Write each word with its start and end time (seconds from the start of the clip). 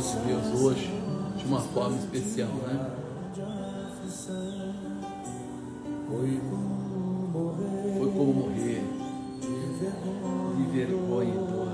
De 0.00 0.16
Deus 0.26 0.46
hoje 0.58 0.90
de 1.36 1.44
uma 1.44 1.60
forma 1.60 1.98
especial, 1.98 2.48
né? 2.48 2.90
Foi 6.08 6.40
como 8.10 8.32
morrer 8.32 8.82
de 10.56 10.62
vergonha 10.72 11.28
e 11.28 11.36
dor. 11.36 11.68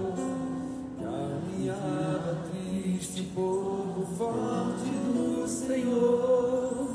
Caminhada 1.01 2.39
triste, 2.51 3.23
povo 3.35 4.05
forte 4.17 4.91
do 5.15 5.47
Senhor, 5.47 6.89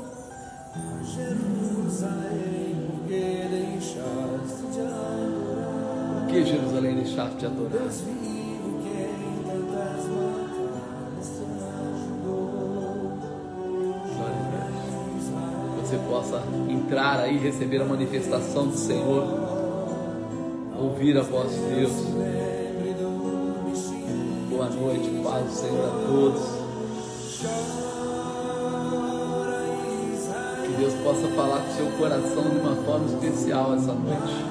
Jerusalém, 1.04 2.86
porque 2.86 3.48
deixaste 3.50 4.66
de 4.72 4.80
adorar? 4.80 6.20
Por 6.20 6.28
que 6.28 6.44
Jerusalém 6.44 6.94
deixaste 6.96 7.36
de 7.38 7.46
adorar? 7.46 7.88
Você 15.84 15.98
possa 16.08 16.42
entrar 16.66 17.20
aí, 17.20 17.36
receber 17.36 17.82
a 17.82 17.84
manifestação 17.84 18.68
do 18.68 18.76
Senhor, 18.76 19.22
ouvir 20.80 21.18
a 21.18 21.20
voz 21.20 21.50
de 21.50 21.58
Deus. 21.74 21.92
Boa 24.48 24.70
noite, 24.70 25.10
paz 25.22 25.44
do 25.44 25.50
Senhor 25.50 25.84
a 25.84 26.06
todos. 26.06 26.42
Que 30.62 30.72
Deus 30.78 30.94
possa 31.04 31.28
falar 31.36 31.60
com 31.60 31.72
seu 31.72 31.86
coração 31.98 32.42
de 32.44 32.58
uma 32.60 32.76
forma 32.76 33.06
especial 33.06 33.74
essa 33.74 33.92
noite. 33.92 34.44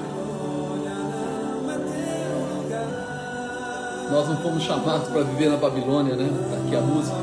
Nós 4.08 4.28
não 4.28 4.36
fomos 4.36 4.62
chamados 4.62 5.08
para 5.08 5.22
viver 5.22 5.50
na 5.50 5.56
Babilônia, 5.56 6.14
né? 6.14 6.30
Está 6.44 6.56
aqui 6.64 6.76
a 6.76 6.80
música. 6.80 7.16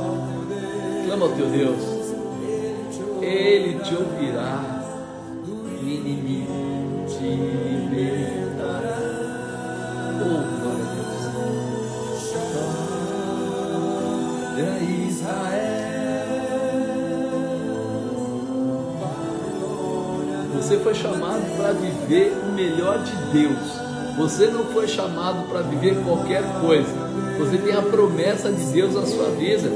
Clama 1.06 1.26
ao 1.26 1.32
teu 1.32 1.48
Deus. 1.50 2.01
Ele 3.52 3.78
te 3.80 3.94
ouvirá, 3.94 4.64
o 5.46 5.68
inimigo 5.86 7.04
te 7.06 7.26
libertará. 7.92 8.98
Oh, 10.22 10.40
glória 10.62 10.86
a 10.86 10.96
Deus. 10.96 11.60
Glória 14.56 15.06
Israel. 15.06 15.82
Você 20.56 20.78
foi 20.80 20.96
chamado 20.96 21.44
para 21.58 21.74
viver 21.74 22.32
o 22.48 22.54
melhor 22.54 23.04
de 23.04 23.14
Deus. 23.34 23.82
Você 24.18 24.48
não 24.48 24.64
foi 24.68 24.88
chamado 24.88 25.46
para 25.50 25.60
viver 25.64 26.02
qualquer 26.06 26.44
coisa. 26.62 26.88
Você 27.38 27.58
tem 27.58 27.76
a 27.76 27.82
promessa 27.82 28.50
de 28.50 28.64
Deus 28.68 28.96
na 28.96 29.06
sua 29.06 29.30
vida. 29.32 29.68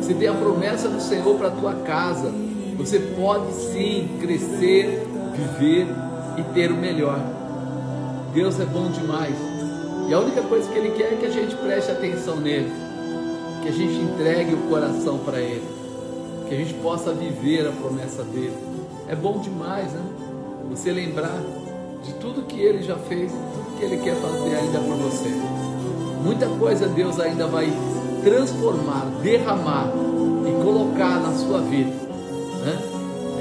Você 0.00 0.14
tem 0.14 0.28
a 0.28 0.34
promessa 0.34 0.88
do 0.88 1.00
Senhor 1.00 1.36
para 1.36 1.48
a 1.48 1.50
tua 1.50 1.74
casa. 1.74 2.46
Você 2.76 2.98
pode 2.98 3.52
sim 3.52 4.18
crescer, 4.20 5.06
viver 5.32 5.86
e 6.36 6.42
ter 6.54 6.70
o 6.70 6.76
melhor. 6.76 7.18
Deus 8.34 8.60
é 8.60 8.66
bom 8.66 8.90
demais. 8.90 9.34
E 10.08 10.12
a 10.12 10.20
única 10.20 10.42
coisa 10.42 10.70
que 10.70 10.78
Ele 10.78 10.90
quer 10.90 11.14
é 11.14 11.16
que 11.16 11.26
a 11.26 11.30
gente 11.30 11.56
preste 11.56 11.90
atenção 11.90 12.36
nele, 12.36 12.70
que 13.62 13.68
a 13.68 13.72
gente 13.72 13.94
entregue 13.94 14.54
o 14.54 14.68
coração 14.68 15.18
para 15.18 15.40
Ele, 15.40 15.64
que 16.48 16.54
a 16.54 16.58
gente 16.58 16.74
possa 16.74 17.12
viver 17.12 17.66
a 17.66 17.72
promessa 17.72 18.22
dele. 18.22 18.56
É 19.08 19.16
bom 19.16 19.38
demais, 19.38 19.92
né? 19.92 20.02
Você 20.70 20.92
lembrar 20.92 21.40
de 22.04 22.12
tudo 22.14 22.42
que 22.42 22.60
Ele 22.60 22.82
já 22.82 22.96
fez, 22.96 23.32
tudo 23.32 23.78
que 23.78 23.84
Ele 23.84 23.96
quer 23.96 24.14
fazer 24.16 24.54
ainda 24.54 24.78
por 24.80 24.96
você. 24.96 25.30
Muita 26.22 26.46
coisa 26.46 26.86
Deus 26.86 27.18
ainda 27.18 27.46
vai 27.46 27.72
transformar, 28.22 29.06
derramar 29.22 29.90
e 30.46 30.62
colocar 30.62 31.20
na 31.20 31.32
sua 31.32 31.60
vida. 31.62 32.05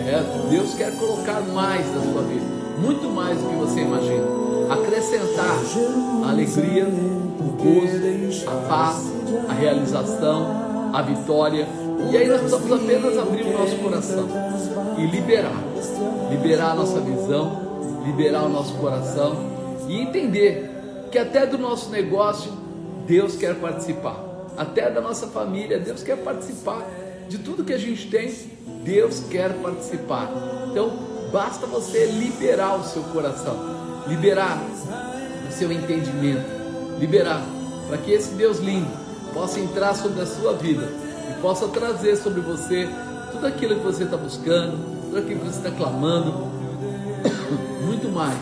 É, 0.05 0.23
Deus 0.51 0.75
quer 0.75 0.95
colocar 0.99 1.41
mais 1.41 1.83
na 1.95 2.01
sua 2.01 2.21
vida, 2.21 2.45
muito 2.77 3.09
mais 3.09 3.39
do 3.39 3.49
que 3.49 3.55
você 3.55 3.81
imagina. 3.81 4.23
Acrescentar 4.69 5.57
a 6.23 6.29
alegria, 6.29 6.85
o 6.85 7.57
gozo, 7.57 8.47
a 8.47 8.67
paz, 8.67 9.11
a 9.49 9.53
realização, 9.53 10.91
a 10.93 11.01
vitória. 11.01 11.67
E 12.11 12.17
aí 12.17 12.27
nós 12.27 12.41
precisamos 12.41 12.71
apenas 12.71 13.17
abrir 13.17 13.47
o 13.47 13.53
nosso 13.57 13.75
coração 13.77 14.27
e 14.99 15.07
liberar. 15.07 15.63
Liberar 16.29 16.71
a 16.71 16.75
nossa 16.75 16.99
visão, 16.99 18.01
liberar 18.05 18.43
o 18.43 18.49
nosso 18.49 18.75
coração 18.75 19.35
e 19.87 20.01
entender 20.01 20.69
que 21.11 21.17
até 21.17 21.47
do 21.47 21.57
nosso 21.57 21.89
negócio 21.89 22.51
Deus 23.07 23.35
quer 23.35 23.55
participar. 23.55 24.23
Até 24.55 24.89
da 24.91 25.01
nossa 25.01 25.25
família, 25.27 25.79
Deus 25.79 26.03
quer 26.03 26.17
participar. 26.17 26.85
De 27.27 27.39
tudo 27.39 27.63
que 27.63 27.73
a 27.73 27.77
gente 27.77 28.07
tem, 28.07 28.31
Deus 28.85 29.21
quer 29.31 29.51
participar. 29.61 30.31
Então, 30.69 30.91
basta 31.33 31.65
você 31.65 32.05
liberar 32.05 32.75
o 32.75 32.83
seu 32.83 33.01
coração, 33.05 33.57
liberar 34.07 34.61
o 35.49 35.51
seu 35.51 35.71
entendimento, 35.71 36.45
liberar 36.99 37.43
para 37.87 37.97
que 37.97 38.11
esse 38.11 38.35
Deus 38.35 38.59
lindo 38.59 38.87
possa 39.33 39.59
entrar 39.59 39.95
sobre 39.95 40.21
a 40.21 40.25
sua 40.25 40.53
vida 40.53 40.87
e 41.29 41.41
possa 41.41 41.67
trazer 41.67 42.15
sobre 42.15 42.41
você 42.41 42.87
tudo 43.31 43.47
aquilo 43.47 43.75
que 43.75 43.83
você 43.83 44.03
está 44.03 44.15
buscando, 44.15 44.77
tudo 45.05 45.17
aquilo 45.17 45.39
que 45.39 45.47
você 45.47 45.67
está 45.67 45.71
clamando, 45.71 46.31
muito 47.85 48.07
mais. 48.09 48.37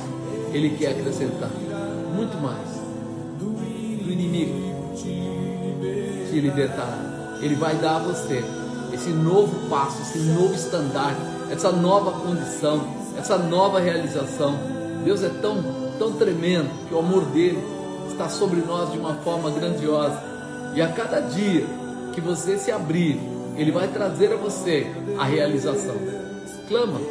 Ele 0.51 0.77
quer 0.77 0.91
acrescentar, 0.91 1.49
muito 2.13 2.37
mais. 2.39 2.83
Do 3.39 4.11
inimigo 4.11 4.93
te 4.95 6.39
libertará. 6.39 7.37
Ele 7.41 7.55
vai 7.55 7.75
dar 7.75 7.97
a 7.97 7.99
você 7.99 8.43
esse 9.03 9.11
novo 9.11 9.67
passo, 9.69 10.01
esse 10.01 10.19
novo 10.19 10.53
estandarte, 10.53 11.19
essa 11.51 11.73
nova 11.73 12.11
condição, 12.21 12.87
essa 13.17 13.37
nova 13.37 13.79
realização. 13.81 14.57
Deus 15.03 15.21
é 15.21 15.29
tão, 15.41 15.61
tão 15.99 16.13
tremendo 16.13 16.69
que 16.87 16.93
o 16.93 16.99
amor 16.99 17.25
dele 17.25 17.61
está 18.09 18.29
sobre 18.29 18.61
nós 18.61 18.93
de 18.93 18.97
uma 18.97 19.15
forma 19.15 19.51
grandiosa. 19.51 20.23
E 20.73 20.81
a 20.81 20.87
cada 20.87 21.19
dia 21.19 21.65
que 22.13 22.21
você 22.21 22.57
se 22.57 22.71
abrir, 22.71 23.19
ele 23.57 23.71
vai 23.71 23.89
trazer 23.89 24.31
a 24.31 24.37
você 24.37 24.87
a 25.19 25.25
realização. 25.25 25.95
Clama, 26.69 27.01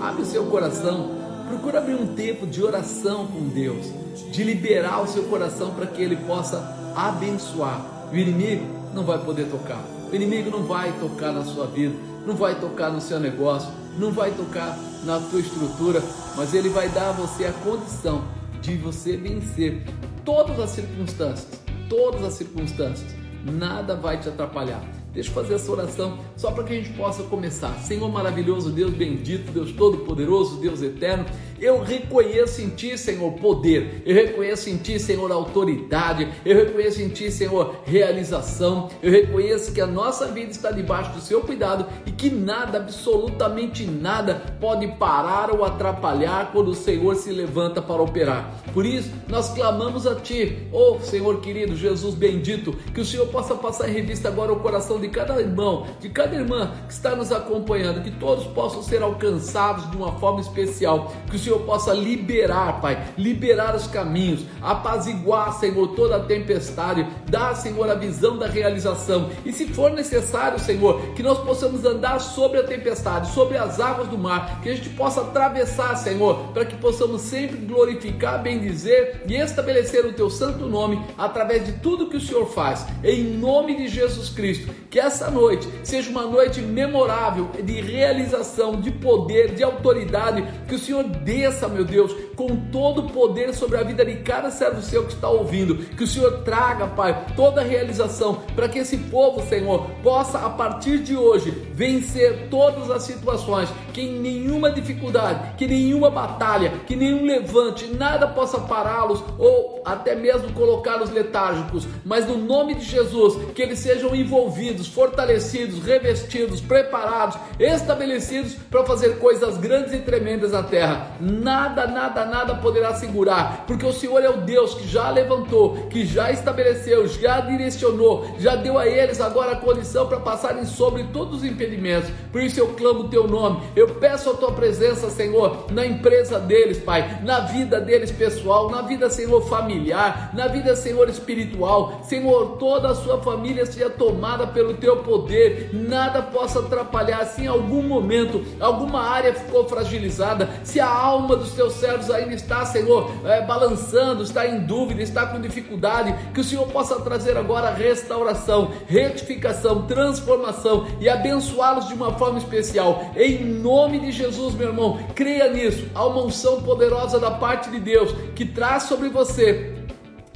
abre 0.00 0.22
o 0.22 0.26
seu 0.26 0.44
coração, 0.46 1.10
procura 1.48 1.78
abrir 1.78 1.96
um 1.96 2.14
tempo 2.14 2.46
de 2.46 2.62
oração 2.62 3.26
com 3.26 3.48
Deus, 3.48 3.86
de 4.30 4.44
liberar 4.44 5.02
o 5.02 5.08
seu 5.08 5.24
coração 5.24 5.72
para 5.74 5.86
que 5.86 6.00
ele 6.00 6.16
possa 6.16 6.92
abençoar. 6.94 7.84
O 8.12 8.16
inimigo 8.16 8.64
não 8.94 9.02
vai 9.02 9.18
poder 9.18 9.46
tocar. 9.46 9.82
O 10.12 10.14
inimigo 10.14 10.50
não 10.50 10.64
vai 10.64 10.92
tocar 11.00 11.32
na 11.32 11.42
sua 11.42 11.66
vida, 11.66 11.94
não 12.26 12.36
vai 12.36 12.60
tocar 12.60 12.90
no 12.90 13.00
seu 13.00 13.18
negócio, 13.18 13.72
não 13.98 14.12
vai 14.12 14.30
tocar 14.30 14.78
na 15.04 15.18
tua 15.18 15.40
estrutura, 15.40 16.02
mas 16.36 16.52
ele 16.52 16.68
vai 16.68 16.86
dar 16.90 17.08
a 17.08 17.12
você 17.12 17.46
a 17.46 17.52
condição 17.52 18.22
de 18.60 18.76
você 18.76 19.16
vencer 19.16 19.82
todas 20.22 20.60
as 20.60 20.68
circunstâncias, 20.68 21.58
todas 21.88 22.22
as 22.24 22.34
circunstâncias. 22.34 23.10
Nada 23.42 23.96
vai 23.96 24.20
te 24.20 24.28
atrapalhar. 24.28 24.84
Deixa 25.14 25.30
eu 25.30 25.34
fazer 25.34 25.54
essa 25.54 25.72
oração 25.72 26.18
só 26.36 26.50
para 26.50 26.64
que 26.64 26.74
a 26.74 26.76
gente 26.76 26.92
possa 26.92 27.22
começar. 27.22 27.72
Senhor 27.78 28.06
maravilhoso, 28.10 28.70
Deus 28.70 28.92
bendito, 28.92 29.50
Deus 29.50 29.72
todo-poderoso, 29.72 30.60
Deus 30.60 30.82
eterno, 30.82 31.24
eu 31.62 31.80
reconheço 31.80 32.60
em 32.60 32.70
Ti, 32.70 32.98
Senhor, 32.98 33.32
poder, 33.34 34.02
eu 34.04 34.12
reconheço 34.12 34.68
em 34.68 34.76
Ti, 34.76 34.98
Senhor, 34.98 35.30
autoridade, 35.30 36.28
eu 36.44 36.56
reconheço 36.56 37.00
em 37.00 37.08
Ti, 37.08 37.30
Senhor, 37.30 37.76
realização, 37.84 38.90
eu 39.00 39.12
reconheço 39.12 39.72
que 39.72 39.80
a 39.80 39.86
nossa 39.86 40.26
vida 40.26 40.50
está 40.50 40.72
debaixo 40.72 41.12
do 41.12 41.20
Seu 41.20 41.40
cuidado 41.42 41.86
e 42.04 42.10
que 42.10 42.28
nada, 42.28 42.78
absolutamente 42.78 43.86
nada, 43.86 44.42
pode 44.60 44.88
parar 44.98 45.52
ou 45.54 45.64
atrapalhar 45.64 46.50
quando 46.50 46.68
o 46.68 46.74
Senhor 46.74 47.14
se 47.14 47.30
levanta 47.30 47.80
para 47.80 48.02
operar. 48.02 48.60
Por 48.74 48.84
isso, 48.84 49.12
nós 49.28 49.50
clamamos 49.50 50.04
a 50.04 50.16
Ti, 50.16 50.66
oh 50.72 50.98
Senhor 50.98 51.40
querido, 51.40 51.76
Jesus 51.76 52.16
bendito, 52.16 52.72
que 52.92 53.00
o 53.00 53.04
Senhor 53.04 53.28
possa 53.28 53.54
passar 53.54 53.88
em 53.88 53.92
revista 53.92 54.26
agora 54.26 54.52
o 54.52 54.58
coração 54.58 54.98
de 54.98 55.08
cada 55.08 55.40
irmão, 55.40 55.86
de 56.00 56.08
cada 56.08 56.34
irmã 56.34 56.72
que 56.88 56.92
está 56.92 57.14
nos 57.14 57.30
acompanhando, 57.30 58.02
que 58.02 58.10
todos 58.10 58.46
possam 58.48 58.82
ser 58.82 59.00
alcançados 59.00 59.88
de 59.92 59.96
uma 59.96 60.18
forma 60.18 60.40
especial, 60.40 61.12
que 61.30 61.36
o 61.36 61.38
Senhor 61.38 61.51
Senhor 61.52 61.60
possa 61.60 61.92
liberar, 61.92 62.80
Pai, 62.80 63.12
liberar 63.18 63.76
os 63.76 63.86
caminhos, 63.86 64.44
apaziguar, 64.62 65.52
Senhor, 65.52 65.88
toda 65.88 66.16
a 66.16 66.20
tempestade, 66.20 67.06
dar, 67.28 67.54
Senhor, 67.54 67.90
a 67.90 67.94
visão 67.94 68.38
da 68.38 68.46
realização. 68.46 69.30
E 69.44 69.52
se 69.52 69.66
for 69.66 69.90
necessário, 69.90 70.58
Senhor, 70.58 71.12
que 71.14 71.22
nós 71.22 71.38
possamos 71.40 71.84
andar 71.84 72.20
sobre 72.20 72.58
a 72.58 72.62
tempestade, 72.62 73.32
sobre 73.32 73.58
as 73.58 73.78
águas 73.80 74.08
do 74.08 74.16
mar, 74.16 74.60
que 74.62 74.70
a 74.70 74.74
gente 74.74 74.88
possa 74.90 75.20
atravessar, 75.20 75.94
Senhor, 75.96 76.52
para 76.54 76.64
que 76.64 76.76
possamos 76.76 77.20
sempre 77.22 77.58
glorificar, 77.58 78.42
bendizer 78.42 79.22
e 79.26 79.34
estabelecer 79.34 80.06
o 80.06 80.12
teu 80.12 80.30
santo 80.30 80.66
nome 80.66 81.04
através 81.18 81.66
de 81.66 81.72
tudo 81.72 82.08
que 82.08 82.16
o 82.16 82.20
Senhor 82.20 82.46
faz. 82.46 82.86
Em 83.04 83.24
nome 83.24 83.76
de 83.76 83.88
Jesus 83.88 84.30
Cristo, 84.30 84.72
que 84.88 84.98
essa 84.98 85.30
noite 85.30 85.68
seja 85.82 86.08
uma 86.10 86.22
noite 86.22 86.60
memorável 86.60 87.50
de 87.62 87.80
realização, 87.80 88.80
de 88.80 88.90
poder, 88.90 89.54
de 89.54 89.62
autoridade, 89.62 90.44
que 90.66 90.74
o 90.74 90.78
Senhor 90.78 91.04
desça, 91.42 91.66
meu 91.66 91.84
Deus, 91.84 92.14
com 92.36 92.54
todo 92.70 93.02
o 93.02 93.10
poder 93.10 93.52
sobre 93.52 93.76
a 93.76 93.82
vida 93.82 94.04
de 94.04 94.16
cada 94.16 94.50
servo 94.50 94.80
seu 94.80 95.04
que 95.04 95.14
está 95.14 95.28
ouvindo. 95.28 95.76
Que 95.96 96.04
o 96.04 96.06
Senhor 96.06 96.42
traga, 96.44 96.86
Pai, 96.86 97.26
toda 97.34 97.60
a 97.60 97.64
realização 97.64 98.42
para 98.54 98.68
que 98.68 98.78
esse 98.78 98.96
povo, 98.96 99.42
Senhor, 99.48 99.90
possa 100.02 100.38
a 100.38 100.50
partir 100.50 100.98
de 100.98 101.16
hoje 101.16 101.50
vencer 101.74 102.48
todas 102.48 102.90
as 102.90 103.02
situações, 103.02 103.68
que 103.92 104.08
nenhuma 104.08 104.70
dificuldade, 104.70 105.56
que 105.56 105.66
nenhuma 105.66 106.10
batalha, 106.10 106.72
que 106.86 106.94
nenhum 106.94 107.24
levante, 107.24 107.86
nada 107.86 108.28
possa 108.28 108.60
pará-los 108.60 109.22
ou 109.38 109.82
até 109.84 110.14
mesmo 110.14 110.52
colocá-los 110.52 111.10
letárgicos, 111.10 111.88
mas 112.04 112.26
no 112.26 112.38
nome 112.38 112.74
de 112.74 112.84
Jesus, 112.84 113.52
que 113.52 113.62
eles 113.62 113.80
sejam 113.80 114.14
envolvidos, 114.14 114.86
fortalecidos, 114.86 115.82
revestidos, 115.84 116.60
preparados, 116.60 117.36
estabelecidos 117.58 118.54
para 118.70 118.84
fazer 118.84 119.18
coisas 119.18 119.56
grandes 119.58 119.92
e 119.92 119.98
tremendas 119.98 120.52
na 120.52 120.62
terra. 120.62 121.16
Nada, 121.22 121.86
nada, 121.86 122.24
nada 122.24 122.56
poderá 122.56 122.94
segurar, 122.94 123.62
porque 123.64 123.86
o 123.86 123.92
Senhor 123.92 124.24
é 124.24 124.28
o 124.28 124.38
Deus 124.38 124.74
que 124.74 124.88
já 124.88 125.08
levantou, 125.08 125.86
que 125.88 126.04
já 126.04 126.32
estabeleceu, 126.32 127.06
já 127.06 127.38
direcionou, 127.38 128.34
já 128.40 128.56
deu 128.56 128.76
a 128.76 128.88
eles 128.88 129.20
agora 129.20 129.52
a 129.52 129.56
condição 129.56 130.08
para 130.08 130.18
passarem 130.18 130.64
sobre 130.64 131.04
todos 131.04 131.38
os 131.38 131.44
impedimentos. 131.44 132.10
Por 132.32 132.42
isso 132.42 132.58
eu 132.58 132.74
clamo 132.74 133.02
o 133.02 133.08
teu 133.08 133.28
nome, 133.28 133.62
eu 133.76 133.94
peço 133.94 134.30
a 134.30 134.34
tua 134.34 134.50
presença, 134.50 135.10
Senhor, 135.10 135.66
na 135.70 135.86
empresa 135.86 136.40
deles, 136.40 136.78
Pai, 136.78 137.20
na 137.22 137.38
vida 137.38 137.80
deles 137.80 138.10
pessoal, 138.10 138.68
na 138.68 138.82
vida, 138.82 139.08
Senhor, 139.08 139.40
familiar, 139.42 140.32
na 140.34 140.48
vida, 140.48 140.74
Senhor, 140.74 141.08
espiritual. 141.08 142.00
Senhor, 142.02 142.56
toda 142.58 142.88
a 142.88 142.94
sua 142.96 143.22
família 143.22 143.64
seja 143.64 143.88
tomada 143.88 144.44
pelo 144.48 144.74
teu 144.74 144.96
poder, 145.04 145.70
nada 145.72 146.20
possa 146.20 146.58
atrapalhar. 146.58 147.24
Se 147.26 147.42
em 147.42 147.46
algum 147.46 147.82
momento 147.82 148.44
alguma 148.58 149.02
área 149.02 149.32
ficou 149.32 149.68
fragilizada, 149.68 150.50
se 150.64 150.80
a 150.80 150.88
alma 150.88 151.11
dos 151.20 151.52
teus 151.52 151.74
servos 151.74 152.10
ainda 152.10 152.34
está, 152.34 152.64
Senhor, 152.64 153.10
é, 153.24 153.42
balançando, 153.42 154.22
está 154.22 154.46
em 154.46 154.60
dúvida, 154.60 155.02
está 155.02 155.26
com 155.26 155.40
dificuldade, 155.40 156.14
que 156.32 156.40
o 156.40 156.44
Senhor 156.44 156.66
possa 156.68 157.00
trazer 157.00 157.36
agora 157.36 157.70
restauração, 157.70 158.72
retificação, 158.86 159.86
transformação 159.86 160.86
e 161.00 161.08
abençoá-los 161.08 161.88
de 161.88 161.94
uma 161.94 162.12
forma 162.12 162.38
especial. 162.38 163.12
Em 163.16 163.44
nome 163.44 164.00
de 164.00 164.12
Jesus, 164.12 164.54
meu 164.54 164.68
irmão, 164.68 164.98
creia 165.14 165.52
nisso. 165.52 165.86
Há 165.94 166.06
uma 166.06 166.22
unção 166.22 166.62
poderosa 166.62 167.18
da 167.18 167.30
parte 167.30 167.70
de 167.70 167.78
Deus 167.78 168.12
que 168.34 168.44
traz 168.44 168.84
sobre 168.84 169.08
você 169.08 169.71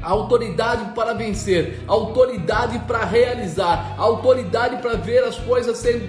autoridade 0.07 0.95
para 0.95 1.15
vencer, 1.15 1.81
autoridade 1.87 2.79
para 2.81 3.05
realizar, 3.05 3.95
autoridade 3.99 4.77
para 4.81 4.95
ver 4.95 5.25
as 5.25 5.37
coisas 5.39 5.77
sendo 5.79 6.07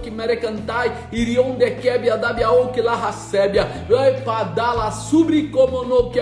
que 0.00 0.10
merecantai, 0.10 1.08
irion 1.10 1.56
de 1.56 1.70
kebe 1.72 2.10
adabiao 2.10 2.68
que 2.68 2.80
la 2.80 2.94
recebia, 2.94 3.66
padala 4.24 4.90
subri 4.92 5.48
como 5.48 5.84
no 5.84 6.10
que 6.10 6.20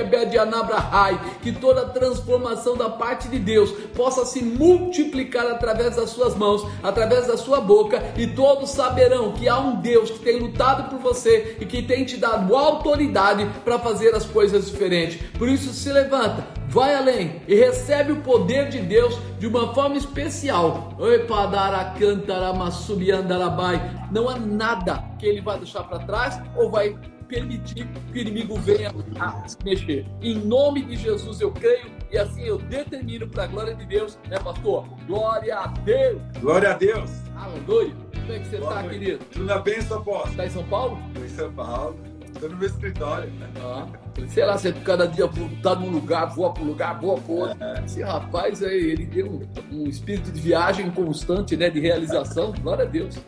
que 1.43 1.53
toda 1.53 1.87
transformação 1.87 2.77
da 2.77 2.89
parte 2.89 3.29
de 3.29 3.39
Deus 3.39 3.71
possa 3.95 4.25
se 4.25 4.43
multiplicar 4.43 5.47
através 5.47 5.97
das 5.97 6.11
suas 6.11 6.35
mãos, 6.35 6.67
através 6.83 7.27
da 7.27 7.37
sua 7.37 7.61
boca, 7.61 8.03
e 8.17 8.27
todos 8.29 8.71
saberão 8.71 9.33
que 9.33 9.49
há 9.49 9.59
um 9.59 9.77
Deus 9.77 10.11
que 10.11 10.21
tem 10.21 10.39
lutado 10.39 10.89
por 10.89 10.99
você 10.99 11.57
e 11.61 11.67
que 11.67 11.83
tem 11.83 12.05
te 12.05 12.17
dado 12.17 12.57
autoridade 12.57 13.47
para 13.65 13.79
fazer 13.79 14.15
as 14.15 14.25
coisas 14.25 14.67
diferentes. 14.67 15.21
Por 15.39 15.49
isso 15.49 15.73
se 15.73 15.91
levanta 15.91 16.38
levanta, 16.39 16.47
vai 16.69 16.95
além 16.95 17.43
e 17.47 17.55
recebe 17.55 18.13
o 18.13 18.21
poder 18.21 18.69
de 18.69 18.81
Deus 18.81 19.19
de 19.39 19.47
uma 19.47 19.75
forma 19.75 19.97
especial. 19.97 20.97
Não 24.11 24.29
há 24.29 24.39
nada 24.39 25.05
que 25.19 25.27
ele 25.27 25.41
vai 25.41 25.59
deixar 25.59 25.85
para 25.85 25.99
trás 26.01 26.41
ou 26.57 26.71
vai 26.71 26.97
permitir 27.29 27.87
que 28.11 28.19
o 28.19 28.23
inimigo 28.23 28.59
venha 28.61 28.91
a 29.21 29.47
se 29.47 29.57
mexer. 29.63 30.07
Em 30.23 30.35
nome 30.39 30.83
de 30.85 30.97
Jesus 30.97 31.41
eu 31.41 31.51
creio 31.53 31.93
e 32.11 32.17
assim 32.17 32.43
eu 32.45 32.57
determino 32.57 33.29
para 33.29 33.45
a 33.45 33.47
glória 33.47 33.75
de 33.75 33.85
Deus, 33.85 34.19
né, 34.29 34.39
pastor? 34.39 34.89
Glória 35.07 35.59
a 35.59 35.67
Deus! 35.67 36.23
Glória 36.41 36.71
a 36.71 36.75
Deus! 36.75 37.11
Aleluia! 37.37 37.95
Como 38.13 38.33
é 38.33 38.39
que 38.41 38.49
você 38.49 38.57
está, 38.57 38.83
querido? 38.83 39.25
Tudo 39.27 39.45
na 39.45 39.59
bênção, 39.59 39.99
apóstolo. 39.99 40.31
Está 40.31 40.47
em 40.47 40.51
São 40.51 40.65
Paulo? 40.65 40.99
Estou 41.09 41.25
em 41.25 41.29
São 41.29 41.53
Paulo. 41.53 42.08
Estou 42.39 42.51
no 42.51 42.57
meu 42.57 42.69
escritório. 42.69 43.33
Ah, 43.61 43.89
sei 44.29 44.45
lá, 44.45 44.57
você 44.57 44.73
cada 44.73 45.09
dia 45.09 45.29
tá 45.61 45.75
num 45.75 45.91
lugar, 45.91 46.27
voa 46.27 46.55
para 46.55 46.63
um 46.63 46.67
lugar, 46.67 47.01
voa 47.01 47.21
para 47.21 47.33
outro. 47.33 47.65
É. 47.65 47.85
Esse 47.85 48.01
rapaz 48.01 48.63
aí, 48.63 48.93
ele 48.93 49.07
tem 49.07 49.25
um, 49.25 49.43
um 49.73 49.89
espírito 49.89 50.31
de 50.31 50.41
viagem 50.41 50.89
constante, 50.93 51.57
né? 51.57 51.69
De 51.69 51.81
realização. 51.81 52.53
Glória 52.63 52.85
a 52.85 52.89
Deus. 52.89 53.19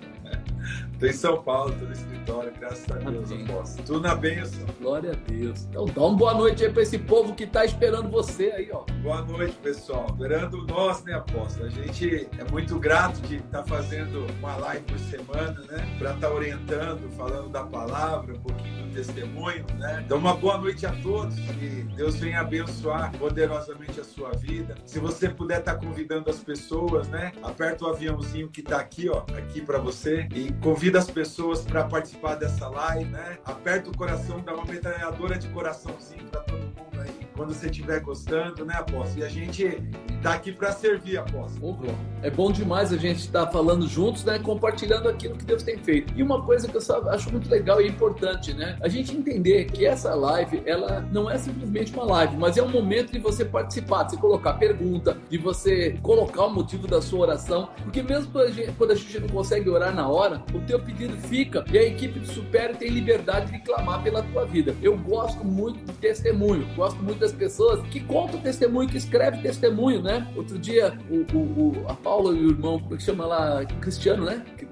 Estou 1.00 1.08
em 1.08 1.12
São 1.14 1.42
Paulo, 1.42 1.72
estou 1.72 1.88
no 1.88 1.94
escritório, 1.94 2.52
graças 2.60 2.90
a 2.90 2.96
Deus, 2.96 3.32
aposto. 3.32 3.82
Tudo 3.84 4.00
na 4.02 4.14
bênção. 4.14 4.66
Glória 4.78 5.12
a 5.12 5.30
Deus. 5.30 5.66
Então 5.70 5.86
dá 5.86 6.02
uma 6.02 6.14
boa 6.14 6.34
noite 6.34 6.62
aí 6.62 6.70
para 6.70 6.82
esse 6.82 6.98
povo 6.98 7.34
que 7.34 7.44
está 7.44 7.64
esperando 7.64 8.10
você 8.10 8.50
aí, 8.50 8.70
ó. 8.70 8.84
Boa 9.02 9.22
noite, 9.22 9.56
pessoal. 9.62 10.08
Esperando 10.10 10.66
nós, 10.66 11.02
né, 11.04 11.14
apóstolo? 11.14 11.64
A 11.64 11.70
gente 11.70 12.28
é 12.38 12.44
muito 12.50 12.78
grato 12.78 13.18
de 13.22 13.36
estar 13.36 13.62
tá 13.62 13.64
fazendo 13.64 14.26
uma 14.40 14.56
live 14.56 14.84
por 14.84 14.98
semana, 14.98 15.58
né? 15.70 15.96
Para 15.98 16.12
estar 16.12 16.28
tá 16.28 16.34
orientando, 16.34 17.10
falando 17.16 17.48
da 17.48 17.64
palavra, 17.64 18.34
um 18.34 18.40
pouquinho 18.40 18.88
do 18.88 18.92
testemunho, 18.92 19.64
né? 19.78 20.02
Então, 20.04 20.18
uma 20.18 20.34
boa 20.34 20.58
noite 20.58 20.84
a 20.84 20.92
todos. 21.02 21.34
Que 21.34 21.82
Deus 21.96 22.16
venha 22.16 22.40
abençoar 22.40 23.10
poderosamente 23.16 23.98
a 24.00 24.04
sua 24.04 24.32
vida. 24.32 24.74
Se 24.84 24.98
você 24.98 25.30
puder 25.30 25.60
estar 25.60 25.76
tá 25.76 25.80
convidando 25.80 26.28
as 26.28 26.40
pessoas, 26.40 27.08
né? 27.08 27.32
Aperta 27.42 27.86
o 27.86 27.88
aviãozinho 27.88 28.50
que 28.50 28.60
está 28.60 28.78
aqui, 28.78 29.08
ó, 29.08 29.24
aqui 29.34 29.62
para 29.62 29.78
você 29.78 30.28
e 30.34 30.52
convida 30.60 30.89
Convida 30.90 30.98
as 30.98 31.10
pessoas 31.12 31.62
para 31.62 31.84
participar 31.84 32.34
dessa 32.34 32.66
live, 32.66 33.04
né? 33.10 33.38
Aperta 33.44 33.88
o 33.90 33.96
coração, 33.96 34.40
dá 34.40 34.52
uma 34.52 34.64
metralhadora 34.64 35.38
de 35.38 35.46
coraçãozinho 35.50 36.24
para 36.24 36.40
todo 36.40 36.58
mundo 36.58 37.00
aí, 37.00 37.28
quando 37.36 37.54
você 37.54 37.66
estiver 37.66 38.00
gostando, 38.00 38.64
né, 38.64 38.74
apóstolo? 38.74 39.20
E 39.20 39.22
a 39.22 39.28
gente 39.28 39.80
tá 40.20 40.34
aqui 40.34 40.50
para 40.50 40.72
servir, 40.72 41.16
apóstolo. 41.16 41.78
Oh, 41.78 42.09
é 42.22 42.30
bom 42.30 42.52
demais 42.52 42.92
a 42.92 42.96
gente 42.96 43.20
estar 43.20 43.46
tá 43.46 43.52
falando 43.52 43.86
juntos, 43.86 44.24
né? 44.24 44.38
Compartilhando 44.38 45.08
aquilo 45.08 45.36
que 45.36 45.44
Deus 45.44 45.62
tem 45.62 45.78
feito. 45.78 46.12
E 46.16 46.22
uma 46.22 46.42
coisa 46.42 46.68
que 46.68 46.76
eu 46.76 47.10
acho 47.10 47.30
muito 47.30 47.48
legal 47.50 47.80
e 47.80 47.88
importante, 47.88 48.52
né? 48.52 48.76
A 48.80 48.88
gente 48.88 49.16
entender 49.16 49.66
que 49.66 49.86
essa 49.86 50.14
live, 50.14 50.62
ela 50.66 51.06
não 51.12 51.30
é 51.30 51.38
simplesmente 51.38 51.92
uma 51.92 52.04
live, 52.04 52.36
mas 52.36 52.56
é 52.56 52.62
um 52.62 52.68
momento 52.68 53.12
de 53.12 53.18
você 53.18 53.44
participar, 53.44 54.04
de 54.04 54.12
você 54.12 54.16
colocar 54.16 54.54
pergunta, 54.54 55.16
de 55.28 55.38
você 55.38 55.98
colocar 56.02 56.46
o 56.46 56.50
motivo 56.54 56.86
da 56.86 57.00
sua 57.00 57.20
oração. 57.20 57.70
Porque 57.82 58.02
mesmo 58.02 58.30
quando 58.76 58.92
a 58.92 58.94
gente, 58.94 59.20
não 59.20 59.28
consegue 59.28 59.68
orar 59.68 59.94
na 59.94 60.08
hora, 60.08 60.42
o 60.54 60.60
teu 60.60 60.78
pedido 60.78 61.16
fica 61.16 61.64
e 61.72 61.78
a 61.78 61.82
equipe 61.82 62.20
de 62.20 62.26
Supere 62.26 62.74
tem 62.74 62.90
liberdade 62.90 63.50
de 63.52 63.58
clamar 63.60 64.02
pela 64.02 64.22
tua 64.22 64.44
vida. 64.44 64.74
Eu 64.82 64.96
gosto 64.96 65.44
muito 65.44 65.84
de 65.84 65.92
testemunho, 65.94 66.66
gosto 66.76 67.02
muito 67.02 67.18
das 67.18 67.32
pessoas 67.32 67.80
que 67.88 68.00
contam 68.00 68.40
testemunho, 68.40 68.88
que 68.88 68.96
escrevem 68.96 69.40
testemunho, 69.40 70.02
né? 70.02 70.26
Outro 70.36 70.58
dia, 70.58 70.98
o, 71.10 71.36
o, 71.36 71.38
o 71.38 71.86
a 71.88 71.94
Paula 72.10 72.36
e 72.36 72.44
o 72.44 72.50
irmão, 72.50 72.80
como 72.80 72.94
é 72.96 72.96
que 72.96 73.04
chama 73.04 73.24
lá? 73.24 73.64
Cristiano, 73.80 74.24
né? 74.24 74.44
Cristiano? 74.56 74.69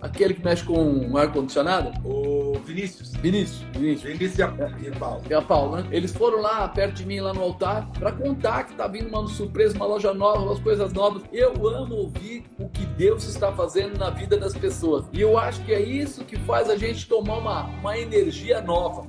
Aquele 0.00 0.34
que 0.34 0.44
mexe 0.44 0.64
com 0.64 1.16
ar-condicionado? 1.16 1.92
O 2.04 2.58
Vinícius. 2.64 3.12
Vinícius. 3.16 3.62
Vinícius. 3.72 4.02
Vinícius 4.02 4.38
e 4.38 4.42
a, 4.42 4.54
e 4.82 4.88
a 4.88 4.98
Paulo. 4.98 5.22
E 5.28 5.34
a 5.34 5.42
Paulo, 5.42 5.76
né? 5.76 5.88
Eles 5.90 6.12
foram 6.12 6.40
lá 6.40 6.68
perto 6.68 6.94
de 6.94 7.06
mim, 7.06 7.20
lá 7.20 7.32
no 7.32 7.42
altar, 7.42 7.88
para 7.98 8.12
contar 8.12 8.64
que 8.64 8.74
tá 8.74 8.86
vindo 8.86 9.08
uma 9.08 9.26
surpresa, 9.28 9.74
uma 9.76 9.86
loja 9.86 10.12
nova, 10.12 10.40
umas 10.40 10.58
coisas 10.60 10.92
novas. 10.92 11.22
Eu 11.32 11.52
amo 11.68 11.94
ouvir 11.94 12.44
o 12.58 12.68
que 12.68 12.86
Deus 12.86 13.24
está 13.24 13.52
fazendo 13.52 13.98
na 13.98 14.10
vida 14.10 14.36
das 14.36 14.54
pessoas. 14.54 15.04
E 15.12 15.20
eu 15.20 15.38
acho 15.38 15.62
que 15.64 15.72
é 15.72 15.80
isso 15.80 16.24
que 16.24 16.36
faz 16.40 16.68
a 16.70 16.76
gente 16.76 17.08
tomar 17.08 17.38
uma, 17.38 17.62
uma 17.80 17.98
energia 17.98 18.60
nova. 18.60 19.06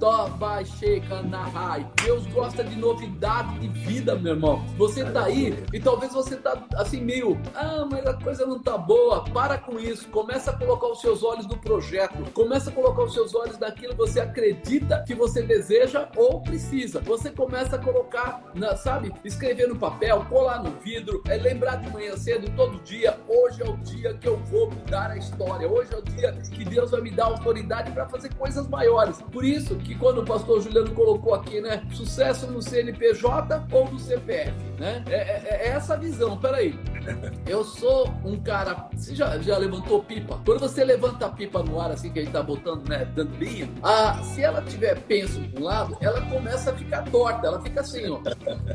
Deus 2.03 2.25
gosta 2.27 2.63
de 2.63 2.75
novidade 2.75 3.59
de 3.59 3.67
vida, 3.67 4.15
meu 4.15 4.33
irmão. 4.33 4.65
Você 4.77 5.03
tá 5.05 5.25
aí 5.25 5.63
e 5.73 5.79
talvez 5.79 6.13
você 6.13 6.35
tá 6.35 6.65
assim 6.75 7.01
meio, 7.01 7.39
ah, 7.55 7.87
mas 7.89 8.05
a 8.05 8.13
coisa 8.13 8.45
não 8.45 8.59
tá 8.59 8.77
boa. 8.77 9.23
Para 9.25 9.57
com 9.57 9.79
isso. 9.79 10.07
Começa 10.09 10.36
Começa 10.37 10.51
a 10.51 10.55
colocar 10.55 10.87
os 10.89 11.01
seus 11.01 11.23
olhos 11.23 11.47
no 11.47 11.57
projeto. 11.57 12.31
Começa 12.31 12.69
a 12.69 12.73
colocar 12.73 13.01
os 13.01 13.11
seus 13.11 13.33
olhos 13.33 13.57
naquilo 13.57 13.93
que 13.93 13.97
você 13.97 14.19
acredita 14.19 15.03
que 15.03 15.15
você 15.15 15.41
deseja 15.41 16.09
ou 16.15 16.41
precisa. 16.41 17.01
Você 17.01 17.31
começa 17.31 17.75
a 17.75 17.79
colocar, 17.79 18.43
na, 18.53 18.75
sabe, 18.75 19.11
escrever 19.25 19.67
no 19.67 19.75
papel, 19.75 20.23
colar 20.29 20.61
no 20.61 20.69
vidro, 20.79 21.23
é 21.27 21.37
lembrar 21.37 21.77
de 21.77 21.89
manhã 21.89 22.15
cedo, 22.15 22.55
todo 22.55 22.79
dia. 22.83 23.17
Hoje 23.27 23.63
é 23.63 23.65
o 23.67 23.77
dia 23.77 24.13
que 24.13 24.27
eu 24.27 24.37
vou 24.37 24.69
mudar 24.69 25.09
a 25.09 25.17
história. 25.17 25.67
Hoje 25.67 25.91
é 25.91 25.97
o 25.97 26.03
dia 26.03 26.31
que 26.51 26.63
Deus 26.63 26.91
vai 26.91 27.01
me 27.01 27.09
dar 27.09 27.25
autoridade 27.25 27.91
para 27.91 28.07
fazer 28.07 28.31
coisas 28.35 28.67
maiores. 28.67 29.19
Por 29.31 29.43
isso 29.43 29.75
que 29.77 29.95
quando 29.95 30.21
o 30.21 30.23
pastor 30.23 30.61
Juliano 30.61 30.93
colocou 30.93 31.33
aqui, 31.33 31.59
né, 31.61 31.83
sucesso 31.91 32.45
no 32.45 32.61
CNPJ 32.61 33.65
ou 33.71 33.89
no 33.89 33.97
CPF, 33.97 34.53
né? 34.77 35.03
É, 35.09 35.15
é, 35.15 35.47
é 35.63 35.67
essa 35.69 35.97
visão. 35.97 36.37
Peraí, 36.37 36.79
eu 37.47 37.63
sou 37.63 38.13
um 38.23 38.39
cara. 38.39 38.87
Você 38.93 39.15
já, 39.15 39.39
já 39.39 39.57
levantou 39.57 40.03
pipa? 40.03 40.26
Quando 40.45 40.59
você 40.59 40.83
levanta 40.83 41.25
a 41.25 41.29
pipa 41.29 41.63
no 41.63 41.79
ar, 41.79 41.91
assim, 41.91 42.11
que 42.11 42.19
a 42.19 42.21
gente 42.23 42.31
tá 42.31 42.43
botando, 42.43 42.87
né? 42.87 43.05
Dando 43.15 43.35
linha, 43.37 43.69
a, 43.81 44.21
se 44.23 44.41
ela 44.41 44.61
tiver 44.61 44.99
penso 45.01 45.39
para 45.41 45.61
um 45.61 45.63
lado, 45.63 45.97
ela 46.01 46.21
começa 46.21 46.71
a 46.71 46.73
ficar 46.73 47.03
torta, 47.03 47.47
ela 47.47 47.61
fica 47.61 47.81
assim, 47.81 48.09
ó. 48.09 48.19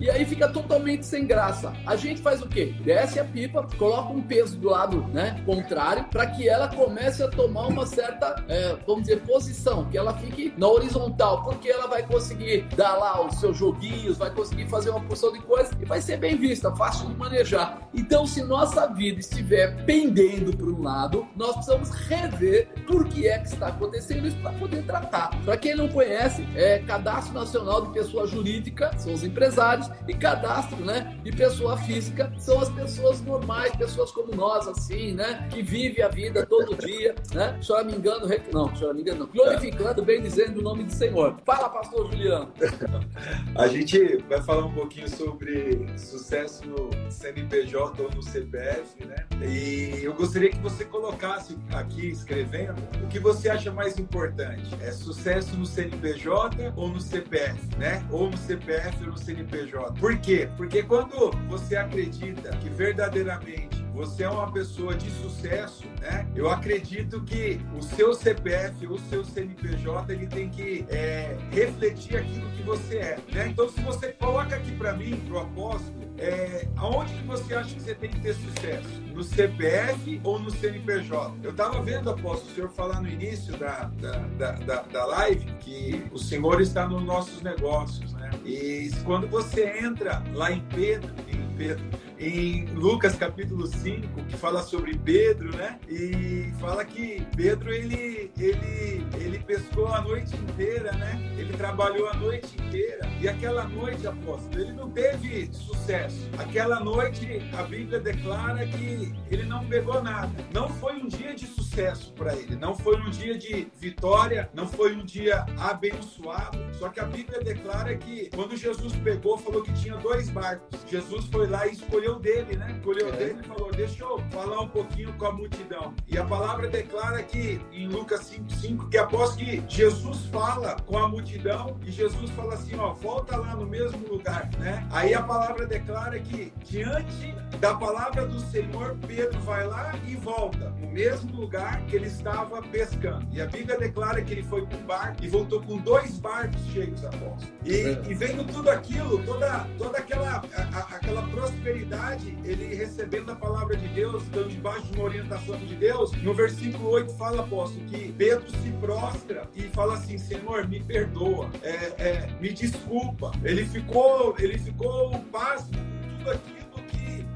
E 0.01 0.11
aí 0.11 0.25
fica 0.25 0.49
totalmente 0.49 1.05
sem 1.05 1.27
graça. 1.27 1.73
A 1.87 1.97
gente 1.97 2.21
faz 2.21 2.43
o 2.43 2.49
quê? 2.49 2.75
Desce 2.83 3.21
a 3.21 3.25
pipa, 3.25 3.67
coloca 3.77 4.13
um 4.13 4.23
peso 4.23 4.59
do 4.59 4.71
lado, 4.71 5.03
né? 5.09 5.43
Contrário, 5.45 6.05
para 6.05 6.27
que 6.27 6.49
ela 6.49 6.69
comece 6.69 7.23
a 7.23 7.29
tomar 7.29 7.69
uma 7.69 7.87
certa, 7.87 8.45
é, 8.49 8.77
vamos 8.87 9.03
dizer, 9.03 9.21
posição, 9.23 9.85
que 9.87 9.99
ela 9.99 10.15
fique 10.15 10.53
na 10.57 10.69
horizontal, 10.69 11.43
porque 11.43 11.69
ela 11.69 11.87
vai 11.87 12.03
conseguir 12.07 12.63
dar 12.77 12.95
lá 12.95 13.25
os 13.27 13.37
seus 13.37 13.57
joguinhos, 13.57 14.19
vai 14.19 14.31
conseguir 14.31 14.67
fazer 14.69 14.91
uma 14.91 15.01
porção 15.01 15.33
de 15.33 15.41
coisas 15.41 15.73
e 15.81 15.85
vai 15.85 16.01
ser 16.01 16.17
bem 16.17 16.37
vista, 16.37 16.75
fácil 16.75 17.09
de 17.09 17.15
manejar. 17.15 17.79
Então, 17.95 18.27
se 18.27 18.43
nossa 18.43 18.87
vida 18.87 19.21
estiver 19.21 19.85
pendendo 19.85 20.57
para 20.57 20.67
um 20.67 20.83
lado, 20.83 21.27
nós 21.43 21.55
precisamos 21.57 21.91
rever 21.91 22.69
por 22.87 23.07
que 23.09 23.27
é 23.27 23.39
que 23.39 23.49
está 23.49 23.67
acontecendo 23.67 24.29
isso 24.29 24.37
para 24.39 24.53
poder 24.53 24.85
tratar. 24.85 25.31
Para 25.45 25.57
quem 25.57 25.75
não 25.75 25.89
conhece, 25.89 26.47
é 26.55 26.79
Cadastro 26.79 27.35
Nacional 27.35 27.85
de 27.87 27.93
Pessoa 27.93 28.29
Jurídica, 28.29 28.97
são 28.97 29.13
os 29.13 29.25
empresários, 29.25 29.91
e 30.07 30.15
Cadastro 30.15 30.77
né, 30.85 31.19
de 31.25 31.33
Pessoa 31.33 31.77
Física, 31.79 32.33
são 32.39 32.61
as 32.61 32.69
pessoas 32.69 33.21
normais, 33.23 33.75
pessoas 33.75 34.13
como 34.13 34.33
nós, 34.35 34.69
assim, 34.69 35.15
né, 35.15 35.49
que 35.51 35.63
vivem 35.63 36.05
a 36.05 36.09
vida 36.09 36.47
todo 36.47 36.77
dia, 36.77 37.15
né, 37.35 37.59
me 37.85 37.95
engano, 37.97 38.29
não, 38.53 38.73
engano, 38.97 39.19
não, 39.19 39.27
glorificando, 39.27 40.05
bem 40.05 40.23
dizendo 40.23 40.61
o 40.61 40.63
nome 40.63 40.85
do 40.85 40.93
Senhor. 40.93 41.37
Fala, 41.45 41.69
pastor 41.69 42.09
Juliano. 42.11 42.53
A 43.57 43.67
gente 43.67 44.19
vai 44.29 44.41
falar 44.43 44.65
um 44.67 44.73
pouquinho 44.73 45.09
sobre 45.09 45.87
sucesso 45.99 46.63
no 46.67 46.91
CNPJ 47.11 48.03
ou 48.03 48.11
no 48.11 48.23
CPF, 48.23 49.05
né? 49.05 49.27
E 49.43 50.05
eu 50.05 50.15
gostaria 50.15 50.51
que 50.51 50.59
você 50.59 50.85
colocasse 50.85 51.32
aqui 51.73 52.09
escrevendo 52.09 52.83
o 53.03 53.09
que 53.09 53.19
você 53.19 53.49
acha 53.49 53.73
mais 53.73 53.99
importante. 53.99 54.75
É 54.81 54.91
sucesso 54.93 55.57
no 55.57 55.67
CNPJ 55.67 56.73
ou 56.77 56.89
no 56.89 57.01
CPF, 57.01 57.59
né? 57.77 58.05
Ou 58.11 58.31
no 58.31 58.37
CPF 58.37 59.05
ou 59.05 59.11
no 59.11 59.19
CNPJ. 59.19 59.93
Por 59.99 60.17
quê? 60.19 60.49
Porque 60.57 60.83
quando 60.83 61.31
você 61.49 61.77
acredita 61.77 62.51
que 62.57 62.69
verdadeiramente 62.69 63.83
você 63.95 64.25
é 64.25 64.29
uma 64.29 64.51
pessoa 64.51 64.95
de 64.95 65.11
sucesso, 65.11 65.85
né? 66.01 66.27
Eu 66.35 66.51
acredito 66.51 67.23
que 67.23 67.61
o 67.77 67.83
seu 67.83 68.15
CPF, 68.15 68.87
o 68.87 68.99
seu 68.99 69.25
CNPJ, 69.25 70.12
ele 70.12 70.27
tem 70.27 70.49
que 70.49 70.87
é, 70.89 71.37
refletir 71.51 72.17
aquilo 72.17 72.49
que 72.51 72.62
você 72.62 72.97
é, 72.97 73.19
né? 73.33 73.49
Então, 73.49 73.69
se 73.69 73.81
você 73.83 74.09
coloca 74.12 74.57
aqui 74.57 74.73
para 74.73 74.95
mim, 74.95 75.17
pro 75.27 75.41
apóstolo, 75.41 76.02
é, 76.23 76.69
aonde 76.76 77.12
que 77.14 77.25
você 77.25 77.52
acha 77.52 77.75
que 77.75 77.83
você 77.83 77.95
tem 77.97 78.11
que 78.11 78.21
ter 78.21 78.35
sucesso? 78.35 78.88
No 79.12 79.25
CPF 79.25 80.21
ou 80.23 80.38
no 80.38 80.50
CNPJ? 80.50 81.35
Eu 81.43 81.50
estava 81.50 81.83
vendo, 81.83 82.11
apóstolo, 82.11 82.50
o 82.50 82.55
senhor 82.55 82.71
falar 82.71 83.00
no 83.00 83.09
início 83.09 83.57
da, 83.57 83.91
da, 84.00 84.52
da, 84.55 84.83
da, 84.83 85.05
live 85.05 85.45
que 85.59 86.05
o 86.12 86.19
senhor 86.19 86.61
está 86.61 86.87
nos 86.87 87.02
nossos 87.02 87.43
negócios, 87.43 88.12
né? 88.14 88.31
E 88.45 88.91
quando 89.05 89.26
você 89.26 89.79
entra 89.83 90.23
lá 90.33 90.52
em 90.52 90.61
Pedro, 90.67 91.12
em 91.29 91.57
Pedro, 91.57 91.85
em 92.23 92.67
Lucas 92.67 93.17
capítulo 93.17 93.67
5, 93.67 94.25
que 94.26 94.37
fala 94.37 94.62
sobre 94.62 94.97
Pedro, 94.97 95.55
né? 95.57 95.79
E 95.88 96.52
fala 96.61 96.85
que 96.85 97.26
Pedro 97.37 97.73
ele 97.73 98.31
ele 98.38 99.05
ele 99.17 99.38
pescou 99.41 99.88
a 99.88 100.00
noite 100.00 100.37
inteira, 100.37 100.93
né? 100.93 101.21
Ele 101.37 101.52
trabalhou 101.55 102.09
a 102.09 102.14
noite 102.14 102.55
inteira. 102.62 103.11
E 103.21 103.29
aquela 103.29 103.64
noite, 103.64 104.07
apóstolo, 104.07 104.61
ele 104.61 104.73
não 104.73 104.91
teve 104.91 105.52
sucesso. 105.52 106.29
Aquela 106.38 106.79
noite 106.79 107.43
a 107.59 107.62
Bíblia 107.64 107.99
declara 107.99 108.67
que 108.67 109.12
ele 109.29 109.45
não 109.45 109.67
pegou 109.67 110.00
nada. 110.00 110.33
Não 110.52 110.69
foi 110.69 110.95
um 110.95 111.09
dia 111.09 111.35
de 111.35 111.47
sucesso 111.47 112.12
para 112.12 112.35
ele, 112.37 112.55
não 112.55 112.76
foi 112.76 113.00
um 113.00 113.11
dia 113.11 113.37
de 113.37 113.67
vitória, 113.81 114.49
não 114.55 114.69
foi 114.69 114.95
um 114.95 115.05
dia 115.05 115.45
abençoado. 115.59 116.59
Só 116.75 116.88
que 116.88 117.00
a 117.00 117.05
Bíblia 117.05 117.41
declara 117.41 117.97
que 117.97 118.31
quando 118.35 118.57
Jesus 118.57 118.95
pegou, 118.97 119.37
falou 119.38 119.62
que 119.62 119.73
tinha 119.73 119.97
dois 119.97 120.31
barcos. 120.31 120.81
Jesus 120.88 121.26
foi 121.26 121.49
lá 121.49 121.67
e 121.67 121.73
escolheu 121.73 122.12
escolheu 122.12 122.19
dele, 122.19 122.57
né? 122.57 122.73
Escolheu 122.73 123.09
é. 123.09 123.12
dele 123.12 123.40
e 123.42 123.47
falou: 123.47 123.71
Deixa 123.71 124.04
eu 124.04 124.19
falar 124.31 124.61
um 124.61 124.69
pouquinho 124.69 125.12
com 125.14 125.26
a 125.26 125.33
multidão. 125.33 125.95
E 126.09 126.19
a 126.19 126.25
palavra 126.25 126.69
declara 126.69 127.23
que, 127.23 127.61
em 127.73 127.88
Lucas 127.88 128.31
5,5, 128.31 128.88
que 128.88 128.99
após 128.99 129.35
que 129.35 129.62
Jesus 129.69 130.26
fala 130.26 130.76
com 130.87 130.99
a 130.99 131.09
multidão, 131.09 131.78
e 131.85 131.90
Jesus 131.90 132.31
fala 132.31 132.54
assim: 132.54 132.76
Ó, 132.76 132.92
volta 132.92 133.37
lá 133.37 133.54
no 133.54 133.66
mesmo 133.66 134.07
lugar, 134.09 134.50
né? 134.59 134.87
Aí 134.90 135.14
a 135.14 135.23
palavra 135.23 135.66
declara 135.66 136.19
que, 136.19 136.52
diante 136.64 137.35
da 137.59 137.75
palavra 137.75 138.26
do 138.26 138.40
Senhor, 138.40 138.97
Pedro 139.07 139.38
vai 139.40 139.66
lá 139.66 139.95
e 140.07 140.16
volta, 140.16 140.71
no 140.81 140.88
mesmo 140.88 141.35
lugar 141.35 141.81
que 141.87 141.97
ele 141.97 142.07
estava 142.07 142.61
pescando. 142.62 143.26
E 143.33 143.40
a 143.40 143.47
Bíblia 143.47 143.78
declara 143.78 144.23
que 144.23 144.33
ele 144.33 144.42
foi 144.42 144.66
com 144.66 144.76
um 144.76 144.85
barco 144.85 145.23
e 145.23 145.28
voltou 145.28 145.62
com 145.62 145.78
dois 145.78 146.19
barcos 146.19 146.61
cheios, 146.73 147.04
apóstolo. 147.04 147.52
E, 147.64 147.75
é. 147.75 148.02
e 148.09 148.14
vendo 148.14 148.45
tudo 148.52 148.69
aquilo, 148.69 149.23
toda, 149.25 149.66
toda 149.78 149.99
aquela, 149.99 150.42
a, 150.73 150.78
aquela 150.97 151.23
prosperidade 151.28 152.02
ele 152.45 152.75
recebendo 152.75 153.31
a 153.31 153.37
palavra 153.37 153.77
de 153.77 153.89
Deus, 153.89 154.23
estando 154.25 154.49
debaixo 154.49 154.87
de 154.87 154.99
uma 154.99 155.05
orientação 155.05 155.57
de 155.57 155.75
Deus, 155.77 156.13
no 156.23 156.35
versículo 156.35 156.91
8 156.91 157.13
fala, 157.15 157.43
apóstolo, 157.43 157.85
que 157.87 158.13
Pedro 158.13 158.51
se 158.51 158.71
prostra 158.81 159.49
e 159.55 159.63
fala 159.69 159.95
assim, 159.95 160.19
Senhor, 160.19 160.69
me 160.69 160.83
perdoa, 160.83 161.51
é, 161.63 161.75
é, 161.99 162.37
me 162.41 162.53
desculpa. 162.53 163.33
Ele 163.45 163.65
ficou, 163.65 164.35
ele 164.39 164.59
ficou 164.59 165.19
pasmo 165.31 165.73
tudo 166.19 166.31
aquilo 166.31 166.62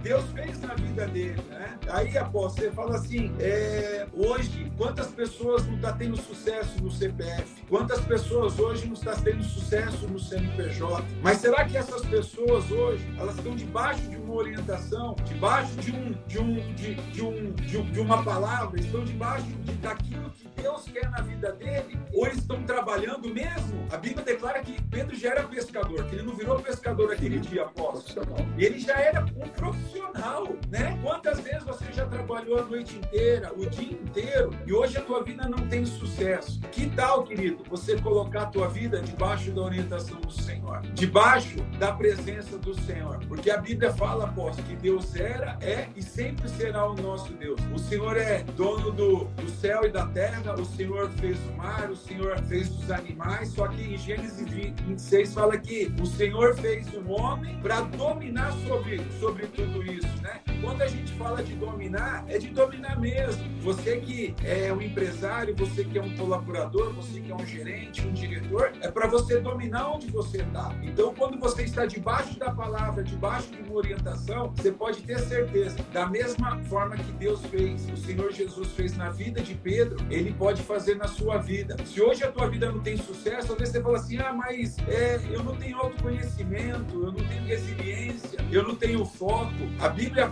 Deus 0.07 0.25
fez 0.31 0.61
na 0.61 0.73
vida 0.75 1.05
dele, 1.09 1.43
né? 1.51 1.77
Aí, 1.89 2.17
apóstolo, 2.17 2.69
você 2.69 2.71
fala 2.71 2.95
assim, 2.95 3.35
é, 3.41 4.07
hoje, 4.13 4.71
quantas 4.77 5.09
pessoas 5.09 5.67
não 5.67 5.75
estão 5.75 5.91
tá 5.91 5.97
tendo 5.97 6.17
sucesso 6.17 6.81
no 6.81 6.93
CPF? 6.93 7.65
Quantas 7.69 8.01
pessoas 8.03 8.57
hoje 8.57 8.87
não 8.87 8.93
estão 8.93 9.13
tá 9.13 9.21
tendo 9.21 9.43
sucesso 9.43 10.07
no 10.07 10.21
CNPJ? 10.21 11.05
Mas 11.21 11.39
será 11.39 11.65
que 11.65 11.77
essas 11.77 12.03
pessoas 12.03 12.71
hoje, 12.71 13.05
elas 13.19 13.35
estão 13.35 13.57
debaixo 13.57 14.03
de 14.03 14.17
uma 14.17 14.35
orientação, 14.35 15.17
debaixo 15.25 15.75
de 15.79 15.91
um, 15.91 16.13
de 16.29 16.39
um, 16.39 16.75
de, 16.75 16.95
de 16.95 17.23
um, 17.23 17.53
de, 17.55 17.83
de 17.83 17.99
uma 17.99 18.23
palavra, 18.23 18.79
estão 18.79 19.05
debaixo 19.05 19.47
de, 19.47 19.73
daquilo 19.73 20.31
que 20.31 20.47
Deus 20.63 20.85
quer 20.85 21.11
na 21.11 21.21
vida 21.21 21.51
dele? 21.51 21.99
Ou 22.15 22.27
eles 22.27 22.39
estão 22.39 22.63
trabalhando 22.63 23.29
mesmo? 23.29 23.89
A 23.91 23.97
Bíblia 23.97 24.25
declara 24.25 24.61
que 24.63 24.81
Pedro 24.85 25.17
já 25.17 25.31
era 25.31 25.43
pescador, 25.43 26.05
que 26.05 26.15
ele 26.15 26.23
não 26.23 26.37
virou 26.37 26.61
pescador 26.61 27.13
aquele 27.13 27.41
dia, 27.41 27.65
apóstolo. 27.65 28.37
E 28.57 28.65
ele 28.65 28.79
já 28.79 28.95
era 28.95 29.25
um 29.25 29.49
profissional 29.49 29.96
profissional, 29.97 30.57
né? 30.71 30.99
Quantas 31.03 31.41
vezes 31.41 31.65
você 31.65 31.85
já 31.93 32.07
trabalhou 32.07 32.59
a 32.59 32.63
noite 32.63 32.97
inteira, 32.97 33.53
o 33.57 33.67
dia 33.67 33.93
inteiro, 33.93 34.51
e 34.67 34.73
hoje 34.73 34.97
a 34.97 35.03
tua 35.03 35.23
vida 35.23 35.49
não 35.49 35.67
tem 35.69 35.85
sucesso? 35.85 36.61
Que 36.73 36.89
tal, 36.91 37.25
querido, 37.25 37.65
você 37.69 37.99
colocar 38.01 38.43
a 38.43 38.47
tua 38.47 38.69
vida 38.69 39.01
debaixo 39.01 39.51
da 39.53 39.63
orientação 39.63 40.21
do 40.21 40.31
Senhor, 40.31 40.81
debaixo 40.95 41.61
da 41.79 41.93
presença 41.93 42.59
do 42.59 42.75
Senhor? 42.83 43.19
Porque 43.27 43.51
a 43.51 43.59
Bíblia 43.59 43.93
fala, 43.93 44.25
apóstolo, 44.25 44.67
que 44.69 44.77
Deus 44.77 45.15
era, 45.17 45.57
é 45.61 45.89
e 45.97 46.03
sempre 46.03 46.49
será 46.49 46.89
o 46.89 46.95
nosso 46.95 47.33
Deus. 47.33 47.61
O 47.75 47.79
Senhor 47.79 48.17
é 48.17 48.43
dono 48.57 48.91
do, 48.91 49.25
do 49.25 49.49
céu 49.51 49.85
e 49.85 49.91
da 49.91 50.07
terra, 50.07 50.55
o 50.55 50.65
Senhor 50.65 51.11
fez 51.13 51.39
o 51.49 51.57
mar, 51.57 51.91
o 51.91 51.97
Senhor 51.97 52.39
fez 52.45 52.69
os 52.71 52.91
animais, 52.91 53.49
só 53.51 53.69
que 53.69 53.83
em 53.83 53.97
Gênesis 53.97 54.47
26 54.49 55.35
fala 55.35 55.57
que 55.59 55.93
o 56.01 56.07
Senhor 56.07 56.55
fez 56.57 56.87
o 56.93 57.09
homem 57.11 57.59
para 57.61 57.81
dominar 57.83 58.53
sobre, 58.67 59.01
sobre 59.19 59.47
tudo 59.47 59.83
isso, 59.83 59.86
né? 60.21 60.41
Quando 60.61 60.83
a 60.83 60.87
gente 60.87 61.13
fala 61.13 61.43
de 61.43 61.55
dominar, 61.55 62.25
é 62.29 62.39
de 62.39 62.49
dominar 62.49 62.99
mesmo. 62.99 63.45
Você 63.61 63.99
que 63.99 64.35
é 64.45 64.73
um 64.73 64.81
empresário, 64.81 65.55
você 65.55 65.85
que 65.85 65.99
é 65.99 66.03
um 66.03 66.17
colaborador, 66.17 66.93
você 66.93 67.21
que 67.21 67.31
é 67.31 67.35
um 67.35 67.47
gerente, 67.47 68.07
um 68.07 68.13
diretor, 68.13 68.73
é 68.81 68.91
para 68.91 69.07
você 69.07 69.41
dominar 69.41 69.91
onde 69.91 70.09
você 70.09 70.39
está. 70.39 70.75
Então, 70.83 71.15
quando 71.15 71.39
você 71.39 71.63
está 71.63 71.87
debaixo 71.87 72.39
da 72.39 72.53
palavra, 72.53 73.03
debaixo 73.03 73.51
de 73.51 73.63
uma 73.63 73.75
orientação, 73.75 74.53
você 74.57 74.73
pode 74.73 75.03
ter 75.03 75.19
certeza, 75.21 75.77
da 75.93 76.07
mesma 76.07 76.59
forma 76.65 76.97
que 76.97 77.13
Deus 77.13 77.45
fez, 77.47 77.89
o 77.91 77.97
Senhor 77.97 78.33
Jesus 78.33 78.73
fez 78.73 78.97
na 78.97 79.11
vida 79.11 79.41
de 79.41 79.55
Pedro, 79.55 79.97
ele 80.11 80.33
pode 80.33 80.63
fazer 80.63 80.97
na 80.97 81.09
sua 81.09 81.39
vida. 81.39 81.77
Se 81.85 82.01
hoje 82.01 82.25
a 82.25 82.31
tua 82.31 82.49
vida 82.49 82.71
não 82.71 82.81
tem 82.81 82.97
sucesso, 82.97 83.53
às 83.53 83.59
vezes 83.59 83.75
você 83.75 83.83
fala 83.83 83.99
assim: 83.99 84.19
ah, 84.19 84.33
mas 84.33 84.77
é, 84.89 85.21
eu 85.31 85.43
não 85.43 85.57
tenho 85.57 85.79
autoconhecimento, 85.79 86.95
eu 86.95 87.13
não 87.13 87.25
tenho 87.25 87.45
resiliência, 87.45 88.39
eu 88.51 88.63
não 88.63 88.75
tenho 88.75 89.05
foco. 89.05 89.53
A 89.81 89.89
Bíblia 89.89 90.25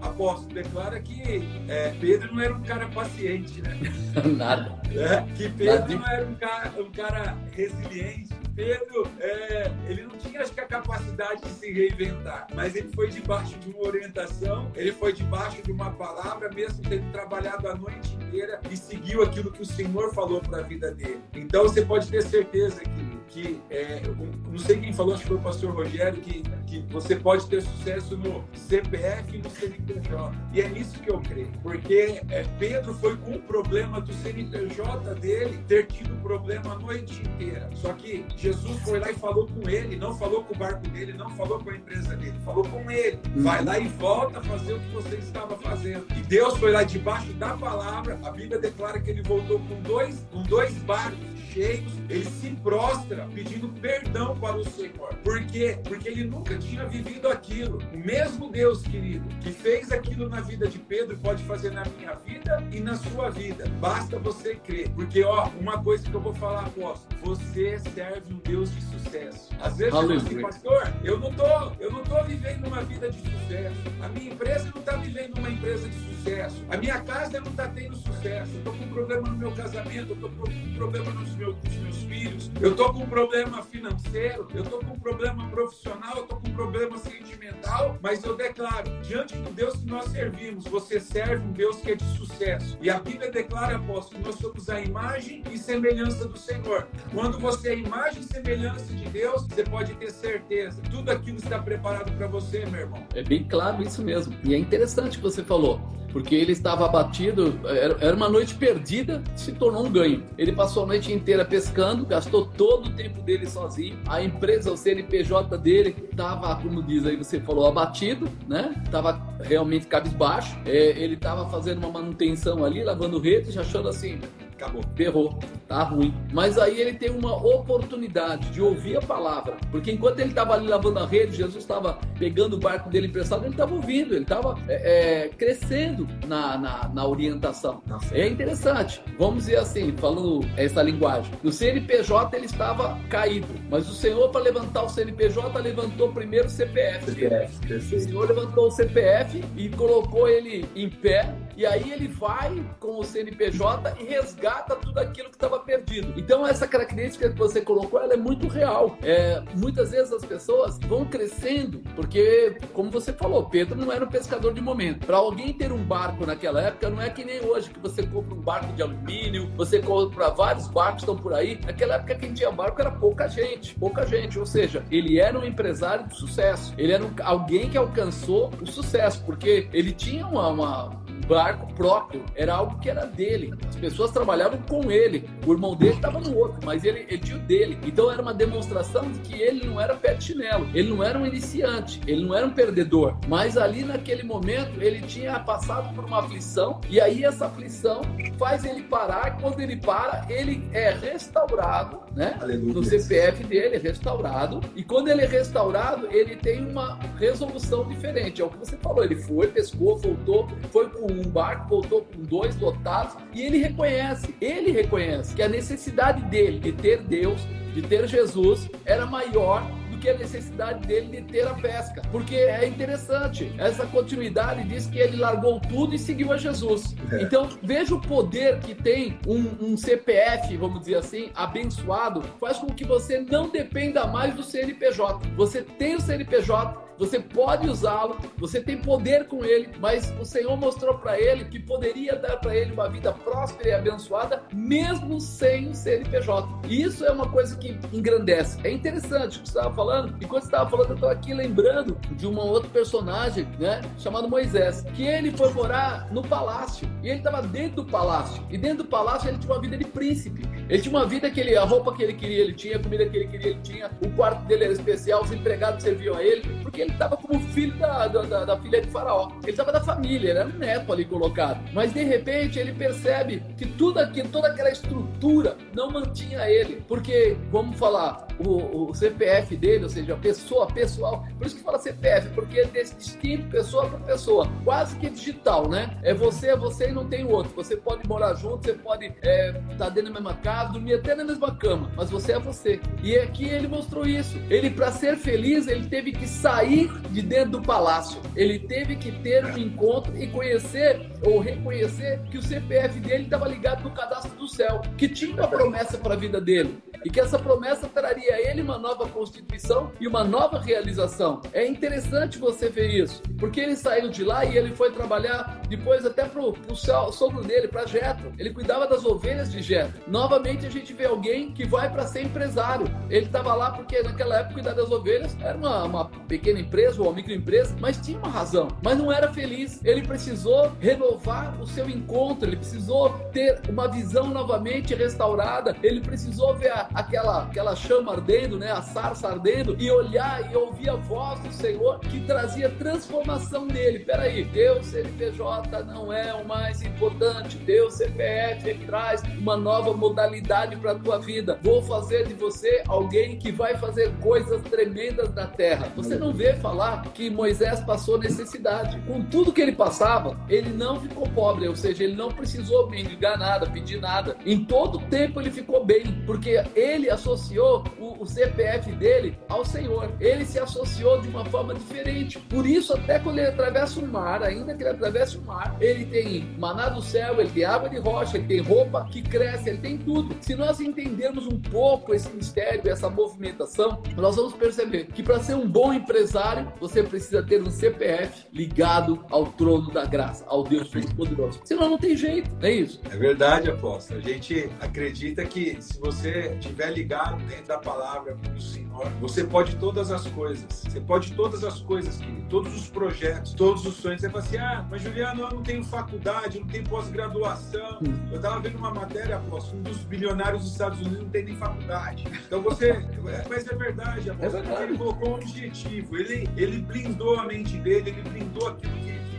apóstolo 0.00 0.52
declara 0.52 1.00
que 1.00 1.42
é, 1.68 1.94
Pedro 2.00 2.34
não 2.34 2.42
era 2.42 2.54
um 2.54 2.62
cara 2.62 2.86
paciente, 2.88 3.62
né? 3.62 3.78
Nada. 4.36 4.80
É, 4.90 5.22
que 5.34 5.48
Pedro 5.48 5.80
Nada. 5.80 5.94
não 5.94 6.06
era 6.06 6.26
um 6.26 6.34
cara, 6.34 6.82
um 6.82 6.90
cara 6.90 7.36
resiliente 7.52 8.42
Pedro, 8.54 9.10
é, 9.18 9.72
ele 9.88 10.02
não 10.02 10.16
tinha, 10.18 10.42
acho 10.42 10.52
que, 10.52 10.60
a 10.60 10.66
capacidade 10.66 11.42
de 11.42 11.48
se 11.48 11.72
reinventar, 11.72 12.46
mas 12.54 12.74
ele 12.76 12.88
foi 12.94 13.08
debaixo 13.08 13.58
de 13.58 13.70
uma 13.70 13.86
orientação, 13.86 14.70
ele 14.74 14.92
foi 14.92 15.12
debaixo 15.12 15.62
de 15.62 15.72
uma 15.72 15.90
palavra, 15.90 16.50
mesmo 16.52 16.82
tendo 16.82 17.10
trabalhado 17.12 17.66
a 17.68 17.74
noite 17.74 18.14
inteira 18.14 18.60
e 18.70 18.76
seguiu 18.76 19.22
aquilo 19.22 19.50
que 19.50 19.62
o 19.62 19.66
Senhor 19.66 20.12
falou 20.12 20.40
para 20.40 20.58
a 20.58 20.62
vida 20.62 20.92
dele. 20.92 21.20
Então, 21.34 21.62
você 21.62 21.82
pode 21.82 22.08
ter 22.08 22.22
certeza 22.22 22.80
que 22.80 23.22
que 23.32 23.62
é, 23.70 24.02
não 24.50 24.58
sei 24.58 24.78
quem 24.78 24.92
falou, 24.92 25.14
acho 25.14 25.22
que 25.22 25.28
foi 25.28 25.38
o 25.38 25.40
pastor 25.40 25.74
Rogério, 25.74 26.20
que, 26.20 26.42
que 26.80 26.92
você 26.92 27.16
pode 27.16 27.46
ter 27.46 27.62
sucesso 27.62 28.16
no 28.16 28.44
CPF 28.54 29.36
e 29.36 29.38
no 29.38 29.50
CNPJ. 29.50 30.32
E 30.52 30.60
é 30.60 30.68
nisso 30.68 30.98
que 31.00 31.10
eu 31.10 31.20
creio, 31.20 31.52
porque 31.62 32.22
é, 32.30 32.44
Pedro 32.58 32.94
foi 32.94 33.16
com 33.16 33.32
o 33.32 33.40
problema 33.40 34.00
do 34.00 34.12
CNPJ 34.12 35.14
dele 35.16 35.62
ter 35.68 35.86
tido 35.86 36.14
problema 36.22 36.72
a 36.72 36.78
noite 36.78 37.20
inteira. 37.22 37.68
Só 37.74 37.92
que 37.92 38.24
Jesus 38.36 38.80
foi 38.82 38.98
lá 38.98 39.10
e 39.10 39.14
falou 39.14 39.46
com 39.46 39.68
ele, 39.68 39.96
não 39.96 40.16
falou 40.16 40.44
com 40.44 40.54
o 40.54 40.58
barco 40.58 40.88
dele, 40.88 41.12
não 41.12 41.28
falou 41.30 41.58
com 41.58 41.70
a 41.70 41.76
empresa 41.76 42.16
dele, 42.16 42.38
falou 42.44 42.64
com 42.64 42.90
ele. 42.90 43.18
Vai 43.36 43.64
lá 43.64 43.78
e 43.78 43.88
volta 43.88 44.38
a 44.38 44.42
fazer 44.42 44.74
o 44.74 44.80
que 44.80 44.90
você 44.90 45.16
estava 45.16 45.56
fazendo. 45.58 46.06
E 46.16 46.22
Deus 46.22 46.56
foi 46.58 46.72
lá 46.72 46.82
debaixo 46.82 47.32
da 47.34 47.56
palavra, 47.56 48.18
a 48.22 48.30
Bíblia 48.30 48.58
declara 48.58 49.00
que 49.00 49.10
ele 49.10 49.22
voltou 49.22 49.58
com 49.60 49.80
dois, 49.82 50.26
com 50.30 50.42
dois 50.42 50.72
barcos 50.78 51.31
ele 51.60 52.24
se 52.24 52.50
prostra 52.62 53.28
pedindo 53.34 53.68
perdão 53.80 54.36
para 54.38 54.56
o 54.56 54.64
Senhor. 54.64 55.14
Por 55.22 55.44
quê? 55.46 55.78
Porque 55.84 56.08
ele 56.08 56.24
nunca 56.24 56.56
tinha 56.58 56.86
vivido 56.86 57.28
aquilo. 57.28 57.78
O 57.92 57.98
mesmo 57.98 58.50
Deus, 58.50 58.82
querido, 58.82 59.28
que 59.40 59.52
fez 59.52 59.92
aquilo 59.92 60.28
na 60.28 60.40
vida 60.40 60.66
de 60.68 60.78
Pedro, 60.78 61.16
pode 61.18 61.42
fazer 61.44 61.70
na 61.70 61.84
minha 61.84 62.14
vida 62.14 62.62
e 62.70 62.80
na 62.80 62.94
sua 62.96 63.30
vida. 63.30 63.64
Basta 63.80 64.18
você 64.18 64.54
crer. 64.56 64.88
Porque, 64.90 65.22
ó, 65.22 65.48
uma 65.60 65.82
coisa 65.82 66.08
que 66.08 66.14
eu 66.14 66.20
vou 66.20 66.34
falar, 66.34 66.66
apóstolo, 66.66 67.20
você 67.22 67.78
serve 67.94 68.32
um 68.32 68.38
Deus 68.38 68.72
de 68.74 68.80
sucesso. 68.82 69.50
Às 69.60 69.76
vezes 69.76 69.92
você 69.92 70.06
fala 70.06 70.16
assim, 70.16 70.40
pastor, 70.40 70.92
eu 71.04 71.18
não 71.18 71.32
tô, 71.32 71.72
eu 71.78 71.92
não 71.92 72.02
tô 72.02 72.22
vivendo 72.24 72.66
uma 72.66 72.82
vida 72.82 73.10
de 73.10 73.18
sucesso. 73.18 73.76
A 74.02 74.08
minha 74.08 74.32
empresa 74.32 74.70
não 74.74 74.80
está 74.80 74.96
vivendo 74.96 75.38
uma 75.38 75.50
empresa 75.50 75.88
de 75.88 75.98
sucesso. 75.98 76.64
A 76.70 76.76
minha 76.76 77.00
casa 77.00 77.40
não 77.40 77.50
está 77.50 77.68
tendo 77.68 77.96
sucesso. 77.96 78.50
Eu 78.54 78.64
tô 78.64 78.72
com 78.72 78.84
um 78.84 78.88
problema 78.88 79.28
no 79.28 79.36
meu 79.36 79.52
casamento, 79.52 80.10
eu 80.10 80.16
tô 80.16 80.28
com 80.28 80.48
um 80.48 80.74
problema 80.74 81.10
nos 81.12 81.34
meu, 81.42 81.54
com 81.54 81.68
os 81.68 81.76
meus 81.76 81.96
filhos, 82.04 82.50
eu 82.60 82.70
estou 82.70 82.92
com 82.92 83.00
um 83.00 83.06
problema 83.06 83.62
financeiro, 83.62 84.46
eu 84.54 84.62
estou 84.62 84.78
com 84.78 84.94
um 84.94 84.98
problema 84.98 85.48
profissional, 85.48 86.16
eu 86.16 86.22
estou 86.22 86.40
com 86.40 86.48
um 86.48 86.54
problema 86.54 86.96
sentimental, 86.98 87.98
mas 88.00 88.22
eu 88.22 88.36
declaro, 88.36 88.88
diante 89.02 89.36
do 89.36 89.50
Deus 89.50 89.74
que 89.74 89.86
nós 89.86 90.04
servimos, 90.04 90.64
você 90.64 91.00
serve 91.00 91.44
um 91.44 91.52
Deus 91.52 91.76
que 91.78 91.90
é 91.90 91.94
de 91.96 92.04
sucesso. 92.16 92.78
E 92.80 92.88
a 92.88 93.00
Bíblia 93.00 93.30
declara, 93.30 93.76
apóstolo, 93.76 94.22
nós 94.24 94.36
somos 94.36 94.70
a 94.70 94.80
imagem 94.80 95.42
e 95.50 95.58
semelhança 95.58 96.28
do 96.28 96.38
Senhor. 96.38 96.86
Quando 97.12 97.40
você 97.40 97.70
é 97.70 97.72
a 97.72 97.76
imagem 97.76 98.20
e 98.20 98.24
semelhança 98.24 98.92
de 98.94 99.08
Deus, 99.08 99.44
você 99.44 99.64
pode 99.64 99.94
ter 99.94 100.12
certeza, 100.12 100.80
tudo 100.90 101.10
aquilo 101.10 101.38
está 101.38 101.58
preparado 101.58 102.12
para 102.16 102.28
você, 102.28 102.64
meu 102.66 102.82
irmão. 102.82 103.04
É 103.14 103.22
bem 103.22 103.42
claro 103.42 103.82
isso 103.82 104.02
mesmo. 104.02 104.36
E 104.44 104.54
é 104.54 104.58
interessante 104.58 105.18
que 105.18 105.22
você 105.22 105.42
falou 105.42 105.80
porque 106.12 106.34
ele 106.34 106.52
estava 106.52 106.84
abatido, 106.84 107.58
era 107.98 108.14
uma 108.14 108.28
noite 108.28 108.54
perdida, 108.54 109.22
se 109.34 109.50
tornou 109.52 109.86
um 109.86 109.90
ganho. 109.90 110.22
Ele 110.36 110.52
passou 110.52 110.84
a 110.84 110.86
noite 110.86 111.10
inteira 111.10 111.31
pescando, 111.44 112.04
gastou 112.04 112.46
todo 112.46 112.86
o 112.86 112.90
tempo 112.90 113.20
dele 113.22 113.46
sozinho. 113.46 113.98
A 114.06 114.22
empresa, 114.22 114.70
o 114.70 114.76
CNPJ 114.76 115.56
dele, 115.58 115.94
estava, 116.10 116.54
como 116.56 116.82
diz 116.82 117.06
aí, 117.06 117.16
você 117.16 117.40
falou, 117.40 117.66
abatido, 117.66 118.28
né? 118.46 118.74
Estava 118.84 119.20
realmente 119.40 119.86
cabisbaixo. 119.86 120.56
É, 120.64 120.90
ele 121.02 121.14
estava 121.14 121.48
fazendo 121.48 121.78
uma 121.78 121.90
manutenção 122.00 122.64
ali, 122.64 122.84
lavando 122.84 123.18
redes, 123.18 123.56
achando 123.56 123.88
assim, 123.88 124.20
acabou, 124.62 124.82
ferrou, 124.94 125.38
tá 125.66 125.82
ruim. 125.82 126.14
Mas 126.32 126.56
aí 126.58 126.80
ele 126.80 126.94
tem 126.94 127.10
uma 127.10 127.34
oportunidade 127.34 128.50
de 128.50 128.62
ouvir 128.62 128.96
a 128.96 129.00
palavra, 129.00 129.56
porque 129.70 129.90
enquanto 129.90 130.20
ele 130.20 130.30
estava 130.30 130.54
ali 130.54 130.68
lavando 130.68 131.00
a 131.00 131.06
rede, 131.06 131.36
Jesus 131.36 131.62
estava 131.62 131.98
pegando 132.18 132.54
o 132.54 132.58
barco 132.58 132.88
dele 132.88 133.08
emprestado, 133.08 133.44
ele 133.44 133.50
estava 133.50 133.74
ouvindo, 133.74 134.14
ele 134.14 134.22
estava 134.22 134.56
é, 134.68 135.24
é, 135.24 135.28
crescendo 135.28 136.06
na, 136.26 136.56
na, 136.56 136.88
na 136.88 137.06
orientação. 137.06 137.82
Nossa. 137.86 138.14
É 138.16 138.28
interessante, 138.28 139.02
vamos 139.18 139.44
dizer 139.44 139.58
assim, 139.58 139.92
falando 139.96 140.40
essa 140.56 140.82
linguagem. 140.82 141.32
No 141.42 141.50
CNPJ 141.50 142.36
ele 142.36 142.46
estava 142.46 142.98
caído, 143.08 143.48
mas 143.68 143.88
o 143.88 143.94
Senhor, 143.94 144.28
para 144.30 144.42
levantar 144.42 144.84
o 144.84 144.88
CNPJ, 144.88 145.58
levantou 145.60 146.12
primeiro 146.12 146.46
o 146.46 146.50
CPF. 146.50 147.10
CPF. 147.12 147.74
O 147.74 148.00
Senhor 148.00 148.28
levantou 148.28 148.68
o 148.68 148.70
CPF 148.70 149.42
e 149.56 149.68
colocou 149.70 150.28
ele 150.28 150.64
em 150.76 150.88
pé, 150.88 151.34
e 151.56 151.66
aí 151.66 151.92
ele 151.92 152.08
vai 152.08 152.64
com 152.78 152.98
o 152.98 153.04
CNPJ 153.04 153.96
e 154.00 154.04
resgata 154.04 154.76
tudo 154.76 154.98
aquilo 154.98 155.28
que 155.28 155.36
estava 155.36 155.58
perdido. 155.60 156.12
Então, 156.16 156.46
essa 156.46 156.66
característica 156.66 157.30
que 157.30 157.38
você 157.38 157.60
colocou, 157.60 158.00
ela 158.00 158.14
é 158.14 158.16
muito 158.16 158.48
real. 158.48 158.96
É, 159.02 159.42
muitas 159.54 159.90
vezes 159.90 160.12
as 160.12 160.24
pessoas 160.24 160.78
vão 160.78 161.04
crescendo, 161.04 161.80
porque, 161.94 162.56
como 162.72 162.90
você 162.90 163.12
falou, 163.12 163.44
Pedro 163.44 163.76
não 163.76 163.92
era 163.92 164.04
um 164.04 164.08
pescador 164.08 164.52
de 164.54 164.60
momento. 164.60 165.06
Para 165.06 165.16
alguém 165.16 165.52
ter 165.52 165.72
um 165.72 165.82
barco 165.82 166.24
naquela 166.26 166.60
época, 166.62 166.88
não 166.88 167.00
é 167.00 167.10
que 167.10 167.24
nem 167.24 167.40
hoje, 167.44 167.70
que 167.70 167.80
você 167.80 168.02
compra 168.06 168.34
um 168.34 168.40
barco 168.40 168.72
de 168.72 168.82
alumínio, 168.82 169.50
você 169.56 169.80
compra 169.80 170.30
vários 170.30 170.68
barcos 170.68 171.02
estão 171.02 171.16
por 171.16 171.34
aí. 171.34 171.60
Naquela 171.64 171.96
época, 171.96 172.14
quem 172.14 172.32
tinha 172.32 172.50
barco 172.50 172.80
era 172.80 172.90
pouca 172.90 173.28
gente, 173.28 173.74
pouca 173.74 174.06
gente. 174.06 174.38
Ou 174.38 174.46
seja, 174.46 174.84
ele 174.90 175.18
era 175.18 175.38
um 175.38 175.44
empresário 175.44 176.06
de 176.06 176.16
sucesso. 176.16 176.74
Ele 176.78 176.92
era 176.92 177.04
um, 177.04 177.10
alguém 177.22 177.68
que 177.68 177.76
alcançou 177.76 178.50
o 178.60 178.66
sucesso, 178.66 179.22
porque 179.24 179.68
ele 179.72 179.92
tinha 179.92 180.26
uma, 180.26 180.48
uma 180.48 181.01
barco 181.26 181.72
próprio, 181.74 182.24
era 182.34 182.54
algo 182.54 182.78
que 182.78 182.88
era 182.88 183.06
dele. 183.06 183.54
As 183.68 183.76
pessoas 183.76 184.10
trabalhavam 184.10 184.60
com 184.68 184.90
ele. 184.90 185.28
O 185.46 185.52
irmão 185.52 185.74
dele 185.74 185.94
estava 185.94 186.20
no 186.20 186.36
outro, 186.36 186.60
mas 186.64 186.84
ele, 186.84 187.06
ele 187.08 187.18
tinha 187.18 187.36
o 187.36 187.40
dele. 187.40 187.78
Então 187.84 188.10
era 188.10 188.20
uma 188.20 188.34
demonstração 188.34 189.10
de 189.10 189.18
que 189.20 189.34
ele 189.40 189.66
não 189.66 189.80
era 189.80 189.94
pé 189.94 190.14
de 190.14 190.24
chinelo, 190.24 190.68
ele 190.74 190.90
não 190.90 191.02
era 191.02 191.18
um 191.18 191.26
iniciante, 191.26 192.00
ele 192.06 192.24
não 192.24 192.34
era 192.34 192.46
um 192.46 192.50
perdedor. 192.50 193.16
Mas 193.28 193.56
ali 193.56 193.84
naquele 193.84 194.22
momento 194.22 194.80
ele 194.80 195.00
tinha 195.02 195.38
passado 195.40 195.94
por 195.94 196.04
uma 196.04 196.20
aflição 196.20 196.80
e 196.88 197.00
aí 197.00 197.24
essa 197.24 197.46
aflição 197.46 198.02
faz 198.38 198.64
ele 198.64 198.82
parar. 198.82 199.38
Quando 199.40 199.60
ele 199.60 199.76
para, 199.76 200.26
ele 200.28 200.68
é 200.72 200.90
restaurado, 200.90 202.00
né? 202.14 202.36
Aleluia. 202.40 202.74
No 202.74 202.84
CPF 202.84 203.44
dele, 203.44 203.76
é 203.76 203.78
restaurado. 203.78 204.60
E 204.76 204.82
quando 204.82 205.08
ele 205.08 205.22
é 205.22 205.26
restaurado, 205.26 206.08
ele 206.10 206.36
tem 206.36 206.66
uma 206.66 206.98
resolução 207.18 207.88
diferente. 207.88 208.40
É 208.40 208.44
o 208.44 208.50
que 208.50 208.58
você 208.58 208.76
falou. 208.76 209.04
Ele 209.04 209.16
foi, 209.16 209.48
pescou, 209.48 209.98
voltou, 209.98 210.48
foi 210.70 210.88
com 210.90 211.10
um 211.10 211.22
barco, 211.22 211.68
voltou 211.68 212.02
com 212.02 212.22
dois 212.22 212.58
lotados 212.58 213.16
e 213.32 213.42
ele 213.42 213.58
reconhece, 213.58 214.34
ele 214.40 214.70
reconhece 214.70 215.34
que 215.34 215.42
a 215.42 215.48
necessidade 215.48 216.22
dele 216.24 216.58
de 216.58 216.72
ter 216.72 217.02
Deus, 217.02 217.40
de 217.74 217.82
ter 217.82 218.06
Jesus, 218.06 218.68
era 218.84 219.06
maior 219.06 219.62
que 220.02 220.10
a 220.10 220.18
necessidade 220.18 220.84
dele 220.84 221.06
de 221.06 221.22
ter 221.22 221.46
a 221.46 221.54
pesca. 221.54 222.02
Porque 222.10 222.34
é 222.34 222.66
interessante, 222.66 223.54
essa 223.56 223.86
continuidade 223.86 224.64
diz 224.64 224.86
que 224.86 224.98
ele 224.98 225.16
largou 225.16 225.60
tudo 225.60 225.94
e 225.94 225.98
seguiu 225.98 226.32
a 226.32 226.36
Jesus. 226.36 226.96
É. 227.12 227.22
Então, 227.22 227.48
veja 227.62 227.94
o 227.94 228.00
poder 228.00 228.58
que 228.58 228.74
tem 228.74 229.16
um, 229.26 229.64
um, 229.64 229.76
CPF, 229.76 230.56
vamos 230.56 230.80
dizer 230.80 230.96
assim, 230.96 231.30
abençoado, 231.34 232.20
faz 232.40 232.58
com 232.58 232.66
que 232.66 232.84
você 232.84 233.20
não 233.20 233.48
dependa 233.48 234.04
mais 234.08 234.34
do 234.34 234.42
CNPJ. 234.42 235.28
Você 235.36 235.62
tem 235.62 235.94
o 235.94 236.00
CNPJ, 236.00 236.81
você 236.98 237.18
pode 237.18 237.68
usá-lo, 237.68 238.16
você 238.36 238.60
tem 238.60 238.76
poder 238.76 239.26
com 239.26 239.44
ele, 239.44 239.70
mas 239.78 240.12
o 240.20 240.24
Senhor 240.24 240.56
mostrou 240.56 240.98
para 240.98 241.20
ele 241.20 241.44
que 241.46 241.58
poderia 241.58 242.16
dar 242.16 242.36
para 242.36 242.54
ele 242.56 242.72
uma 242.72 242.88
vida 242.88 243.12
próspera 243.12 243.68
e 243.68 243.72
abençoada, 243.72 244.42
mesmo 244.52 245.20
sem 245.20 245.70
o 245.70 245.74
CNPJ. 245.74 246.48
E 246.68 246.82
isso 246.82 247.04
é 247.04 247.10
uma 247.10 247.28
coisa 247.28 247.56
que 247.56 247.78
engrandece. 247.92 248.58
É 248.64 248.70
interessante 248.70 249.38
o 249.38 249.42
que 249.42 249.48
você 249.48 249.58
estava 249.58 249.74
falando, 249.74 250.16
e 250.20 250.26
quando 250.26 250.42
você 250.42 250.48
estava 250.48 250.70
falando, 250.70 250.90
eu 250.90 250.94
estou 250.94 251.08
aqui 251.08 251.34
lembrando 251.34 251.96
de 252.12 252.26
um 252.26 252.36
outro 252.38 252.70
personagem, 252.70 253.46
né, 253.58 253.80
chamado 253.98 254.28
Moisés, 254.28 254.84
que 254.94 255.04
ele 255.04 255.30
foi 255.32 255.52
morar 255.52 256.08
no 256.12 256.22
palácio, 256.22 256.88
e 257.02 257.08
ele 257.08 257.18
estava 257.18 257.42
dentro 257.42 257.82
do 257.82 257.90
palácio, 257.90 258.42
e 258.50 258.58
dentro 258.58 258.84
do 258.84 258.88
palácio 258.88 259.28
ele 259.28 259.38
tinha 259.38 259.52
uma 259.52 259.60
vida 259.60 259.76
de 259.76 259.84
príncipe. 259.84 260.42
Ele 260.68 260.80
tinha 260.80 260.94
uma 260.94 261.06
vida 261.06 261.30
que 261.30 261.40
ele, 261.40 261.56
a 261.56 261.64
roupa 261.64 261.94
que 261.94 262.02
ele 262.02 262.14
queria, 262.14 262.42
ele 262.42 262.54
tinha, 262.54 262.76
a 262.76 262.82
comida 262.82 263.06
que 263.06 263.16
ele 263.16 263.28
queria, 263.28 263.50
ele 263.50 263.60
tinha, 263.62 263.90
o 264.04 264.10
quarto 264.10 264.44
dele 264.46 264.64
era 264.64 264.72
especial, 264.72 265.22
os 265.22 265.32
empregados 265.32 265.82
serviam 265.82 266.16
a 266.16 266.22
ele, 266.22 266.42
porque 266.62 266.80
ele 266.82 266.92
estava 266.92 267.16
como 267.16 267.40
filho 267.48 267.76
da, 267.78 268.08
da, 268.08 268.44
da, 268.44 268.58
filha 268.58 268.80
de 268.80 268.88
Faraó. 268.88 269.32
Ele 269.42 269.50
estava 269.50 269.72
da 269.72 269.80
família, 269.80 270.30
ele 270.30 270.38
era 270.38 270.48
um 270.48 270.58
neto 270.58 270.92
ali 270.92 271.04
colocado. 271.04 271.60
Mas 271.72 271.92
de 271.92 272.02
repente 272.02 272.58
ele 272.58 272.72
percebe 272.72 273.42
que 273.56 273.66
tudo 273.66 273.98
aquilo, 273.98 274.28
toda 274.28 274.48
aquela 274.48 274.70
estrutura 274.70 275.56
não 275.74 275.90
mantinha 275.90 276.48
ele. 276.48 276.82
Porque, 276.86 277.36
vamos 277.50 277.78
falar, 277.78 278.26
o, 278.38 278.90
o 278.90 278.94
CPF 278.94 279.56
dele, 279.56 279.84
ou 279.84 279.90
seja, 279.90 280.14
a 280.14 280.16
pessoa 280.16 280.66
pessoal, 280.66 281.26
por 281.38 281.46
isso 281.46 281.56
que 281.56 281.62
fala 281.62 281.78
CPF, 281.78 282.28
porque 282.30 282.60
é 282.60 282.64
distinto 282.66 283.48
pessoa 283.48 283.88
por 283.88 284.00
pessoa, 284.00 284.48
quase 284.64 284.96
que 284.96 285.08
digital, 285.08 285.68
né? 285.68 285.96
É 286.02 286.12
você, 286.12 286.48
é 286.48 286.56
você 286.56 286.88
e 286.88 286.92
não 286.92 287.06
tem 287.06 287.24
outro. 287.24 287.52
Você 287.54 287.76
pode 287.76 288.06
morar 288.08 288.34
junto, 288.34 288.64
você 288.64 288.74
pode 288.74 289.06
estar 289.06 289.28
é, 289.28 289.52
tá 289.78 289.88
dentro 289.88 290.12
da 290.12 290.20
mesma 290.20 290.34
casa, 290.34 290.72
dormir 290.72 290.94
até 290.94 291.14
na 291.14 291.24
mesma 291.24 291.54
cama, 291.54 291.90
mas 291.96 292.10
você 292.10 292.32
é 292.32 292.38
você. 292.38 292.80
E 293.02 293.16
aqui 293.16 293.44
ele 293.44 293.68
mostrou 293.68 294.06
isso. 294.06 294.38
Ele, 294.50 294.70
para 294.70 294.90
ser 294.90 295.16
feliz, 295.16 295.66
ele 295.66 295.88
teve 295.88 296.12
que 296.12 296.26
sair 296.26 296.71
sair 296.72 296.90
de 297.10 297.22
dentro 297.22 297.50
do 297.52 297.62
palácio. 297.62 298.20
Ele 298.34 298.58
teve 298.58 298.96
que 298.96 299.12
ter 299.12 299.44
um 299.44 299.58
encontro 299.58 300.16
e 300.16 300.26
conhecer 300.26 301.10
ou 301.24 301.38
reconhecer 301.38 302.20
que 302.30 302.38
o 302.38 302.42
CPF 302.42 302.98
dele 303.00 303.24
estava 303.24 303.46
ligado 303.46 303.82
no 303.84 303.90
cadastro 303.90 304.34
do 304.36 304.48
céu, 304.48 304.80
que 304.96 305.08
tinha 305.08 305.34
uma 305.34 305.48
promessa 305.48 305.98
para 305.98 306.14
a 306.14 306.16
vida 306.16 306.40
dele 306.40 306.82
e 307.04 307.10
que 307.10 307.20
essa 307.20 307.38
promessa 307.38 307.88
traria 307.88 308.34
a 308.34 308.40
ele 308.40 308.62
uma 308.62 308.78
nova 308.78 309.08
constituição 309.08 309.92
e 310.00 310.06
uma 310.06 310.24
nova 310.24 310.58
realização. 310.58 311.42
É 311.52 311.66
interessante 311.66 312.38
você 312.38 312.68
ver 312.68 312.90
isso, 312.90 313.22
porque 313.38 313.60
ele 313.60 313.76
saiu 313.76 314.08
de 314.08 314.24
lá 314.24 314.44
e 314.44 314.56
ele 314.56 314.74
foi 314.74 314.92
trabalhar 314.92 315.60
depois 315.68 316.06
até 316.06 316.24
pro, 316.24 316.56
o 316.68 316.74
sogro 316.74 317.42
dele, 317.42 317.68
para 317.68 317.86
Jetro. 317.86 318.32
Ele 318.38 318.50
cuidava 318.50 318.86
das 318.86 319.04
ovelhas 319.04 319.50
de 319.50 319.62
Jetro. 319.62 320.00
Novamente 320.06 320.66
a 320.66 320.70
gente 320.70 320.92
vê 320.92 321.06
alguém 321.06 321.52
que 321.52 321.64
vai 321.64 321.90
para 321.90 322.06
ser 322.06 322.22
empresário. 322.22 322.86
Ele 323.10 323.26
estava 323.26 323.54
lá 323.54 323.70
porque 323.72 324.02
naquela 324.02 324.36
época 324.36 324.54
cuidar 324.54 324.74
das 324.74 324.90
ovelhas 324.90 325.36
era 325.40 325.56
uma, 325.56 325.84
uma 325.84 326.04
pequena 326.28 326.61
empresa 326.62 327.00
ou 327.00 327.08
uma 327.08 327.14
microempresa, 327.14 327.76
mas 327.80 327.98
tinha 327.98 328.18
uma 328.18 328.28
razão, 328.28 328.68
mas 328.82 328.96
não 328.98 329.12
era 329.12 329.32
feliz. 329.32 329.80
Ele 329.84 330.02
precisou 330.02 330.72
renovar 330.80 331.60
o 331.60 331.66
seu 331.66 331.88
encontro, 331.88 332.48
ele 332.48 332.56
precisou 332.56 333.10
ter 333.32 333.60
uma 333.68 333.88
visão 333.88 334.28
novamente 334.28 334.94
restaurada, 334.94 335.76
ele 335.82 336.00
precisou 336.00 336.54
ver 336.54 336.70
a, 336.70 336.88
aquela, 336.94 337.44
aquela 337.44 337.76
chama 337.76 338.12
ardendo, 338.12 338.58
né, 338.58 338.70
a 338.70 338.82
sarça 338.82 339.28
ardendo, 339.28 339.76
e 339.78 339.90
olhar 339.90 340.50
e 340.50 340.56
ouvir 340.56 340.90
a 340.90 340.96
voz 340.96 341.40
do 341.40 341.52
Senhor 341.52 341.98
que 342.00 342.20
trazia 342.20 342.70
transformação 342.70 343.66
nele. 343.66 344.00
Peraí, 344.00 344.44
Deus 344.44 344.86
CNPJ 344.86 345.82
não 345.84 346.12
é 346.12 346.32
o 346.34 346.46
mais 346.46 346.82
importante, 346.82 347.56
Deus 347.58 347.94
CPF 347.94 348.68
ele 348.68 348.84
traz 348.86 349.22
uma 349.38 349.56
nova 349.56 349.92
modalidade 349.92 350.76
para 350.76 350.92
a 350.92 350.98
tua 350.98 351.18
vida. 351.18 351.58
Vou 351.62 351.82
fazer 351.82 352.26
de 352.26 352.34
você 352.34 352.82
alguém 352.86 353.38
que 353.38 353.50
vai 353.50 353.76
fazer 353.76 354.12
coisas 354.20 354.62
tremendas 354.62 355.32
na 355.34 355.46
terra. 355.46 355.92
Você 355.96 356.16
não 356.16 356.32
vê 356.32 356.51
falar 356.56 357.02
que 357.12 357.30
Moisés 357.30 357.80
passou 357.80 358.18
necessidade. 358.18 359.00
Com 359.06 359.22
tudo 359.24 359.52
que 359.52 359.60
ele 359.60 359.72
passava, 359.72 360.38
ele 360.48 360.70
não 360.70 361.00
ficou 361.00 361.28
pobre, 361.28 361.68
ou 361.68 361.76
seja, 361.76 362.04
ele 362.04 362.14
não 362.14 362.30
precisou 362.30 362.88
mendigar 362.88 363.38
nada, 363.38 363.66
pedir 363.66 364.00
nada. 364.00 364.36
Em 364.44 364.64
todo 364.64 365.00
tempo 365.08 365.40
ele 365.40 365.50
ficou 365.50 365.84
bem, 365.84 366.22
porque 366.26 366.62
ele 366.74 367.10
associou 367.10 367.84
o, 367.98 368.22
o 368.22 368.26
CPF 368.26 368.92
dele 368.92 369.38
ao 369.48 369.64
Senhor. 369.64 370.12
Ele 370.20 370.44
se 370.44 370.58
associou 370.58 371.20
de 371.20 371.28
uma 371.28 371.44
forma 371.46 371.74
diferente. 371.74 372.38
Por 372.38 372.66
isso, 372.66 372.92
até 372.94 373.18
quando 373.18 373.38
ele 373.38 373.48
atravessa 373.48 374.00
o 374.00 374.06
mar, 374.06 374.42
ainda 374.42 374.74
que 374.74 374.82
ele 374.82 374.90
atravesse 374.90 375.36
o 375.36 375.42
mar, 375.42 375.76
ele 375.80 376.04
tem 376.06 376.48
maná 376.58 376.88
do 376.88 377.02
céu, 377.02 377.40
ele 377.40 377.50
tem 377.50 377.64
água 377.64 377.88
de 377.88 377.98
rocha, 377.98 378.36
ele 378.36 378.46
tem 378.46 378.60
roupa 378.60 379.04
que 379.10 379.22
cresce, 379.22 379.70
ele 379.70 379.78
tem 379.78 379.98
tudo. 379.98 380.36
Se 380.40 380.54
nós 380.54 380.80
entendermos 380.80 381.46
um 381.46 381.60
pouco 381.60 382.14
esse 382.14 382.30
mistério, 382.30 382.90
essa 382.90 383.08
movimentação, 383.08 384.02
nós 384.16 384.36
vamos 384.36 384.54
perceber 384.54 385.06
que 385.06 385.22
para 385.22 385.40
ser 385.40 385.54
um 385.54 385.68
bom 385.68 385.92
empresário, 385.92 386.41
você 386.80 387.02
precisa 387.02 387.42
ter 387.42 387.62
um 387.62 387.70
CPF 387.70 388.46
ligado 388.52 389.24
ao 389.30 389.46
trono 389.46 389.90
da 389.90 390.04
graça, 390.04 390.44
ao 390.48 390.64
Deus 390.64 390.90
Todo-Poderoso. 390.90 391.60
Senão 391.64 391.90
não 391.90 391.98
tem 391.98 392.16
jeito, 392.16 392.50
não 392.54 392.68
é 392.68 392.72
isso? 392.72 393.00
É 393.10 393.16
verdade, 393.16 393.70
apóstolo. 393.70 394.20
A 394.20 394.22
gente 394.22 394.68
acredita 394.80 395.44
que 395.44 395.80
se 395.80 395.98
você 396.00 396.56
estiver 396.58 396.90
ligado 396.92 397.42
dentro 397.46 397.68
da 397.68 397.78
palavra 397.78 398.34
do 398.34 398.60
Senhor, 398.60 399.08
você 399.20 399.44
pode 399.44 399.76
todas 399.76 400.10
as 400.10 400.26
coisas. 400.28 400.66
Você 400.68 401.00
pode 401.00 401.32
todas 401.34 401.62
as 401.64 401.80
coisas, 401.80 402.16
querido. 402.16 402.42
Todos 402.48 402.74
os 402.74 402.88
projetos, 402.88 403.54
todos 403.54 403.86
os 403.86 403.94
sonhos. 403.94 404.20
Você 404.20 404.28
fala 404.28 404.44
assim, 404.44 404.58
ah, 404.58 404.86
mas 404.90 405.02
Juliano, 405.02 405.42
eu 405.42 405.50
não 405.50 405.62
tenho 405.62 405.84
faculdade, 405.84 406.58
não 406.58 406.66
tenho 406.66 406.84
pós-graduação. 406.84 408.00
Eu 408.30 408.36
estava 408.36 408.58
vendo 408.60 408.78
uma 408.78 408.92
matéria, 408.92 409.36
apóstolo, 409.36 409.78
um 409.78 409.82
dos 409.82 409.98
bilionários 409.98 410.62
dos 410.62 410.72
Estados 410.72 411.00
Unidos 411.00 411.20
não 411.20 411.30
tem 411.30 411.44
nem 411.44 411.56
faculdade. 411.56 412.24
Então 412.46 412.60
você... 412.60 412.92
Mas 413.48 413.66
é 413.66 413.74
verdade, 413.74 414.30
apóstolo. 414.30 414.58
É 414.58 414.62
verdade. 414.62 414.82
Ele 414.82 414.98
colocou 414.98 415.30
um 415.30 415.34
objetivo. 415.34 416.16
Ele, 416.16 416.31
ele 416.56 416.78
blindou 416.78 417.38
a 417.38 417.46
mente 417.46 417.76
dele, 417.78 418.10
ele 418.10 418.22
blindou 418.22 418.68
aquilo 418.68 418.92
que 418.94 419.08
ele 419.10 419.31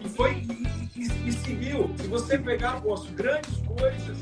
E 0.00 0.08
foi... 0.08 0.34
E, 0.34 0.86
e, 0.96 1.28
e 1.28 1.32
seguiu. 1.32 1.94
Se 1.96 2.06
você 2.06 2.38
pegar, 2.38 2.74
apóstolo, 2.74 3.14
grandes 3.14 3.56
coisas 3.66 4.16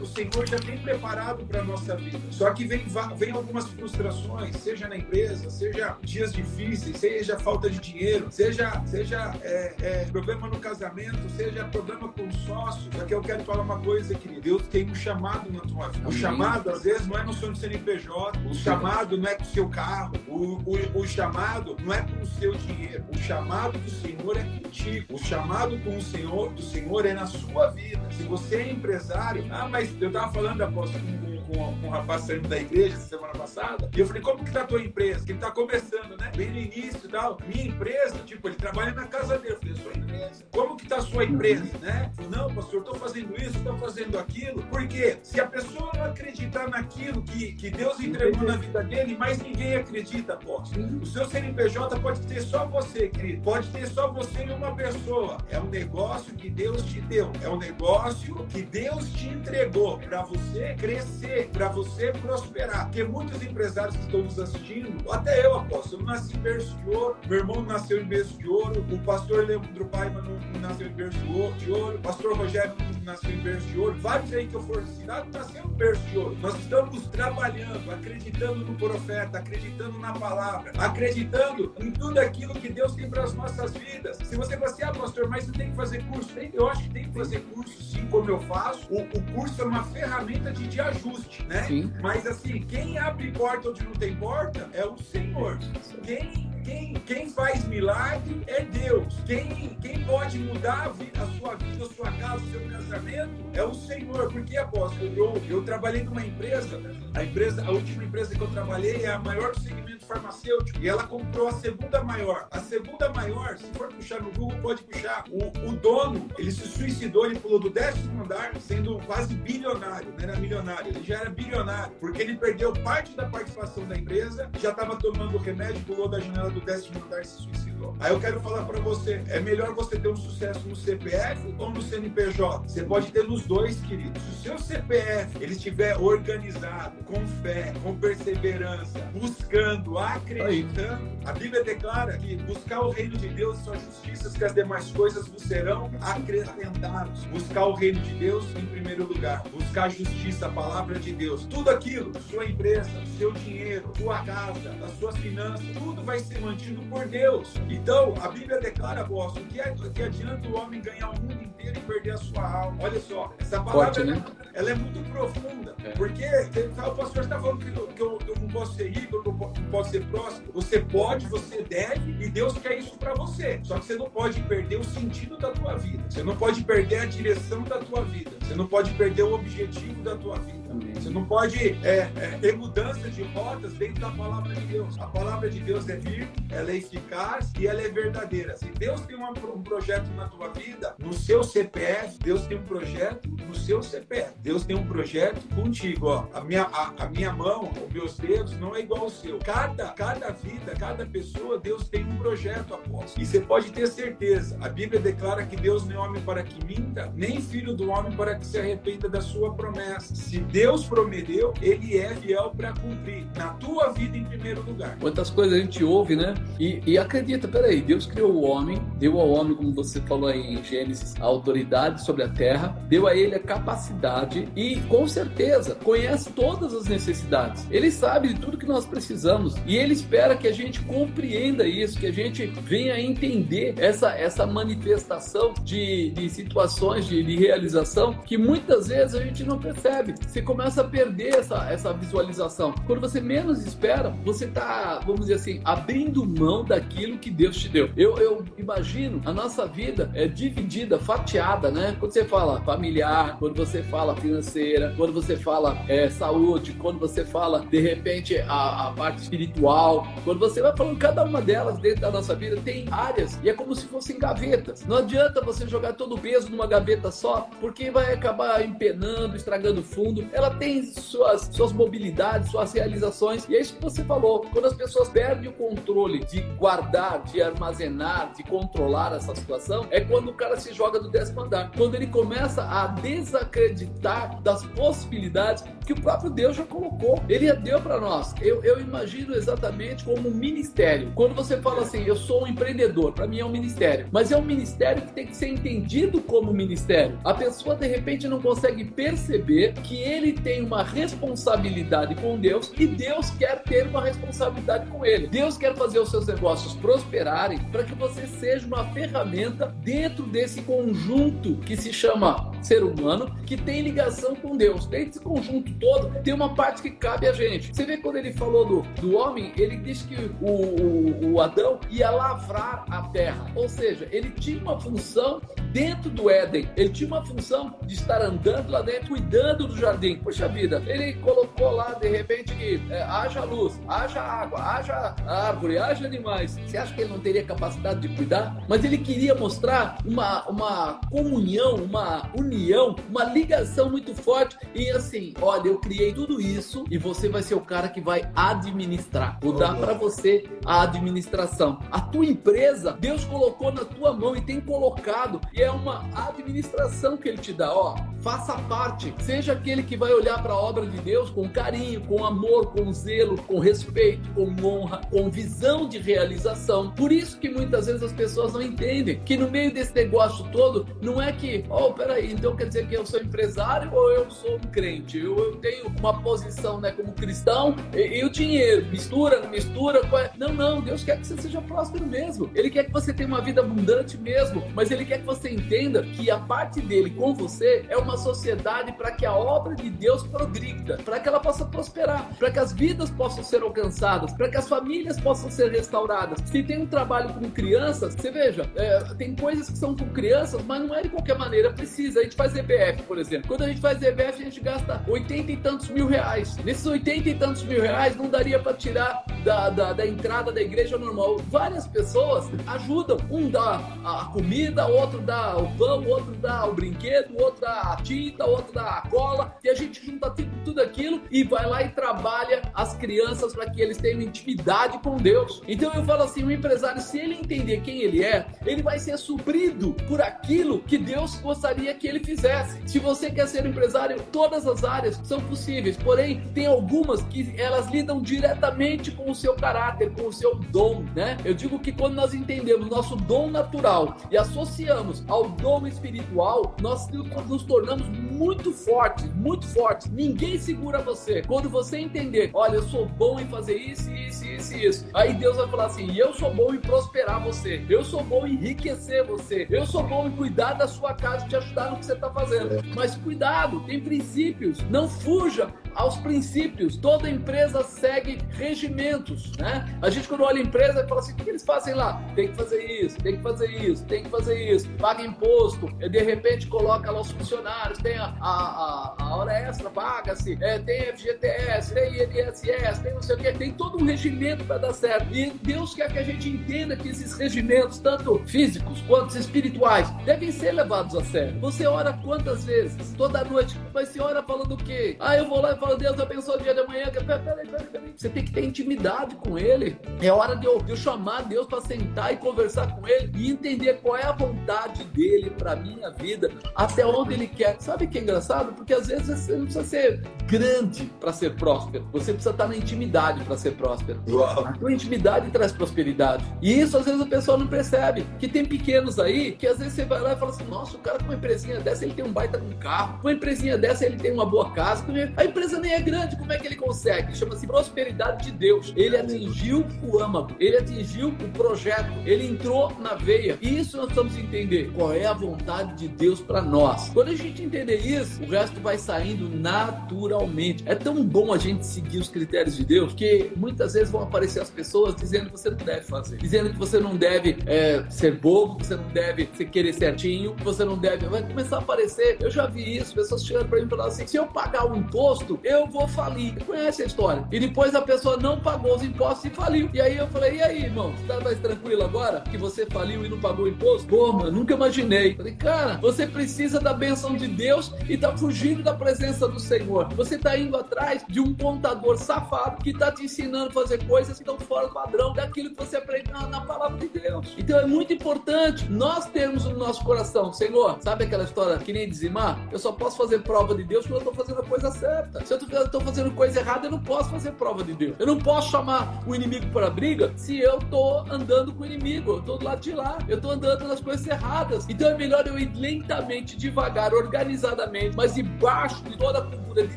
o, 0.00 0.06
Senhor 0.06 0.46
já 0.46 0.58
tem 0.58 0.78
preparado 0.78 1.44
para 1.46 1.60
a 1.60 1.64
nossa 1.64 1.96
vida. 1.96 2.18
Só 2.30 2.50
que 2.52 2.64
vem, 2.64 2.84
vem 3.16 3.30
algumas 3.30 3.66
frustrações, 3.68 4.56
seja 4.56 4.88
na 4.88 4.96
empresa, 4.96 5.48
seja 5.48 5.96
dias 6.02 6.32
difíceis, 6.32 6.96
seja 6.96 7.38
falta 7.38 7.70
de 7.70 7.78
dinheiro, 7.78 8.26
seja, 8.30 8.82
seja 8.86 9.34
é, 9.42 9.74
é, 9.80 10.04
problema 10.06 10.48
no 10.48 10.58
casamento, 10.58 11.18
seja 11.36 11.64
problema 11.66 12.08
com 12.08 12.26
o 12.26 12.32
sócio. 12.32 12.90
Só 12.96 13.04
que 13.04 13.14
eu 13.14 13.20
quero 13.20 13.44
falar 13.44 13.62
uma 13.62 13.78
coisa, 13.78 14.14
querido. 14.14 14.40
Deus 14.40 14.62
tem 14.68 14.90
um 14.90 14.94
chamado 14.94 15.50
na 15.52 15.60
tua 15.60 15.88
vida. 15.88 16.08
O 16.08 16.12
chamado, 16.12 16.70
às 16.70 16.82
vezes, 16.82 17.06
não 17.06 17.18
é 17.18 17.22
no 17.22 17.32
seu 17.32 17.54
CNPJ, 17.54 18.38
o 18.48 18.54
chamado 18.54 19.16
não 19.16 19.28
é 19.28 19.34
com 19.34 19.42
o 19.42 19.46
seu 19.46 19.68
carro, 19.68 20.14
o, 20.26 20.56
o, 20.64 21.00
o 21.00 21.06
chamado 21.06 21.76
não 21.82 21.92
é 21.92 22.02
com 22.02 22.22
o 22.22 22.26
seu 22.26 22.54
dinheiro. 22.54 23.04
O 23.12 23.18
chamado 23.18 23.78
do 23.78 23.90
Senhor 23.90 24.36
é 24.36 24.42
contigo. 24.42 24.99
O 25.08 25.18
chamado 25.18 25.78
com 25.80 25.96
o 25.96 26.02
Senhor, 26.02 26.52
do 26.52 26.62
Senhor 26.62 27.06
é 27.06 27.14
na 27.14 27.26
sua 27.26 27.68
vida. 27.70 28.00
Se 28.12 28.24
você 28.24 28.56
é 28.56 28.70
empresário, 28.72 29.46
ah, 29.50 29.68
mas 29.68 29.90
eu 30.00 30.08
estava 30.08 30.32
falando, 30.32 30.62
apóstolo, 30.62 31.02
com 31.04 31.39
com, 31.50 31.80
com 31.80 31.86
um 31.86 31.90
rapaz 31.90 32.22
saindo 32.22 32.48
da 32.48 32.58
igreja 32.58 32.96
semana 32.96 33.32
passada. 33.32 33.90
E 33.94 34.00
eu 34.00 34.06
falei, 34.06 34.22
como 34.22 34.44
que 34.44 34.52
tá 34.52 34.62
a 34.62 34.66
tua 34.66 34.80
empresa? 34.80 35.24
Que 35.24 35.32
ele 35.32 35.38
tá 35.38 35.50
começando, 35.50 36.16
né? 36.16 36.30
Bem 36.36 36.50
no 36.50 36.58
início 36.58 37.00
e 37.04 37.08
tal. 37.08 37.38
Minha 37.46 37.66
empresa, 37.66 38.18
tipo, 38.24 38.48
ele 38.48 38.56
trabalha 38.56 38.92
na 38.92 39.06
casa 39.06 39.38
dele. 39.38 39.54
Eu 39.54 39.58
falei, 39.58 39.74
sua 39.76 39.92
empresa. 39.92 40.44
Como 40.52 40.76
que 40.76 40.86
tá 40.88 40.96
a 40.96 41.02
sua 41.02 41.24
empresa, 41.24 41.64
né? 41.80 42.10
Falei, 42.14 42.30
não, 42.30 42.54
pastor, 42.54 42.84
tô 42.84 42.94
fazendo 42.94 43.34
isso, 43.40 43.58
tô 43.64 43.76
fazendo 43.76 44.18
aquilo. 44.18 44.62
Porque 44.64 45.18
se 45.22 45.40
a 45.40 45.46
pessoa 45.46 45.90
não 45.94 46.04
acreditar 46.04 46.68
naquilo 46.68 47.22
que, 47.22 47.52
que 47.52 47.70
Deus 47.70 48.00
entregou 48.00 48.42
na 48.46 48.56
vida 48.56 48.82
dele, 48.84 49.16
mais 49.16 49.38
ninguém 49.42 49.76
acredita, 49.76 50.34
apóstolo. 50.34 51.00
O 51.00 51.06
seu 51.06 51.28
CNPJ 51.28 51.98
pode 52.00 52.20
ter 52.26 52.40
só 52.42 52.66
você, 52.66 53.08
querido. 53.08 53.42
Pode 53.42 53.68
ter 53.68 53.86
só 53.88 54.10
você 54.12 54.44
e 54.44 54.50
uma 54.50 54.74
pessoa. 54.74 55.38
É 55.48 55.58
um 55.58 55.68
negócio 55.68 56.34
que 56.34 56.48
Deus 56.48 56.84
te 56.84 57.00
deu. 57.00 57.32
É 57.42 57.48
um 57.48 57.58
negócio 57.58 58.44
que 58.46 58.62
Deus 58.62 59.10
te 59.12 59.28
entregou 59.28 59.98
para 59.98 60.22
você 60.22 60.74
crescer 60.78 61.39
para 61.48 61.68
você 61.68 62.12
prosperar. 62.12 62.86
Porque 62.86 63.04
muitos 63.04 63.42
empresários 63.42 63.96
que 63.96 64.04
estão 64.04 64.22
nos 64.22 64.38
assistindo, 64.38 65.10
até 65.10 65.44
eu 65.44 65.58
aposto, 65.58 65.96
eu 65.96 66.02
nasci 66.02 66.36
em 66.36 66.40
berço 66.40 66.76
de 66.78 66.90
ouro, 66.90 67.16
meu 67.26 67.38
irmão 67.38 67.62
nasceu 67.62 68.00
em 68.00 68.04
berço 68.04 68.38
de 68.38 68.48
ouro, 68.48 68.84
o 68.90 68.98
pastor 68.98 69.46
Leandro 69.46 69.84
Paiva 69.86 70.22
nasceu 70.60 70.86
em 70.86 70.92
berço 70.92 71.18
de 71.18 71.70
ouro, 71.70 71.96
o 71.96 72.00
pastor 72.00 72.36
Rogério 72.36 72.74
nasceu 73.04 73.30
em 73.30 73.38
berço 73.38 73.66
de 73.68 73.78
ouro, 73.78 73.96
vários 73.98 74.32
aí 74.32 74.46
que 74.46 74.54
eu 74.54 74.60
for 74.60 74.82
ensinado 74.82 75.28
nasceu 75.32 75.64
em 75.64 75.68
berço 75.68 76.02
de 76.08 76.18
ouro. 76.18 76.36
Nós 76.40 76.54
estamos 76.58 77.06
trabalhando, 77.08 77.90
acreditando 77.90 78.64
no 78.64 78.74
profeta, 78.74 79.38
acreditando 79.38 79.98
na 79.98 80.12
palavra, 80.12 80.72
acreditando 80.78 81.74
em 81.78 81.90
tudo 81.90 82.18
aquilo 82.18 82.54
que 82.54 82.68
Deus 82.68 82.94
tem 82.94 83.08
para 83.08 83.24
as 83.24 83.34
nossas 83.34 83.72
vidas. 83.72 84.16
Se 84.16 84.36
você 84.36 84.56
fala 84.56 84.70
assim, 84.70 84.82
ah, 84.82 84.92
pastor, 84.92 85.28
mas 85.28 85.44
você 85.44 85.52
tem 85.52 85.70
que 85.70 85.76
fazer 85.76 86.04
curso, 86.04 86.30
eu 86.52 86.68
acho 86.68 86.82
que 86.84 86.90
tem 86.90 87.08
que 87.08 87.14
fazer 87.14 87.40
curso, 87.40 87.82
sim, 87.82 88.06
como 88.06 88.30
eu 88.30 88.40
faço. 88.40 88.86
O, 88.92 89.00
o 89.00 89.22
curso 89.34 89.60
é 89.62 89.64
uma 89.64 89.84
ferramenta 89.84 90.52
de, 90.52 90.66
de 90.66 90.80
ajuste 90.80 91.29
né? 91.46 91.62
Sim. 91.64 91.92
Mas 92.00 92.26
assim, 92.26 92.62
quem 92.62 92.98
abre 92.98 93.30
porta 93.32 93.70
onde 93.70 93.84
não 93.84 93.92
tem 93.92 94.16
porta 94.16 94.68
é 94.72 94.84
o 94.84 94.96
Senhor. 94.98 95.58
Quem 96.04 96.50
quem, 96.64 96.94
quem 97.06 97.30
faz 97.30 97.64
milagre 97.64 98.42
é 98.46 98.62
Deus. 98.62 99.14
Quem, 99.26 99.76
quem 99.80 100.04
pode 100.04 100.38
mudar 100.38 100.86
a, 100.86 100.88
vida, 100.88 101.22
a 101.22 101.26
sua 101.38 101.54
vida, 101.56 101.84
a 101.84 101.88
sua 101.88 102.12
casa, 102.12 102.44
o 102.44 102.50
seu 102.50 102.60
casamento 102.68 103.30
é 103.54 103.62
o 103.62 103.74
Senhor. 103.74 104.32
Porque, 104.32 104.56
apóstolo, 104.56 105.12
eu, 105.16 105.42
eu 105.48 105.62
trabalhei 105.62 106.02
numa 106.02 106.24
empresa, 106.24 106.80
a 107.14 107.24
empresa, 107.24 107.64
a 107.64 107.70
última 107.70 108.04
empresa 108.04 108.34
que 108.34 108.40
eu 108.40 108.48
trabalhei 108.48 109.04
é 109.04 109.12
a 109.12 109.18
maior 109.18 109.52
do 109.52 109.60
segmento 109.60 110.04
farmacêutico. 110.06 110.78
E 110.80 110.88
ela 110.88 111.04
comprou 111.04 111.48
a 111.48 111.52
segunda 111.52 112.02
maior. 112.02 112.48
A 112.50 112.60
segunda 112.60 113.08
maior, 113.10 113.56
se 113.58 113.66
for 113.72 113.88
puxar 113.88 114.20
no 114.20 114.30
Google, 114.32 114.58
pode 114.60 114.82
puxar. 114.82 115.24
O, 115.30 115.68
o 115.68 115.72
dono, 115.76 116.28
ele 116.38 116.50
se 116.50 116.66
suicidou, 116.66 117.26
ele 117.26 117.38
pulou 117.38 117.58
do 117.58 117.70
décimo 117.70 118.24
andar, 118.24 118.52
sendo 118.60 118.98
quase 119.06 119.34
bilionário, 119.34 120.12
não 120.16 120.28
era 120.28 120.38
milionário, 120.38 120.88
ele 120.88 121.02
já 121.02 121.20
era 121.20 121.30
bilionário, 121.30 121.92
porque 122.00 122.22
ele 122.22 122.36
perdeu 122.36 122.72
parte 122.72 123.14
da 123.16 123.26
participação 123.26 123.86
da 123.86 123.96
empresa, 123.96 124.50
já 124.60 124.70
estava 124.70 124.96
tomando 124.96 125.36
remédio, 125.38 125.80
pulou 125.84 126.08
da 126.08 126.20
janela 126.20 126.49
do 126.50 126.60
décimo 126.60 127.02
andar 127.04 127.24
se 127.24 127.42
suicidou. 127.42 127.94
Aí 128.00 128.12
eu 128.12 128.20
quero 128.20 128.40
falar 128.40 128.64
para 128.64 128.80
você, 128.80 129.22
é 129.28 129.40
melhor 129.40 129.74
você 129.74 129.98
ter 129.98 130.08
um 130.08 130.16
sucesso 130.16 130.60
no 130.68 130.76
CPF 130.76 131.54
ou 131.58 131.70
no 131.70 131.82
CNPJ? 131.82 132.68
Você 132.68 132.82
pode 132.82 133.10
ter 133.12 133.24
nos 133.24 133.44
dois, 133.44 133.80
querido. 133.80 134.18
Se 134.20 134.28
o 134.28 134.34
seu 134.34 134.58
CPF 134.58 135.42
ele 135.42 135.52
estiver 135.52 135.96
organizado, 135.96 137.02
com 137.04 137.26
fé, 137.42 137.72
com 137.82 137.96
perseverança, 137.96 138.98
buscando, 139.12 139.98
acreditando, 139.98 141.10
a 141.24 141.32
Bíblia 141.32 141.62
declara 141.62 142.16
que 142.18 142.36
buscar 142.36 142.80
o 142.80 142.90
reino 142.90 143.16
de 143.16 143.28
Deus 143.28 143.58
e 143.60 143.64
sua 143.64 143.78
justiça, 143.78 144.30
que 144.30 144.44
as 144.44 144.54
demais 144.54 144.90
coisas 144.90 145.28
vos 145.28 145.42
serão 145.42 145.90
acrescentadas. 146.00 147.24
Buscar 147.26 147.66
o 147.66 147.74
reino 147.74 148.00
de 148.00 148.14
Deus 148.14 148.44
em 148.56 148.66
primeiro 148.66 149.06
lugar. 149.06 149.42
Buscar 149.50 149.84
a 149.84 149.88
justiça, 149.88 150.46
a 150.46 150.50
palavra 150.50 150.98
de 150.98 151.12
Deus. 151.12 151.44
Tudo 151.44 151.70
aquilo, 151.70 152.12
sua 152.30 152.44
empresa, 152.44 152.90
seu 153.18 153.32
dinheiro, 153.32 153.92
sua 153.98 154.22
casa, 154.24 154.76
as 154.84 154.98
suas 154.98 155.16
finanças, 155.16 155.66
tudo 155.78 156.02
vai 156.02 156.18
ser 156.18 156.39
mantido 156.40 156.82
por 156.82 157.06
Deus. 157.06 157.54
Então, 157.68 158.14
a 158.20 158.28
Bíblia 158.28 158.58
declara, 158.60 159.02
apóstolo, 159.02 159.46
que, 159.46 159.60
é, 159.60 159.74
que 159.94 160.02
adianta 160.02 160.48
o 160.48 160.56
homem 160.56 160.80
ganhar 160.80 161.10
o 161.10 161.20
mundo 161.20 161.42
inteiro 161.42 161.78
e 161.78 161.80
perder 161.80 162.12
a 162.12 162.16
sua 162.16 162.50
alma. 162.50 162.78
Olha 162.82 163.00
só, 163.00 163.32
essa 163.38 163.62
palavra 163.62 163.94
Forte, 163.94 164.04
né? 164.04 164.24
ela, 164.54 164.70
é 164.70 164.74
muito 164.74 165.00
profunda. 165.10 165.74
É. 165.84 165.90
Porque 165.90 166.24
o 166.24 166.94
pastor 166.94 167.22
está 167.24 167.38
falando 167.38 167.58
que, 167.58 167.70
que 167.70 168.02
eu, 168.02 168.18
eu, 168.26 168.34
posso 168.52 168.74
ser 168.74 168.88
rico, 168.88 169.16
eu 169.16 169.24
não 169.24 169.70
posso 169.70 169.90
ser 169.90 170.04
próximo. 170.06 170.52
Você 170.52 170.80
pode, 170.80 171.26
você 171.26 171.62
deve, 171.62 172.24
e 172.24 172.28
Deus 172.28 172.56
quer 172.58 172.78
isso 172.78 172.96
para 172.98 173.14
você. 173.14 173.60
Só 173.62 173.78
que 173.78 173.84
você 173.84 173.96
não 173.96 174.10
pode 174.10 174.40
perder 174.42 174.76
o 174.76 174.84
sentido 174.84 175.36
da 175.38 175.50
tua 175.50 175.76
vida. 175.76 176.04
Você 176.08 176.22
não 176.22 176.36
pode 176.36 176.64
perder 176.64 177.00
a 177.00 177.06
direção 177.06 177.62
da 177.62 177.78
tua 177.78 178.02
vida. 178.04 178.30
Você 178.40 178.54
não 178.54 178.66
pode 178.66 178.92
perder 178.94 179.22
o 179.22 179.34
objetivo 179.34 180.02
da 180.02 180.16
tua 180.16 180.38
vida. 180.38 180.69
Você 180.94 181.10
não 181.10 181.24
pode 181.24 181.58
é, 181.84 182.10
é, 182.16 182.38
ter 182.40 182.56
mudança 182.56 183.08
de 183.10 183.22
rotas 183.22 183.72
dentro 183.74 184.00
da 184.00 184.10
palavra 184.10 184.54
de 184.54 184.66
Deus. 184.66 184.98
A 184.98 185.06
palavra 185.06 185.50
de 185.50 185.60
Deus 185.60 185.88
é 185.88 185.96
vir, 185.96 186.28
ela 186.50 186.70
é 186.70 186.76
eficaz 186.76 187.52
e 187.58 187.66
ela 187.66 187.80
é 187.80 187.88
verdadeira. 187.88 188.56
Se 188.56 188.66
Deus 188.66 189.00
tem 189.02 189.16
uma, 189.16 189.30
um 189.30 189.62
projeto 189.62 190.08
na 190.14 190.28
tua 190.28 190.48
vida, 190.48 190.94
no 190.98 191.12
seu 191.12 191.42
CPF, 191.42 192.18
Deus 192.18 192.46
tem 192.46 192.58
um 192.58 192.62
projeto 192.62 193.28
no 193.28 193.54
seu 193.54 193.82
CPF. 193.82 194.32
Deus 194.40 194.64
tem 194.64 194.76
um 194.76 194.86
projeto 194.86 195.42
contigo. 195.54 196.06
Ó. 196.06 196.26
A, 196.32 196.40
minha, 196.42 196.62
a, 196.62 197.04
a 197.04 197.08
minha 197.08 197.32
mão, 197.32 197.70
os 197.70 197.92
meus 197.92 198.16
dedos, 198.16 198.56
não 198.58 198.76
é 198.76 198.80
igual 198.80 199.02
ao 199.02 199.10
seu. 199.10 199.38
Cada, 199.38 199.88
cada 199.90 200.30
vida, 200.30 200.72
cada 200.78 201.04
pessoa, 201.06 201.58
Deus 201.58 201.88
tem 201.88 202.04
um 202.04 202.16
projeto 202.16 202.74
apóstolo. 202.74 203.22
E 203.22 203.26
você 203.26 203.40
pode 203.40 203.72
ter 203.72 203.86
certeza. 203.88 204.56
A 204.60 204.68
Bíblia 204.68 205.00
declara 205.00 205.44
que 205.44 205.56
Deus 205.56 205.86
não 205.86 205.96
é 205.96 205.98
homem 205.98 206.22
para 206.22 206.42
que 206.42 206.64
minta, 206.64 207.12
nem 207.14 207.40
filho 207.40 207.74
do 207.74 207.90
homem 207.90 208.12
para 208.12 208.34
que 208.34 208.46
se 208.46 208.58
arrependa 208.58 209.08
da 209.08 209.20
sua 209.20 209.54
promessa. 209.54 210.14
Se 210.14 210.38
Deus 210.38 210.59
prometeu, 210.88 211.52
ele 211.60 211.96
é 211.96 212.14
fiel 212.16 212.52
para 212.56 212.72
cumprir. 212.72 213.26
Na 213.36 213.48
tua 213.54 213.92
vida, 213.92 214.16
em 214.16 214.24
primeiro 214.24 214.62
lugar. 214.62 214.96
Quantas 214.98 215.30
coisas 215.30 215.54
a 215.54 215.62
gente 215.62 215.82
ouve, 215.84 216.16
né? 216.16 216.34
E, 216.58 216.82
e 216.86 216.98
acredita, 216.98 217.46
peraí, 217.46 217.80
Deus 217.80 218.06
criou 218.06 218.32
o 218.32 218.42
homem, 218.42 218.80
deu 218.98 219.18
ao 219.20 219.28
homem, 219.30 219.54
como 219.54 219.72
você 219.72 220.00
falou 220.02 220.28
aí 220.28 220.54
em 220.54 220.62
Gênesis, 220.62 221.14
a 221.20 221.24
autoridade 221.24 222.04
sobre 222.04 222.22
a 222.22 222.28
terra, 222.28 222.76
deu 222.88 223.06
a 223.06 223.14
ele 223.14 223.34
a 223.34 223.40
capacidade 223.40 224.48
e, 224.56 224.76
com 224.88 225.06
certeza, 225.06 225.74
conhece 225.76 226.30
todas 226.30 226.74
as 226.74 226.86
necessidades. 226.86 227.66
Ele 227.70 227.90
sabe 227.90 228.28
de 228.28 228.40
tudo 228.40 228.58
que 228.58 228.66
nós 228.66 228.84
precisamos 228.84 229.54
e 229.66 229.76
ele 229.76 229.92
espera 229.92 230.36
que 230.36 230.48
a 230.48 230.52
gente 230.52 230.80
compreenda 230.82 231.66
isso, 231.66 231.98
que 231.98 232.06
a 232.06 232.12
gente 232.12 232.46
venha 232.46 233.00
entender 233.00 233.74
essa, 233.78 234.10
essa 234.10 234.46
manifestação 234.46 235.54
de, 235.62 236.10
de 236.10 236.28
situações 236.28 237.06
de, 237.06 237.22
de 237.22 237.36
realização 237.36 238.14
que 238.14 238.36
muitas 238.36 238.88
vezes 238.88 239.14
a 239.14 239.22
gente 239.22 239.44
não 239.44 239.58
percebe. 239.58 240.14
Você 240.26 240.42
começa 240.50 240.80
a 240.80 240.84
perder 240.84 241.36
essa, 241.36 241.70
essa 241.70 241.92
visualização. 241.92 242.74
Quando 242.84 243.00
você 243.00 243.20
menos 243.20 243.64
espera, 243.64 244.10
você 244.24 244.46
está, 244.46 244.98
vamos 245.06 245.20
dizer 245.20 245.34
assim, 245.34 245.60
abrindo 245.64 246.26
mão 246.26 246.64
daquilo 246.64 247.18
que 247.18 247.30
Deus 247.30 247.56
te 247.56 247.68
deu. 247.68 247.88
Eu, 247.96 248.18
eu 248.18 248.44
imagino 248.58 249.22
a 249.24 249.32
nossa 249.32 249.64
vida 249.64 250.10
é 250.12 250.26
dividida, 250.26 250.98
fatiada, 250.98 251.70
né? 251.70 251.96
Quando 252.00 252.10
você 252.10 252.24
fala 252.24 252.60
familiar, 252.62 253.38
quando 253.38 253.54
você 253.54 253.80
fala 253.84 254.16
financeira, 254.16 254.92
quando 254.96 255.12
você 255.12 255.36
fala 255.36 255.78
é, 255.86 256.10
saúde, 256.10 256.72
quando 256.72 256.98
você 256.98 257.24
fala, 257.24 257.60
de 257.60 257.78
repente, 257.78 258.36
a, 258.38 258.88
a 258.88 258.92
parte 258.92 259.22
espiritual, 259.22 260.04
quando 260.24 260.40
você 260.40 260.60
vai 260.60 260.76
falando 260.76 260.98
cada 260.98 261.22
uma 261.22 261.40
delas 261.40 261.78
dentro 261.78 262.00
da 262.00 262.10
nossa 262.10 262.34
vida, 262.34 262.60
tem 262.64 262.86
áreas 262.90 263.38
e 263.44 263.48
é 263.48 263.52
como 263.52 263.72
se 263.72 263.86
fossem 263.86 264.18
gavetas. 264.18 264.84
Não 264.84 264.96
adianta 264.96 265.40
você 265.42 265.68
jogar 265.68 265.92
todo 265.92 266.16
o 266.16 266.18
peso 266.18 266.50
numa 266.50 266.66
gaveta 266.66 267.12
só, 267.12 267.48
porque 267.60 267.88
vai 267.88 268.12
acabar 268.12 268.66
empenando, 268.66 269.36
estragando 269.36 269.80
fundo. 269.80 270.26
Ela 270.40 270.54
tem 270.54 270.82
suas, 270.82 271.50
suas 271.52 271.70
mobilidades, 271.70 272.50
suas 272.50 272.72
realizações, 272.72 273.46
e 273.46 273.54
é 273.54 273.60
isso 273.60 273.76
que 273.76 273.82
você 273.82 274.02
falou. 274.02 274.40
Quando 274.50 274.64
as 274.64 274.72
pessoas 274.72 275.10
perdem 275.10 275.50
o 275.50 275.52
controle 275.52 276.24
de 276.24 276.40
guardar, 276.56 277.22
de 277.24 277.42
armazenar, 277.42 278.32
de 278.34 278.42
controlar 278.44 279.14
essa 279.14 279.34
situação, 279.36 279.86
é 279.90 280.00
quando 280.00 280.30
o 280.30 280.32
cara 280.32 280.56
se 280.56 280.72
joga 280.72 280.98
do 280.98 281.10
décimo 281.10 281.42
andar. 281.42 281.70
Quando 281.76 281.94
ele 281.94 282.06
começa 282.06 282.64
a 282.64 282.86
desacreditar 282.86 284.40
das 284.40 284.64
possibilidades 284.68 285.62
que 285.90 285.92
o 285.92 286.00
próprio 286.00 286.30
Deus 286.30 286.56
já 286.56 286.64
colocou. 286.64 287.20
Ele 287.28 287.52
deu 287.54 287.80
para 287.80 288.00
nós. 288.00 288.32
Eu, 288.40 288.62
eu 288.62 288.80
imagino 288.80 289.34
exatamente 289.34 290.04
como 290.04 290.28
um 290.28 290.34
ministério. 290.34 291.10
Quando 291.16 291.34
você 291.34 291.60
fala 291.60 291.82
assim, 291.82 292.04
eu 292.04 292.14
sou 292.14 292.44
um 292.44 292.46
empreendedor, 292.46 293.12
para 293.12 293.26
mim 293.26 293.40
é 293.40 293.44
um 293.44 293.50
ministério. 293.50 294.06
Mas 294.12 294.30
é 294.30 294.36
um 294.36 294.42
ministério 294.42 295.02
que 295.02 295.12
tem 295.12 295.26
que 295.26 295.36
ser 295.36 295.48
entendido 295.48 296.20
como 296.20 296.52
ministério. 296.52 297.18
A 297.24 297.34
pessoa 297.34 297.74
de 297.74 297.88
repente 297.88 298.28
não 298.28 298.40
consegue 298.40 298.84
perceber 298.84 299.72
que 299.82 299.96
ele 299.96 300.29
tem 300.32 300.62
uma 300.62 300.82
responsabilidade 300.82 302.14
com 302.14 302.38
Deus 302.38 302.72
e 302.78 302.86
Deus 302.86 303.30
quer 303.30 303.62
ter 303.62 303.86
uma 303.86 304.02
responsabilidade 304.02 304.86
com 304.86 305.04
ele. 305.04 305.26
Deus 305.26 305.56
quer 305.56 305.74
fazer 305.74 305.98
os 305.98 306.10
seus 306.10 306.26
negócios 306.26 306.74
prosperarem 306.74 307.58
para 307.70 307.84
que 307.84 307.94
você 307.94 308.26
seja 308.26 308.66
uma 308.66 308.84
ferramenta 308.92 309.74
dentro 309.82 310.24
desse 310.24 310.62
conjunto 310.62 311.56
que 311.66 311.76
se 311.76 311.92
chama 311.92 312.49
ser 312.62 312.82
humano, 312.82 313.34
que 313.46 313.56
tem 313.56 313.82
ligação 313.82 314.34
com 314.34 314.56
Deus. 314.56 314.86
Desse 314.86 315.20
conjunto 315.20 315.72
todo, 315.74 316.10
tem 316.22 316.34
uma 316.34 316.54
parte 316.54 316.82
que 316.82 316.90
cabe 316.90 317.26
a 317.26 317.32
gente. 317.32 317.74
Você 317.74 317.84
vê 317.84 317.96
quando 317.96 318.16
ele 318.16 318.32
falou 318.32 318.64
do, 318.64 318.82
do 319.00 319.16
homem, 319.16 319.52
ele 319.56 319.76
diz 319.76 320.02
que 320.02 320.16
o, 320.40 320.50
o, 320.50 321.32
o 321.32 321.40
Adão 321.40 321.78
ia 321.90 322.10
lavrar 322.10 322.84
a 322.90 323.02
terra. 323.08 323.50
Ou 323.54 323.68
seja, 323.68 324.08
ele 324.10 324.30
tinha 324.30 324.60
uma 324.60 324.78
função 324.80 325.40
dentro 325.72 326.10
do 326.10 326.30
Éden. 326.30 326.68
Ele 326.76 326.88
tinha 326.90 327.06
uma 327.06 327.24
função 327.24 327.74
de 327.82 327.94
estar 327.94 328.20
andando 328.22 328.70
lá 328.70 328.82
dentro, 328.82 329.08
cuidando 329.08 329.66
do 329.66 329.76
jardim. 329.76 330.16
Poxa 330.16 330.48
vida, 330.48 330.82
ele 330.86 331.14
colocou 331.14 331.70
lá 331.70 331.94
de 331.94 332.08
repente 332.08 332.54
que 332.54 332.80
é, 332.90 333.02
haja 333.02 333.44
luz, 333.44 333.80
haja 333.88 334.20
água, 334.20 334.60
haja 334.60 335.14
árvore, 335.26 335.78
haja 335.78 336.06
animais. 336.06 336.58
Você 336.66 336.76
acha 336.76 336.94
que 336.94 337.02
ele 337.02 337.10
não 337.10 337.20
teria 337.20 337.44
capacidade 337.44 338.00
de 338.00 338.08
cuidar? 338.14 338.64
Mas 338.68 338.84
ele 338.84 338.98
queria 338.98 339.34
mostrar 339.34 339.98
uma, 340.04 340.46
uma 340.48 341.00
comunhão, 341.10 341.76
uma 341.76 342.30
união, 342.50 342.96
uma 343.08 343.24
ligação 343.24 343.88
muito 343.88 344.14
forte. 344.14 344.56
E 344.74 344.90
assim, 344.90 345.32
olha, 345.40 345.68
eu 345.68 345.78
criei 345.78 346.12
tudo 346.12 346.40
isso 346.40 346.84
e 346.90 346.98
você 346.98 347.28
vai 347.28 347.42
ser 347.42 347.54
o 347.54 347.60
cara 347.60 347.88
que 347.88 348.00
vai 348.00 348.28
administrar. 348.34 349.38
Vou 349.40 349.52
dar 349.52 349.76
para 349.76 349.94
você 349.94 350.44
a 350.64 350.82
administração. 350.82 351.78
A 351.90 352.00
tua 352.00 352.26
empresa, 352.26 352.96
Deus 353.00 353.24
colocou 353.24 353.72
na 353.72 353.84
tua 353.84 354.12
mão 354.12 354.34
e 354.36 354.40
tem 354.40 354.60
colocado 354.60 355.40
é 355.54 355.70
uma 355.70 356.04
administração 356.28 357.16
que 357.16 357.28
ele 357.28 357.38
te 357.38 357.52
dá. 357.52 357.72
Ó, 357.72 357.96
faça 358.20 358.54
parte, 358.62 359.14
seja 359.20 359.52
aquele 359.52 359.82
que 359.82 359.96
vai 359.96 360.12
olhar 360.12 360.42
para 360.42 360.52
a 360.52 360.60
obra 360.60 360.86
de 360.86 360.98
Deus 360.98 361.30
com 361.30 361.48
carinho, 361.48 362.00
com 362.02 362.24
amor, 362.24 362.72
com 362.72 362.92
zelo, 362.92 363.40
com 363.42 363.58
respeito, 363.58 364.28
com 364.34 364.50
honra, 364.66 365.00
com 365.10 365.30
visão 365.30 365.88
de 365.88 365.98
realização. 365.98 366.90
Por 366.90 367.12
isso 367.12 367.38
que 367.38 367.48
muitas 367.48 367.86
vezes 367.86 368.02
as 368.02 368.12
pessoas 368.12 368.52
não 368.52 368.62
entendem 368.62 369.20
que 369.24 369.36
no 369.36 369.50
meio 369.50 369.72
desse 369.72 369.94
negócio 369.94 370.44
todo, 370.50 370.86
não 371.00 371.20
é 371.20 371.32
que, 371.32 371.64
oh, 371.70 371.92
peraí, 371.92 372.34
então 372.40 372.56
quer 372.56 372.68
dizer 372.68 372.88
que 372.88 372.96
eu 372.96 373.04
sou 373.04 373.20
empresário 373.20 373.92
ou 373.92 374.10
eu 374.10 374.30
sou 374.30 374.56
um 374.56 374.60
crente? 374.60 375.18
Eu, 375.18 375.36
eu 375.38 375.56
tenho 375.56 375.88
uma 375.98 376.22
posição 376.22 376.80
né, 376.80 376.90
como 376.90 377.12
cristão 377.12 377.76
e, 377.94 378.18
e 378.18 378.24
o 378.24 378.30
dinheiro, 378.30 378.86
mistura, 378.86 379.40
não 379.40 379.50
mistura? 379.50 380.00
É? 380.18 380.30
Não, 380.38 380.48
não, 380.48 380.80
Deus 380.80 381.04
quer 381.04 381.18
que 381.18 381.26
você 381.26 381.36
seja 381.36 381.60
próspero 381.60 382.06
mesmo. 382.06 382.50
Ele 382.54 382.70
quer 382.70 382.84
que 382.84 382.92
você 382.92 383.12
tenha 383.12 383.28
uma 383.28 383.42
vida 383.42 383.60
abundante 383.60 384.16
mesmo, 384.16 384.64
mas 384.74 384.90
Ele 384.90 385.04
quer 385.04 385.18
que 385.18 385.26
você 385.26 385.50
entenda 385.50 386.02
que 386.02 386.30
a 386.30 386.38
parte 386.38 386.80
dele 386.80 387.10
com 387.10 387.34
você 387.34 387.84
é 387.90 387.96
uma 387.98 388.16
sociedade 388.16 388.92
para 388.92 389.10
que 389.10 389.26
a 389.26 389.34
obra 389.34 389.74
de 389.74 389.90
Deus 389.90 390.26
progrida, 390.26 390.96
para 391.04 391.20
que 391.20 391.28
ela 391.28 391.40
possa 391.40 391.66
prosperar, 391.66 392.26
para 392.38 392.50
que 392.50 392.58
as 392.58 392.72
vidas 392.72 393.10
possam 393.10 393.44
ser 393.44 393.62
alcançadas, 393.62 394.32
para 394.32 394.48
que 394.48 394.56
as 394.56 394.66
famílias 394.66 395.20
possam 395.20 395.50
ser 395.50 395.70
restauradas. 395.70 396.38
Se 396.46 396.62
tem 396.62 396.78
um 396.78 396.86
trabalho 396.86 397.34
com 397.34 397.50
crianças, 397.50 398.14
você 398.14 398.30
veja, 398.30 398.62
é, 398.76 398.98
tem 399.18 399.36
coisas 399.36 399.68
que 399.68 399.76
são 399.76 399.94
com 399.94 400.08
crianças, 400.08 400.64
mas 400.64 400.80
não 400.80 400.94
é 400.94 401.02
de 401.02 401.10
qualquer 401.10 401.36
maneira, 401.36 401.70
precisa. 401.70 402.29
Gente 402.30 402.36
faz 402.36 402.54
EBF, 402.54 403.02
por 403.08 403.18
exemplo. 403.18 403.48
Quando 403.48 403.62
a 403.62 403.66
gente 403.66 403.80
faz 403.80 404.00
EBF, 404.00 404.40
a 404.40 404.44
gente 404.44 404.60
gasta 404.60 405.04
80 405.08 405.50
e 405.50 405.56
tantos 405.56 405.88
mil 405.88 406.06
reais. 406.06 406.56
Nesses 406.58 406.86
80 406.86 407.28
e 407.28 407.34
tantos 407.34 407.64
mil 407.64 407.82
reais, 407.82 408.14
não 408.14 408.28
daria 408.28 408.56
para 408.60 408.72
tirar 408.72 409.24
da, 409.44 409.68
da, 409.68 409.92
da, 409.92 410.06
entrada 410.06 410.52
da 410.52 410.62
igreja 410.62 410.96
normal. 410.96 411.38
Várias 411.48 411.88
pessoas 411.88 412.48
ajudam. 412.68 413.18
Um 413.28 413.50
dá 413.50 413.80
a 414.04 414.30
comida, 414.32 414.86
outro 414.86 415.20
dá 415.20 415.56
o 415.56 415.76
pão, 415.76 416.06
outro 416.06 416.32
dá 416.36 416.66
o 416.66 416.72
brinquedo, 416.72 417.34
outro 417.36 417.62
dá 417.62 417.80
a 417.80 417.96
tinta, 417.96 418.46
outro 418.46 418.72
dá 418.72 418.98
a 418.98 419.08
cola, 419.08 419.56
e 419.64 419.68
a 419.68 419.74
gente 419.74 420.04
junta 420.06 420.30
tudo, 420.30 420.50
tudo 420.64 420.80
aquilo 420.82 421.22
e 421.32 421.42
vai 421.42 421.66
lá 421.66 421.82
e 421.82 421.88
trabalha 421.88 422.62
as 422.74 422.94
crianças 422.94 423.52
para 423.52 423.68
que 423.68 423.80
eles 423.80 423.96
tenham 423.96 424.20
intimidade 424.20 424.98
com 424.98 425.16
Deus. 425.16 425.62
Então 425.66 425.92
eu 425.94 426.04
falo 426.04 426.22
assim, 426.22 426.44
o 426.44 426.50
empresário, 426.50 427.00
se 427.00 427.18
ele 427.18 427.34
entender 427.34 427.80
quem 427.80 428.02
ele 428.02 428.22
é, 428.22 428.46
ele 428.64 428.82
vai 428.82 429.00
ser 429.00 429.16
suprido 429.18 429.94
por 430.06 430.20
aquilo 430.20 430.78
que 430.80 430.96
Deus 430.96 431.34
gostaria 431.40 431.92
que 431.92 432.06
ele 432.06 432.19
fizesse. 432.20 432.80
Se 432.86 432.98
você 432.98 433.30
quer 433.30 433.46
ser 433.48 433.66
empresário, 433.66 434.22
todas 434.32 434.66
as 434.66 434.84
áreas 434.84 435.20
são 435.24 435.40
possíveis, 435.40 435.96
porém 435.96 436.42
tem 436.54 436.66
algumas 436.66 437.22
que 437.22 437.54
elas 437.58 437.86
lidam 437.88 438.20
diretamente 438.20 439.10
com 439.10 439.30
o 439.30 439.34
seu 439.34 439.54
caráter, 439.54 440.10
com 440.12 440.28
o 440.28 440.32
seu 440.32 440.54
dom, 440.54 441.04
né? 441.14 441.36
Eu 441.44 441.54
digo 441.54 441.78
que 441.78 441.92
quando 441.92 442.14
nós 442.14 442.34
entendemos 442.34 442.88
nosso 442.88 443.16
dom 443.16 443.50
natural 443.50 444.16
e 444.30 444.36
associamos 444.36 445.24
ao 445.28 445.48
dom 445.48 445.86
espiritual, 445.86 446.74
nós 446.80 447.08
nos 447.48 447.62
tornamos 447.62 448.08
muito 448.08 448.72
fortes, 448.72 449.32
muito 449.34 449.66
fortes. 449.66 450.10
Ninguém 450.10 450.58
segura 450.58 451.00
você. 451.00 451.42
Quando 451.42 451.68
você 451.68 451.98
entender, 451.98 452.50
olha, 452.54 452.76
eu 452.76 452.82
sou 452.82 453.06
bom 453.06 453.38
em 453.38 453.46
fazer 453.46 453.76
isso, 453.76 454.10
isso, 454.12 454.46
isso, 454.46 454.76
isso. 454.76 455.06
Aí 455.14 455.34
Deus 455.34 455.56
vai 455.56 455.68
falar 455.68 455.86
assim: 455.86 456.16
eu 456.16 456.32
sou 456.34 456.52
bom 456.52 456.74
em 456.74 456.78
prosperar 456.78 457.42
você. 457.42 457.84
Eu 457.88 458.04
sou 458.04 458.22
bom 458.22 458.46
em 458.46 458.54
enriquecer 458.54 459.24
você. 459.24 459.66
Eu 459.70 459.86
sou 459.86 460.02
bom 460.02 460.26
em 460.26 460.30
cuidar 460.30 460.74
da 460.74 460.86
sua 460.86 461.14
casa, 461.14 461.46
te 461.46 461.56
ajudar 461.56 461.90
no 461.90 461.98
que 461.98 462.06
você 462.10 462.14
está 462.14 462.30
fazendo. 462.30 462.84
Mas 462.94 463.14
cuidado, 463.16 463.80
tem 463.80 464.00
princípios. 464.00 464.78
Não 464.90 465.08
fuja 465.08 465.72
aos 465.94 466.16
princípios. 466.16 466.96
Toda 466.96 467.28
empresa 467.28 467.82
segue 467.82 468.38
regimentos, 468.50 469.52
né? 469.56 469.98
A 470.00 470.10
gente 470.10 470.28
quando 470.28 470.44
olha 470.44 470.58
a 470.58 470.62
empresa 470.62 471.06
fala 471.06 471.20
assim, 471.20 471.32
o 471.32 471.36
que 471.36 471.50
eles 471.50 471.64
fazem 471.64 471.94
lá? 471.94 472.22
Tem 472.34 472.48
que 472.48 472.56
fazer 472.56 472.84
isso, 472.84 473.16
tem 473.18 473.36
que 473.36 473.42
fazer 473.42 473.66
isso, 473.66 474.04
tem 474.06 474.22
que 474.22 474.30
fazer 474.30 474.74
isso, 474.74 474.88
paga 474.98 475.22
imposto, 475.22 475.86
de 475.86 476.22
repente 476.22 476.66
coloca 476.66 477.10
lá 477.10 477.20
os 477.20 477.30
funcionários, 477.30 477.98
tem 477.98 478.16
a, 478.16 478.34
a, 478.40 479.14
a, 479.18 479.36
hora 479.36 479.52
extra, 479.52 479.90
paga-se, 479.90 480.58
é, 480.60 480.78
tem 480.78 481.12
FGTS, 481.12 481.94
tem 481.94 482.22
INSS, 482.22 482.98
tem 483.02 483.14
não 483.14 483.22
sei 483.22 483.36
o 483.36 483.38
que, 483.38 483.52
tem 483.52 483.72
todo 483.72 483.98
um 484.02 484.04
regimento 484.04 484.64
para 484.64 484.78
dar 484.78 484.92
certo. 484.92 485.34
E 485.34 485.50
Deus 485.62 485.94
quer 485.94 486.12
que 486.12 486.18
a 486.18 486.22
gente 486.22 486.48
entenda 486.48 486.96
que 486.96 487.08
esses 487.08 487.32
regimentos, 487.34 487.98
tanto 487.98 488.38
físicos 488.46 489.00
quanto 489.02 489.36
espirituais, 489.36 490.10
devem 490.24 490.52
ser 490.52 490.72
levados 490.72 491.16
a 491.16 491.24
sério. 491.24 491.58
Você 491.60 491.86
ora 491.86 492.12
quantas 492.24 492.64
vezes? 492.64 493.12
Toda 493.14 493.44
noite, 493.44 493.78
mas 493.92 494.08
você 494.08 494.20
ora 494.20 494.42
falando 494.42 494.74
o 494.74 494.76
quê? 494.76 495.16
Ah, 495.18 495.36
eu 495.36 495.48
vou 495.48 495.60
lá 495.60 495.76
e 495.80 495.86
falo, 495.86 495.96
Deus 495.96 496.20
abençoe 496.20 496.56
o 496.56 496.62
dia 496.62 496.74
de 496.74 496.80
amanhã. 496.80 497.10
Peraí, 497.10 497.42
peraí, 497.42 497.86
peraí. 497.86 498.12
Você 498.14 498.28
tem 498.28 498.44
que 498.44 498.52
ter 498.52 498.64
intimidade 498.64 499.34
com 499.36 499.58
Ele. 499.58 499.96
É 500.20 500.30
hora 500.30 500.54
de 500.54 500.66
eu, 500.66 500.80
chamar 500.94 501.42
Deus 501.42 501.66
para 501.66 501.80
sentar 501.80 502.32
e 502.34 502.36
conversar 502.36 502.94
com 502.94 503.08
Ele 503.08 503.32
e 503.34 503.50
entender 503.50 503.94
qual 504.02 504.16
é 504.16 504.24
a 504.24 504.32
vontade 504.32 505.04
dele 505.04 505.50
para 505.50 505.74
minha 505.74 506.10
vida, 506.10 506.50
até 506.74 507.06
onde 507.06 507.32
Ele 507.34 507.46
quer. 507.46 507.80
Sabe 507.80 508.06
que 508.06 508.18
é 508.18 508.22
engraçado? 508.22 508.74
Porque 508.74 508.92
às 508.92 509.06
vezes 509.06 509.26
você 509.26 509.52
não 509.52 509.64
precisa 509.64 509.84
ser 509.84 510.22
grande 510.50 511.04
para 511.20 511.32
ser 511.32 511.54
próspero. 511.54 512.04
Você 512.12 512.32
precisa 512.32 512.50
estar 512.50 512.66
na 512.66 512.76
intimidade 512.76 513.44
para 513.44 513.56
ser 513.56 513.72
próspero. 513.72 514.20
Uau. 514.28 514.66
A 514.66 514.72
tua 514.72 514.92
intimidade 514.92 515.48
traz 515.52 515.70
prosperidade. 515.70 516.44
E 516.60 516.80
isso 516.80 516.98
às 516.98 517.04
vezes 517.04 517.20
a 517.20 517.26
pessoa 517.26 517.56
não 517.56 517.68
percebe. 517.68 518.26
Que 518.38 518.48
tem 518.48 518.64
pequenos 518.64 519.20
aí 519.20 519.52
que 519.52 519.66
às 519.66 519.78
vezes 519.78 519.92
você 519.92 520.04
vai 520.04 520.20
lá 520.20 520.32
e 520.32 520.36
fala 520.36 520.50
assim: 520.50 520.64
nossa, 520.64 520.96
o 520.96 520.98
cara 520.98 521.18
com 521.18 521.26
uma 521.26 521.34
empresinha 521.34 521.78
dessa 521.78 522.04
ele 522.04 522.14
tem 522.14 522.24
um 522.24 522.32
baita 522.32 522.58
com 522.58 522.66
um 522.66 522.78
carro, 522.78 523.20
com 523.20 523.28
uma 523.28 523.32
empresinha 523.32 523.78
dessa 523.78 524.04
ele 524.04 524.16
tem 524.16 524.32
uma 524.32 524.44
boa 524.44 524.72
casa. 524.72 525.04
A 525.36 525.44
empresa 525.44 525.78
nem 525.78 525.92
é 525.92 526.00
grande, 526.00 526.36
como 526.36 526.52
é 526.52 526.58
que 526.58 526.66
ele 526.66 526.76
consegue? 526.76 527.36
Chama-se 527.36 527.66
prosperidade 527.66 528.46
de 528.46 528.52
Deus. 528.52 528.92
Ele 528.96 529.16
atingiu 529.16 529.86
o 530.02 530.20
âmago, 530.20 530.56
ele 530.58 530.78
atingiu 530.78 531.28
o 531.28 531.48
projeto, 531.50 532.12
ele 532.24 532.48
entrou 532.48 532.92
na 532.98 533.14
veia. 533.14 533.56
E 533.62 533.78
isso 533.78 533.96
nós 533.96 534.06
precisamos 534.06 534.36
entender. 534.36 534.90
Qual 534.94 535.12
é 535.12 535.26
a 535.26 535.32
vontade 535.32 535.94
de 535.96 536.08
Deus 536.08 536.40
para 536.40 536.60
nós? 536.60 537.08
Quando 537.10 537.28
a 537.28 537.36
gente 537.36 537.62
entender 537.62 537.98
isso, 537.98 538.42
o 538.42 538.46
resto 538.50 538.80
vai 538.80 538.98
saindo 538.98 539.48
naturalmente. 539.48 540.39
É 540.86 540.94
tão 540.94 541.24
bom 541.24 541.52
a 541.52 541.58
gente 541.58 541.86
seguir 541.86 542.18
os 542.18 542.28
critérios 542.28 542.76
de 542.76 542.84
Deus 542.84 543.12
que 543.14 543.52
muitas 543.56 543.94
vezes 543.94 544.10
vão 544.10 544.22
aparecer 544.22 544.60
as 544.60 544.70
pessoas 544.70 545.14
dizendo 545.14 545.46
que 545.46 545.52
você 545.52 545.70
não 545.70 545.76
deve 545.76 546.02
fazer, 546.02 546.36
dizendo 546.36 546.70
que 546.70 546.76
você 546.76 546.98
não 546.98 547.16
deve 547.16 547.56
é, 547.66 548.04
ser 548.08 548.36
bobo, 548.36 548.76
que 548.76 548.86
você 548.86 548.96
não 548.96 549.08
deve 549.08 549.46
querer 549.46 549.92
certinho, 549.92 550.54
que 550.54 550.64
você 550.64 550.84
não 550.84 550.96
deve. 550.96 551.26
Vai 551.26 551.42
começar 551.42 551.76
a 551.76 551.78
aparecer. 551.80 552.38
Eu 552.40 552.50
já 552.50 552.66
vi 552.66 552.96
isso, 552.96 553.14
pessoas 553.14 553.44
chegando 553.44 553.68
para 553.68 553.78
mim 553.78 553.86
e 553.86 553.88
falando 553.88 554.08
assim: 554.08 554.26
se 554.26 554.36
eu 554.36 554.46
pagar 554.46 554.90
o 554.90 554.96
imposto, 554.96 555.58
eu 555.64 555.86
vou 555.86 556.08
falir. 556.08 556.54
Você 556.54 556.64
conhece 556.64 557.02
a 557.02 557.06
história? 557.06 557.44
E 557.50 557.60
depois 557.60 557.94
a 557.94 558.02
pessoa 558.02 558.36
não 558.36 558.60
pagou 558.60 558.96
os 558.96 559.02
impostos 559.02 559.44
e 559.44 559.50
faliu. 559.50 559.90
E 559.92 560.00
aí 560.00 560.16
eu 560.16 560.26
falei: 560.28 560.56
e 560.56 560.62
aí, 560.62 560.84
irmão, 560.84 561.12
você 561.12 561.26
tá 561.26 561.40
mais 561.40 561.58
tranquilo 561.58 562.02
agora 562.02 562.40
que 562.40 562.56
você 562.56 562.86
faliu 562.86 563.24
e 563.24 563.28
não 563.28 563.40
pagou 563.40 563.66
o 563.66 563.68
imposto? 563.68 564.06
Pô, 564.06 564.32
mano, 564.32 564.52
nunca 564.52 564.74
imaginei. 564.74 565.34
Falei, 565.34 565.54
cara, 565.54 565.96
você 565.98 566.26
precisa 566.26 566.80
da 566.80 566.92
bênção 566.92 567.36
de 567.36 567.46
Deus 567.46 567.92
e 568.08 568.16
tá 568.16 568.36
fugindo 568.36 568.82
da 568.82 568.94
presença 568.94 569.46
do 569.48 569.60
Senhor. 569.60 570.08
Você 570.14 570.29
tá 570.38 570.56
indo 570.56 570.76
atrás 570.76 571.24
de 571.28 571.40
um 571.40 571.54
contador 571.54 572.16
safado 572.16 572.82
que 572.82 572.92
tá 572.92 573.10
te 573.10 573.24
ensinando 573.24 573.68
a 573.68 573.72
fazer 573.72 574.04
coisas 574.06 574.36
que 574.36 574.42
estão 574.42 574.58
fora 574.58 574.88
do 574.88 574.94
padrão 574.94 575.32
daquilo 575.32 575.70
que 575.70 575.76
você 575.76 575.96
aprende 575.96 576.30
na, 576.30 576.46
na 576.46 576.60
palavra 576.60 576.98
de 576.98 577.08
Deus. 577.08 577.54
Então 577.58 577.78
é 577.78 577.86
muito 577.86 578.12
importante 578.12 578.88
nós 578.90 579.26
termos 579.26 579.64
no 579.64 579.76
nosso 579.76 580.04
coração, 580.04 580.52
Senhor, 580.52 580.98
sabe 581.00 581.24
aquela 581.24 581.44
história 581.44 581.78
que 581.78 581.92
nem 581.92 582.08
dizimar? 582.08 582.58
Eu 582.70 582.78
só 582.78 582.92
posso 582.92 583.16
fazer 583.16 583.40
prova 583.42 583.74
de 583.74 583.84
Deus 583.84 584.06
quando 584.06 584.20
eu 584.20 584.26
tô 584.26 584.32
fazendo 584.32 584.60
a 584.60 584.64
coisa 584.64 584.90
certa. 584.90 585.44
Se 585.44 585.52
eu 585.52 585.90
tô 585.90 586.00
fazendo 586.00 586.30
coisa 586.32 586.60
errada, 586.60 586.86
eu 586.86 586.90
não 586.90 587.00
posso 587.00 587.30
fazer 587.30 587.52
prova 587.52 587.82
de 587.82 587.92
Deus. 587.92 588.16
Eu 588.18 588.26
não 588.26 588.38
posso 588.38 588.70
chamar 588.70 589.22
o 589.26 589.34
inimigo 589.34 589.66
para 589.72 589.90
briga 589.90 590.32
se 590.36 590.58
eu 590.58 590.78
tô 590.78 591.20
andando 591.30 591.72
com 591.72 591.82
o 591.82 591.86
inimigo, 591.86 592.32
eu 592.32 592.42
tô 592.42 592.56
do 592.56 592.64
lado 592.64 592.80
de 592.80 592.92
lá, 592.92 593.18
eu 593.28 593.40
tô 593.40 593.50
andando 593.50 593.86
nas 593.86 594.00
coisas 594.00 594.26
erradas. 594.26 594.86
Então 594.88 595.08
é 595.08 595.16
melhor 595.16 595.46
eu 595.46 595.58
ir 595.58 595.72
lentamente, 595.74 596.56
devagar, 596.56 597.12
organizadamente, 597.12 598.16
mas 598.16 598.34
debaixo 598.34 599.02
de 599.04 599.16
toda 599.16 599.38
a 599.38 599.42
cultura 599.42 599.86
de 599.86 599.96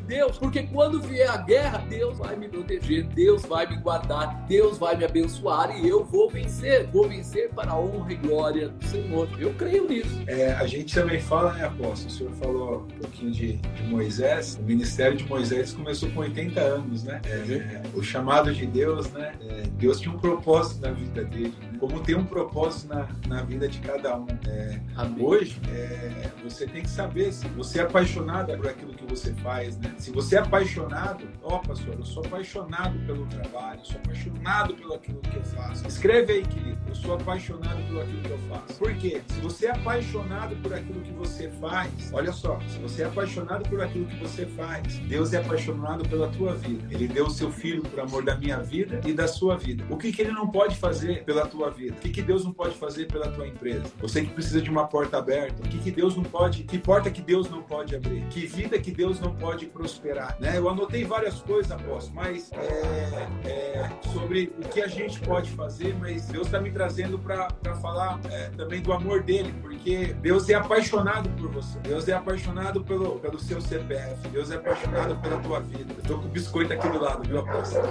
Deus, 0.02 0.23
porque 0.32 0.64
quando 0.64 1.02
vier 1.02 1.30
a 1.30 1.38
guerra, 1.38 1.80
Deus 1.90 2.18
vai 2.18 2.36
me 2.36 2.48
proteger, 2.48 3.04
Deus 3.04 3.44
vai 3.44 3.68
me 3.68 3.78
guardar, 3.78 4.46
Deus 4.48 4.78
vai 4.78 4.96
me 4.96 5.06
abençoar 5.06 5.78
e 5.80 5.88
eu 5.88 6.04
vou 6.04 6.30
vencer. 6.30 6.88
Vou 6.88 7.08
vencer 7.08 7.50
para 7.50 7.72
a 7.72 7.80
honra 7.80 8.14
e 8.14 8.16
glória 8.16 8.70
do 8.70 8.86
Senhor. 8.86 9.30
Eu 9.40 9.54
creio 9.54 9.88
nisso. 9.88 10.24
É, 10.28 10.54
a 10.54 10.66
gente 10.68 10.94
também 10.94 11.20
fala, 11.20 11.54
né, 11.54 11.66
apóstolo? 11.66 12.08
O 12.08 12.12
senhor 12.12 12.32
falou 12.34 12.88
um 12.96 13.00
pouquinho 13.00 13.32
de, 13.32 13.54
de 13.54 13.84
Moisés. 13.84 14.58
O 14.60 14.64
ministério 14.64 15.18
de 15.18 15.26
Moisés 15.26 15.74
começou 15.74 16.10
com 16.12 16.22
80 16.22 16.60
anos, 16.60 17.04
né? 17.04 17.22
É, 17.26 17.82
o 17.94 18.04
chamado 18.04 18.54
de 18.54 18.66
Deus, 18.66 19.12
né? 19.12 19.34
É, 19.42 19.64
Deus 19.78 20.00
tinha 20.00 20.14
um 20.14 20.20
propósito 20.20 20.82
na 20.82 20.92
vida 20.92 21.24
dele, 21.24 21.54
né? 21.72 21.73
Como 21.84 22.00
tem 22.00 22.16
um 22.16 22.24
propósito 22.24 22.96
na, 22.96 23.10
na 23.28 23.44
vida 23.44 23.68
de 23.68 23.78
cada 23.80 24.18
um. 24.18 24.26
É, 24.48 24.80
hoje, 25.20 25.60
é, 25.70 26.32
você 26.42 26.66
tem 26.66 26.82
que 26.82 26.90
saber 26.90 27.34
se 27.34 27.46
você 27.50 27.80
é 27.80 27.82
apaixonado 27.82 28.56
por 28.56 28.70
aquilo 28.70 28.94
que 28.94 29.06
você 29.06 29.34
faz, 29.34 29.78
né? 29.78 29.94
Se 29.98 30.10
você 30.10 30.38
é 30.38 30.40
apaixonado, 30.40 31.28
ó, 31.42 31.58
oh, 31.58 31.60
pastor, 31.60 31.96
eu 31.96 32.06
sou 32.06 32.26
apaixonado 32.26 32.98
pelo 33.06 33.26
trabalho, 33.26 33.82
eu 33.82 33.86
sou 33.86 33.98
apaixonado 33.98 34.76
pelo 34.76 34.94
aquilo 34.94 35.20
que 35.20 35.36
eu 35.36 35.44
faço. 35.44 35.86
Escreve 35.86 36.32
aí, 36.32 36.44
querido, 36.44 36.80
eu 36.88 36.96
sou 36.96 37.16
apaixonado 37.16 37.86
pelo 37.86 38.00
aquilo 38.00 38.22
que 38.22 38.32
eu 38.32 38.40
faço. 38.48 38.80
Por 38.80 38.94
quê? 38.96 39.22
Se 39.28 39.42
você 39.42 39.66
é 39.66 39.72
apaixonado 39.72 40.56
por 40.64 40.74
aquilo 40.74 41.02
que 41.02 41.12
você 41.12 41.50
faz, 41.60 42.14
olha 42.14 42.32
só, 42.32 42.62
se 42.62 42.80
você 42.80 43.02
é 43.02 43.06
apaixonado 43.08 43.68
por 43.68 43.82
aquilo 43.82 44.06
que 44.06 44.16
você 44.22 44.46
faz, 44.46 45.00
Deus 45.00 45.34
é 45.34 45.38
apaixonado 45.38 46.08
pela 46.08 46.30
tua 46.30 46.54
vida. 46.56 46.88
Ele 46.90 47.10
deu 47.10 47.26
o 47.26 47.30
seu 47.30 47.52
filho 47.52 47.82
por 47.82 48.00
amor 48.00 48.24
da 48.24 48.38
minha 48.38 48.60
vida 48.60 49.02
e 49.06 49.12
da 49.12 49.28
sua 49.28 49.58
vida. 49.58 49.84
O 49.90 49.98
que, 49.98 50.14
que 50.14 50.22
ele 50.22 50.32
não 50.32 50.48
pode 50.48 50.78
fazer 50.78 51.26
pela 51.26 51.46
tua 51.46 51.73
vida? 51.74 51.96
O 51.98 52.00
que, 52.00 52.10
que 52.10 52.22
Deus 52.22 52.46
não 52.46 52.54
pode 52.54 52.76
fazer 52.76 53.08
pela 53.08 53.30
tua 53.30 53.48
empresa? 53.48 53.84
Você 54.00 54.22
que 54.22 54.32
precisa 54.32 54.62
de 54.62 54.70
uma 54.70 54.88
porta 54.88 55.18
aberta, 55.18 55.62
o 55.64 55.68
que, 55.68 55.78
que 55.80 55.92
Deus 55.92 56.16
não 56.16 56.24
pode, 56.24 56.64
que 56.64 56.78
porta 56.78 57.12
que 57.12 57.22
Deus 57.22 57.50
não 57.50 57.62
pode 57.62 57.96
abrir? 57.96 58.26
Que 58.28 58.46
vida 58.46 58.80
que 58.80 58.92
Deus 58.92 59.20
não 59.20 59.36
pode 59.36 59.66
prosperar? 59.66 60.38
Né? 60.40 60.58
Eu 60.58 60.70
anotei 60.70 61.04
várias 61.04 61.42
coisas, 61.42 61.72
apóstolo, 61.72 62.16
mas 62.16 62.52
é, 62.54 63.50
é, 63.50 63.90
sobre 64.14 64.54
o 64.58 64.70
que 64.70 64.82
a 64.82 64.88
gente 64.88 65.20
pode 65.20 65.50
fazer, 65.52 65.96
mas 66.00 66.26
Deus 66.28 66.48
está 66.48 66.60
me 66.60 66.72
trazendo 66.72 67.18
para 67.20 67.50
falar 67.82 68.20
é, 68.30 68.50
também 68.50 68.82
do 68.82 68.94
amor 68.94 69.24
dele, 69.24 69.54
porque 69.62 70.14
Deus 70.22 70.50
é 70.50 70.54
apaixonado 70.54 71.30
por 71.32 71.50
você. 71.50 71.80
Deus 71.80 72.08
é 72.08 72.14
apaixonado 72.14 72.84
pelo, 72.84 73.20
pelo 73.20 73.40
seu 73.40 73.60
CPF. 73.62 74.28
Deus 74.30 74.52
é 74.52 74.56
apaixonado 74.56 75.16
pela 75.22 75.38
tua 75.40 75.60
vida. 75.60 75.94
Eu 75.98 76.04
tô 76.04 76.20
com 76.20 76.26
o 76.26 76.30
biscoito 76.30 76.74
aqui 76.74 76.88
do 76.90 77.00
lado, 77.00 77.28
viu, 77.28 77.40
apóstolo? 77.40 77.88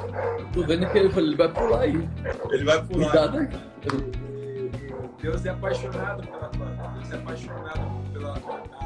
Tô 0.53 0.62
vendo 0.64 0.88
que 0.90 0.99
ele, 0.99 1.12
ele 1.16 1.37
vai 1.37 1.49
pular 1.53 1.81
aí. 1.81 2.09
Ele 2.51 2.64
vai 2.64 2.85
pular. 2.85 3.11
Cuidado. 3.11 3.72
Deus 5.21 5.45
é 5.45 5.51
apaixonado 5.51 6.23
pela 6.27 6.49
tua. 6.49 6.66
Deus 6.66 7.11
é 7.11 7.16
apaixonado 7.16 8.12
pela 8.12 8.35
tua. 8.38 8.82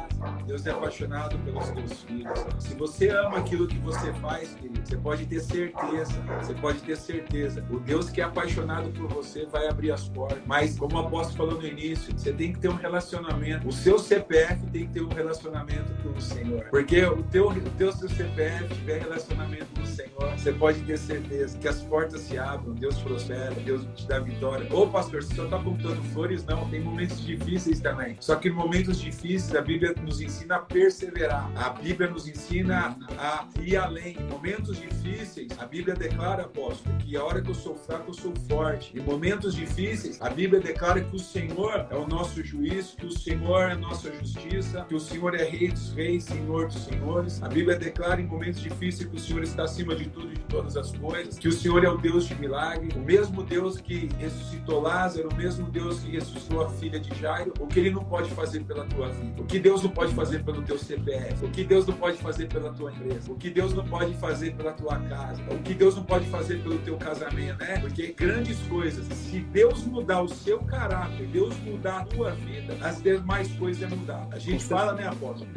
Deus 0.47 0.65
é 0.65 0.71
apaixonado 0.71 1.37
pelos 1.39 1.69
teus 1.71 2.03
filhos. 2.03 2.39
Se 2.57 2.73
você 2.73 3.09
ama 3.09 3.39
aquilo 3.39 3.67
que 3.67 3.77
você 3.79 4.13
faz, 4.13 4.55
querido, 4.55 4.79
você 4.81 4.95
pode 4.95 5.25
ter 5.25 5.41
certeza. 5.41 6.13
Você 6.41 6.53
pode 6.53 6.79
ter 6.79 6.95
certeza. 6.95 7.65
O 7.69 7.77
Deus 7.81 8.09
que 8.09 8.21
é 8.21 8.23
apaixonado 8.23 8.89
por 8.91 9.09
você 9.09 9.45
vai 9.45 9.67
abrir 9.67 9.91
as 9.91 10.07
portas. 10.07 10.39
Mas, 10.45 10.79
como 10.79 10.95
o 10.95 10.99
apóstolo 10.99 11.49
falou 11.49 11.61
no 11.61 11.67
início, 11.67 12.17
você 12.17 12.31
tem 12.31 12.53
que 12.53 12.59
ter 12.59 12.69
um 12.69 12.75
relacionamento. 12.75 13.67
O 13.67 13.73
seu 13.73 13.99
CPF 13.99 14.65
tem 14.67 14.87
que 14.87 14.93
ter 14.93 15.01
um 15.01 15.09
relacionamento 15.09 15.91
com 16.01 16.17
o 16.17 16.21
Senhor. 16.21 16.63
Porque 16.69 17.03
o 17.03 17.23
teu, 17.23 17.49
o 17.49 17.69
teu 17.71 17.91
seu 17.91 18.07
CPF 18.07 18.73
tiver 18.73 19.01
relacionamento 19.01 19.67
com 19.75 19.81
o 19.81 19.85
Senhor, 19.85 20.31
você 20.37 20.53
pode 20.53 20.79
ter 20.83 20.97
certeza 20.97 21.57
que 21.57 21.67
as 21.67 21.81
portas 21.81 22.21
se 22.21 22.37
abram, 22.37 22.73
Deus 22.73 22.97
prospera, 22.99 23.53
Deus 23.55 23.85
te 23.95 24.07
dá 24.07 24.19
vitória. 24.19 24.73
Ô, 24.73 24.87
pastor, 24.87 25.19
o 25.19 25.23
senhor 25.23 25.45
está 25.45 25.59
contando 25.59 26.01
flores, 26.13 26.45
não. 26.45 26.69
Tem 26.69 26.79
momentos 26.79 27.19
difíceis 27.25 27.81
também. 27.81 28.15
Só 28.21 28.37
que 28.37 28.49
momentos 28.49 29.01
difíceis, 29.01 29.53
a 29.53 29.61
Bíblia 29.61 29.93
nos 30.01 30.21
ensina 30.21 30.36
a 30.49 30.59
perseverar. 30.59 31.51
A 31.55 31.69
Bíblia 31.69 32.09
nos 32.09 32.27
ensina 32.27 32.97
a 33.17 33.45
ir 33.61 33.75
além. 33.75 34.17
Em 34.17 34.23
momentos 34.23 34.77
difíceis, 34.77 35.47
a 35.57 35.65
Bíblia 35.65 35.95
declara, 35.95 36.43
apóstolo, 36.43 36.95
que 36.97 37.15
a 37.17 37.23
hora 37.23 37.41
que 37.41 37.49
eu 37.49 37.55
sou 37.55 37.75
fraco, 37.75 38.09
eu 38.09 38.13
sou 38.13 38.33
forte. 38.47 38.97
Em 38.97 39.01
momentos 39.01 39.53
difíceis, 39.53 40.21
a 40.21 40.29
Bíblia 40.29 40.61
declara 40.61 41.01
que 41.01 41.15
o 41.15 41.19
Senhor 41.19 41.87
é 41.89 41.95
o 41.95 42.07
nosso 42.07 42.43
juiz, 42.43 42.95
que 42.97 43.05
o 43.05 43.11
Senhor 43.11 43.69
é 43.69 43.71
a 43.73 43.77
nossa 43.77 44.11
justiça, 44.13 44.85
que 44.87 44.95
o 44.95 44.99
Senhor 44.99 45.35
é 45.35 45.43
Rei 45.43 45.69
dos 45.69 45.93
Reis, 45.93 46.23
Senhor 46.23 46.67
dos 46.67 46.83
Senhores. 46.85 47.41
A 47.41 47.47
Bíblia 47.47 47.77
declara 47.77 48.21
em 48.21 48.25
momentos 48.25 48.61
difíceis 48.61 49.09
que 49.09 49.15
o 49.15 49.19
Senhor 49.19 49.43
está 49.43 49.63
acima 49.63 49.95
de 49.95 50.07
tudo 50.09 50.31
e 50.31 50.35
de 50.35 50.43
todas 50.43 50.77
as 50.77 50.91
coisas, 50.91 51.37
que 51.37 51.47
o 51.47 51.51
Senhor 51.51 51.83
é 51.83 51.89
o 51.89 51.97
Deus 51.97 52.25
de 52.25 52.35
milagre, 52.35 52.89
o 52.95 52.99
mesmo 52.99 53.43
Deus 53.43 53.79
que 53.79 54.09
ressuscitou 54.17 54.81
Lázaro, 54.81 55.29
o 55.29 55.35
mesmo 55.35 55.69
Deus 55.69 55.99
que 55.99 56.11
ressuscitou 56.11 56.61
a 56.61 56.69
filha 56.69 56.99
de 56.99 57.13
Jairo. 57.19 57.53
O 57.59 57.67
que 57.67 57.79
ele 57.79 57.91
não 57.91 58.03
pode 58.03 58.29
fazer 58.31 58.63
pela 58.63 58.85
tua 58.85 59.09
vida? 59.09 59.41
O 59.41 59.45
que 59.45 59.59
Deus 59.59 59.83
não 59.83 59.89
pode 59.89 60.13
fazer 60.13 60.26
fazer 60.27 60.43
pelo 60.43 60.61
teu 60.61 60.77
CPF, 60.77 61.45
o 61.45 61.49
que 61.49 61.63
Deus 61.63 61.87
não 61.87 61.93
pode 61.95 62.17
fazer 62.17 62.47
pela 62.47 62.73
tua 62.73 62.91
empresa, 62.91 63.31
o 63.31 63.35
que 63.35 63.49
Deus 63.49 63.73
não 63.73 63.87
pode 63.87 64.13
fazer 64.15 64.53
pela 64.55 64.73
tua 64.73 64.99
casa, 64.99 65.41
o 65.49 65.59
que 65.59 65.73
Deus 65.73 65.95
não 65.95 66.03
pode 66.03 66.27
fazer 66.27 66.61
pelo 66.61 66.77
teu 66.79 66.97
casamento, 66.97 67.59
né? 67.59 67.79
Porque 67.79 68.11
grandes 68.11 68.59
coisas, 68.63 69.05
se 69.05 69.39
Deus 69.39 69.85
mudar 69.85 70.21
o 70.21 70.27
seu 70.27 70.59
caráter, 70.59 71.27
Deus 71.27 71.55
mudar 71.59 71.99
a 71.99 72.05
tua 72.05 72.31
vida, 72.31 72.75
as 72.81 73.01
demais 73.01 73.49
coisas 73.53 73.81
é 73.81 73.95
mudar. 73.95 74.27
A 74.31 74.37
gente 74.37 74.65
fala, 74.65 74.93
né, 74.93 75.07
apóstolo? 75.07 75.49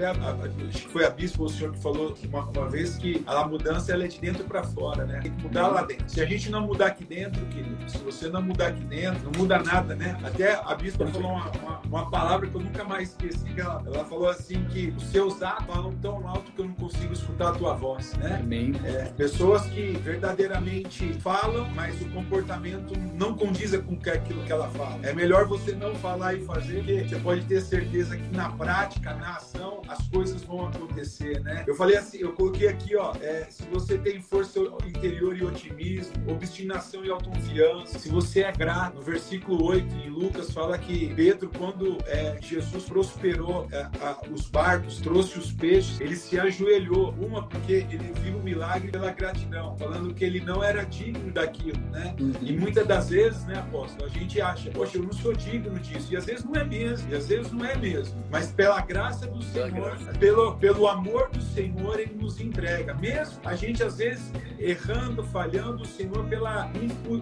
Acho 0.68 0.86
que 0.86 0.92
foi 0.92 1.04
a 1.04 1.10
bispo, 1.10 1.44
o 1.44 1.48
senhor 1.48 1.72
que 1.72 1.80
falou 1.80 2.14
uma, 2.28 2.44
uma 2.44 2.68
vez 2.68 2.96
que 2.96 3.24
a 3.26 3.46
mudança 3.46 3.92
ela 3.92 4.04
é 4.04 4.08
de 4.08 4.20
dentro 4.20 4.44
para 4.44 4.62
fora, 4.62 5.04
né? 5.04 5.18
Tem 5.20 5.32
que 5.32 5.42
mudar 5.42 5.66
lá 5.66 5.82
dentro. 5.82 6.08
Se 6.08 6.20
a 6.20 6.26
gente 6.26 6.48
não 6.48 6.66
mudar 6.66 6.86
aqui 6.86 7.04
dentro, 7.04 7.44
querido, 7.46 7.90
se 7.90 7.98
você 7.98 8.28
não 8.28 8.40
mudar 8.40 8.68
aqui 8.68 8.84
dentro, 8.84 9.24
não 9.24 9.32
muda 9.40 9.58
nada, 9.58 9.96
né? 9.96 10.16
Até 10.22 10.54
a 10.54 10.74
bispa 10.76 11.06
falou 11.08 11.32
uma, 11.32 11.50
uma, 11.50 11.80
uma 11.80 12.10
palavra 12.10 12.46
que 12.46 12.54
eu 12.54 12.60
nunca 12.60 12.84
mais 12.84 13.10
esqueci, 13.10 13.44
que 13.52 13.60
ela, 13.60 13.82
ela 13.84 14.04
falou 14.04 14.28
assim 14.28 14.59
que 14.64 14.92
os 14.96 15.04
seus 15.04 15.42
atos 15.42 15.66
falam 15.66 15.94
tão 15.96 16.28
alto 16.28 16.52
que 16.52 16.60
eu 16.60 16.66
não 16.66 16.74
consigo 16.74 17.12
escutar 17.12 17.50
a 17.50 17.52
tua 17.52 17.74
voz, 17.74 18.14
né? 18.14 18.38
Amém. 18.42 18.72
É, 18.84 19.04
pessoas 19.16 19.62
que 19.66 19.92
verdadeiramente 19.98 21.12
falam, 21.20 21.68
mas 21.74 22.00
o 22.00 22.08
comportamento 22.10 22.92
não 23.14 23.34
condiz 23.34 23.70
com 23.76 23.98
aquilo 24.10 24.42
que 24.44 24.52
ela 24.52 24.68
fala. 24.70 24.98
É 25.02 25.12
melhor 25.12 25.46
você 25.46 25.72
não 25.72 25.94
falar 25.94 26.34
e 26.34 26.44
fazer, 26.44 26.82
porque 26.84 27.04
você 27.04 27.16
pode 27.16 27.44
ter 27.44 27.60
certeza 27.60 28.16
que 28.16 28.34
na 28.34 28.50
prática, 28.50 29.14
na 29.14 29.36
ação, 29.36 29.82
as 29.88 30.06
coisas 30.08 30.42
vão 30.42 30.66
acontecer, 30.66 31.40
né? 31.40 31.64
Eu 31.66 31.74
falei 31.74 31.96
assim, 31.96 32.18
eu 32.18 32.32
coloquei 32.32 32.68
aqui, 32.68 32.96
ó, 32.96 33.14
é, 33.20 33.46
se 33.48 33.62
você 33.64 33.98
tem 33.98 34.20
força 34.20 34.58
interior 34.86 35.36
e 35.36 35.44
otimismo, 35.44 36.12
obstinação 36.28 37.04
e 37.04 37.10
autoconfiança, 37.10 37.98
se 37.98 38.08
você 38.08 38.40
é 38.40 38.52
grato, 38.52 38.96
no 38.96 39.02
versículo 39.02 39.64
8 39.64 39.94
em 39.94 40.10
Lucas 40.10 40.50
fala 40.52 40.76
que 40.78 41.12
Pedro, 41.14 41.50
quando 41.56 41.98
é, 42.06 42.38
Jesus 42.40 42.84
prosperou 42.84 43.68
é, 43.70 43.82
a, 44.00 44.20
os 44.30 44.48
barcos, 44.52 45.00
trouxe 45.00 45.38
os 45.38 45.52
peixes, 45.52 46.00
ele 46.00 46.16
se 46.16 46.38
ajoelhou, 46.38 47.14
uma 47.20 47.46
porque 47.46 47.72
ele 47.72 48.12
viu 48.20 48.38
o 48.38 48.42
milagre 48.42 48.90
pela 48.90 49.10
gratidão, 49.12 49.76
falando 49.76 50.12
que 50.12 50.24
ele 50.24 50.40
não 50.40 50.62
era 50.62 50.84
digno 50.84 51.32
daquilo, 51.32 51.78
né? 51.90 52.14
Uhum. 52.20 52.32
E 52.42 52.52
muitas 52.56 52.86
das 52.86 53.10
vezes, 53.10 53.44
né, 53.46 53.58
apóstolo, 53.58 54.06
a 54.06 54.08
gente 54.08 54.40
acha, 54.40 54.70
poxa, 54.70 54.98
eu 54.98 55.02
não 55.02 55.12
sou 55.12 55.32
digno 55.32 55.78
disso, 55.78 56.12
e 56.12 56.16
às 56.16 56.26
vezes 56.26 56.44
não 56.44 56.54
é 56.54 56.64
mesmo, 56.64 57.10
e 57.10 57.14
às 57.14 57.26
vezes 57.26 57.52
não 57.52 57.64
é 57.64 57.76
mesmo, 57.76 58.22
mas 58.30 58.50
pela 58.50 58.80
graça 58.80 59.26
do 59.26 59.42
Senhor, 59.42 59.96
pelo, 60.18 60.56
pelo 60.56 60.88
amor 60.88 61.30
do 61.30 61.40
Senhor, 61.40 62.00
ele 62.00 62.14
nos 62.14 62.40
entrega, 62.40 62.94
mesmo 62.94 63.40
a 63.44 63.54
gente 63.54 63.82
às 63.82 63.98
vezes 63.98 64.32
errando, 64.58 65.22
falhando, 65.24 65.82
o 65.82 65.86
Senhor, 65.86 66.24
pela, 66.24 66.70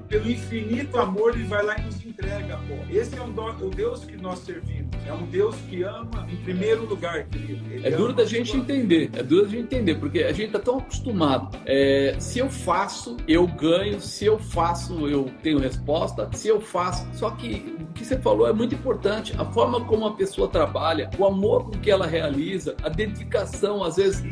pelo 0.08 0.30
infinito 0.30 0.98
amor, 0.98 1.34
ele 1.34 1.44
vai 1.44 1.62
lá 1.62 1.78
e 1.78 1.82
nos 1.82 2.04
entrega, 2.04 2.58
pô. 2.68 2.74
Esse 2.90 3.16
é 3.16 3.20
o, 3.20 3.28
o 3.28 3.70
Deus 3.70 4.04
que 4.04 4.16
nós 4.16 4.40
servimos, 4.40 4.87
é 5.08 5.12
um 5.12 5.24
Deus 5.24 5.56
que 5.68 5.82
ama 5.82 6.26
em 6.30 6.36
primeiro 6.36 6.84
lugar, 6.84 7.24
querido. 7.24 7.64
Ele 7.72 7.86
é 7.86 7.90
duro 7.90 8.12
da 8.12 8.24
gente 8.24 8.56
entender, 8.56 9.10
é 9.14 9.22
duro 9.22 9.44
da 9.44 9.48
gente 9.48 9.62
entender, 9.62 9.94
porque 9.94 10.22
a 10.22 10.32
gente 10.32 10.52
tá 10.52 10.58
tão 10.58 10.78
acostumado. 10.78 11.56
É, 11.64 12.14
se 12.18 12.38
eu 12.38 12.50
faço, 12.50 13.16
eu 13.26 13.46
ganho, 13.46 14.00
se 14.00 14.26
eu 14.26 14.38
faço, 14.38 15.08
eu 15.08 15.30
tenho 15.42 15.58
resposta, 15.58 16.28
se 16.32 16.48
eu 16.48 16.60
faço. 16.60 17.06
Só 17.14 17.30
que 17.30 17.74
o 17.80 17.92
que 17.94 18.04
você 18.04 18.18
falou 18.18 18.46
é 18.46 18.52
muito 18.52 18.74
importante, 18.74 19.34
a 19.38 19.44
forma 19.46 19.84
como 19.84 20.06
a 20.06 20.14
pessoa 20.14 20.46
trabalha, 20.46 21.10
o 21.18 21.24
amor 21.24 21.64
com 21.64 21.70
que 21.72 21.90
ela 21.90 22.06
realiza, 22.06 22.76
a 22.82 22.88
dedicação, 22.90 23.82
às 23.82 23.96
vezes, 23.96 24.22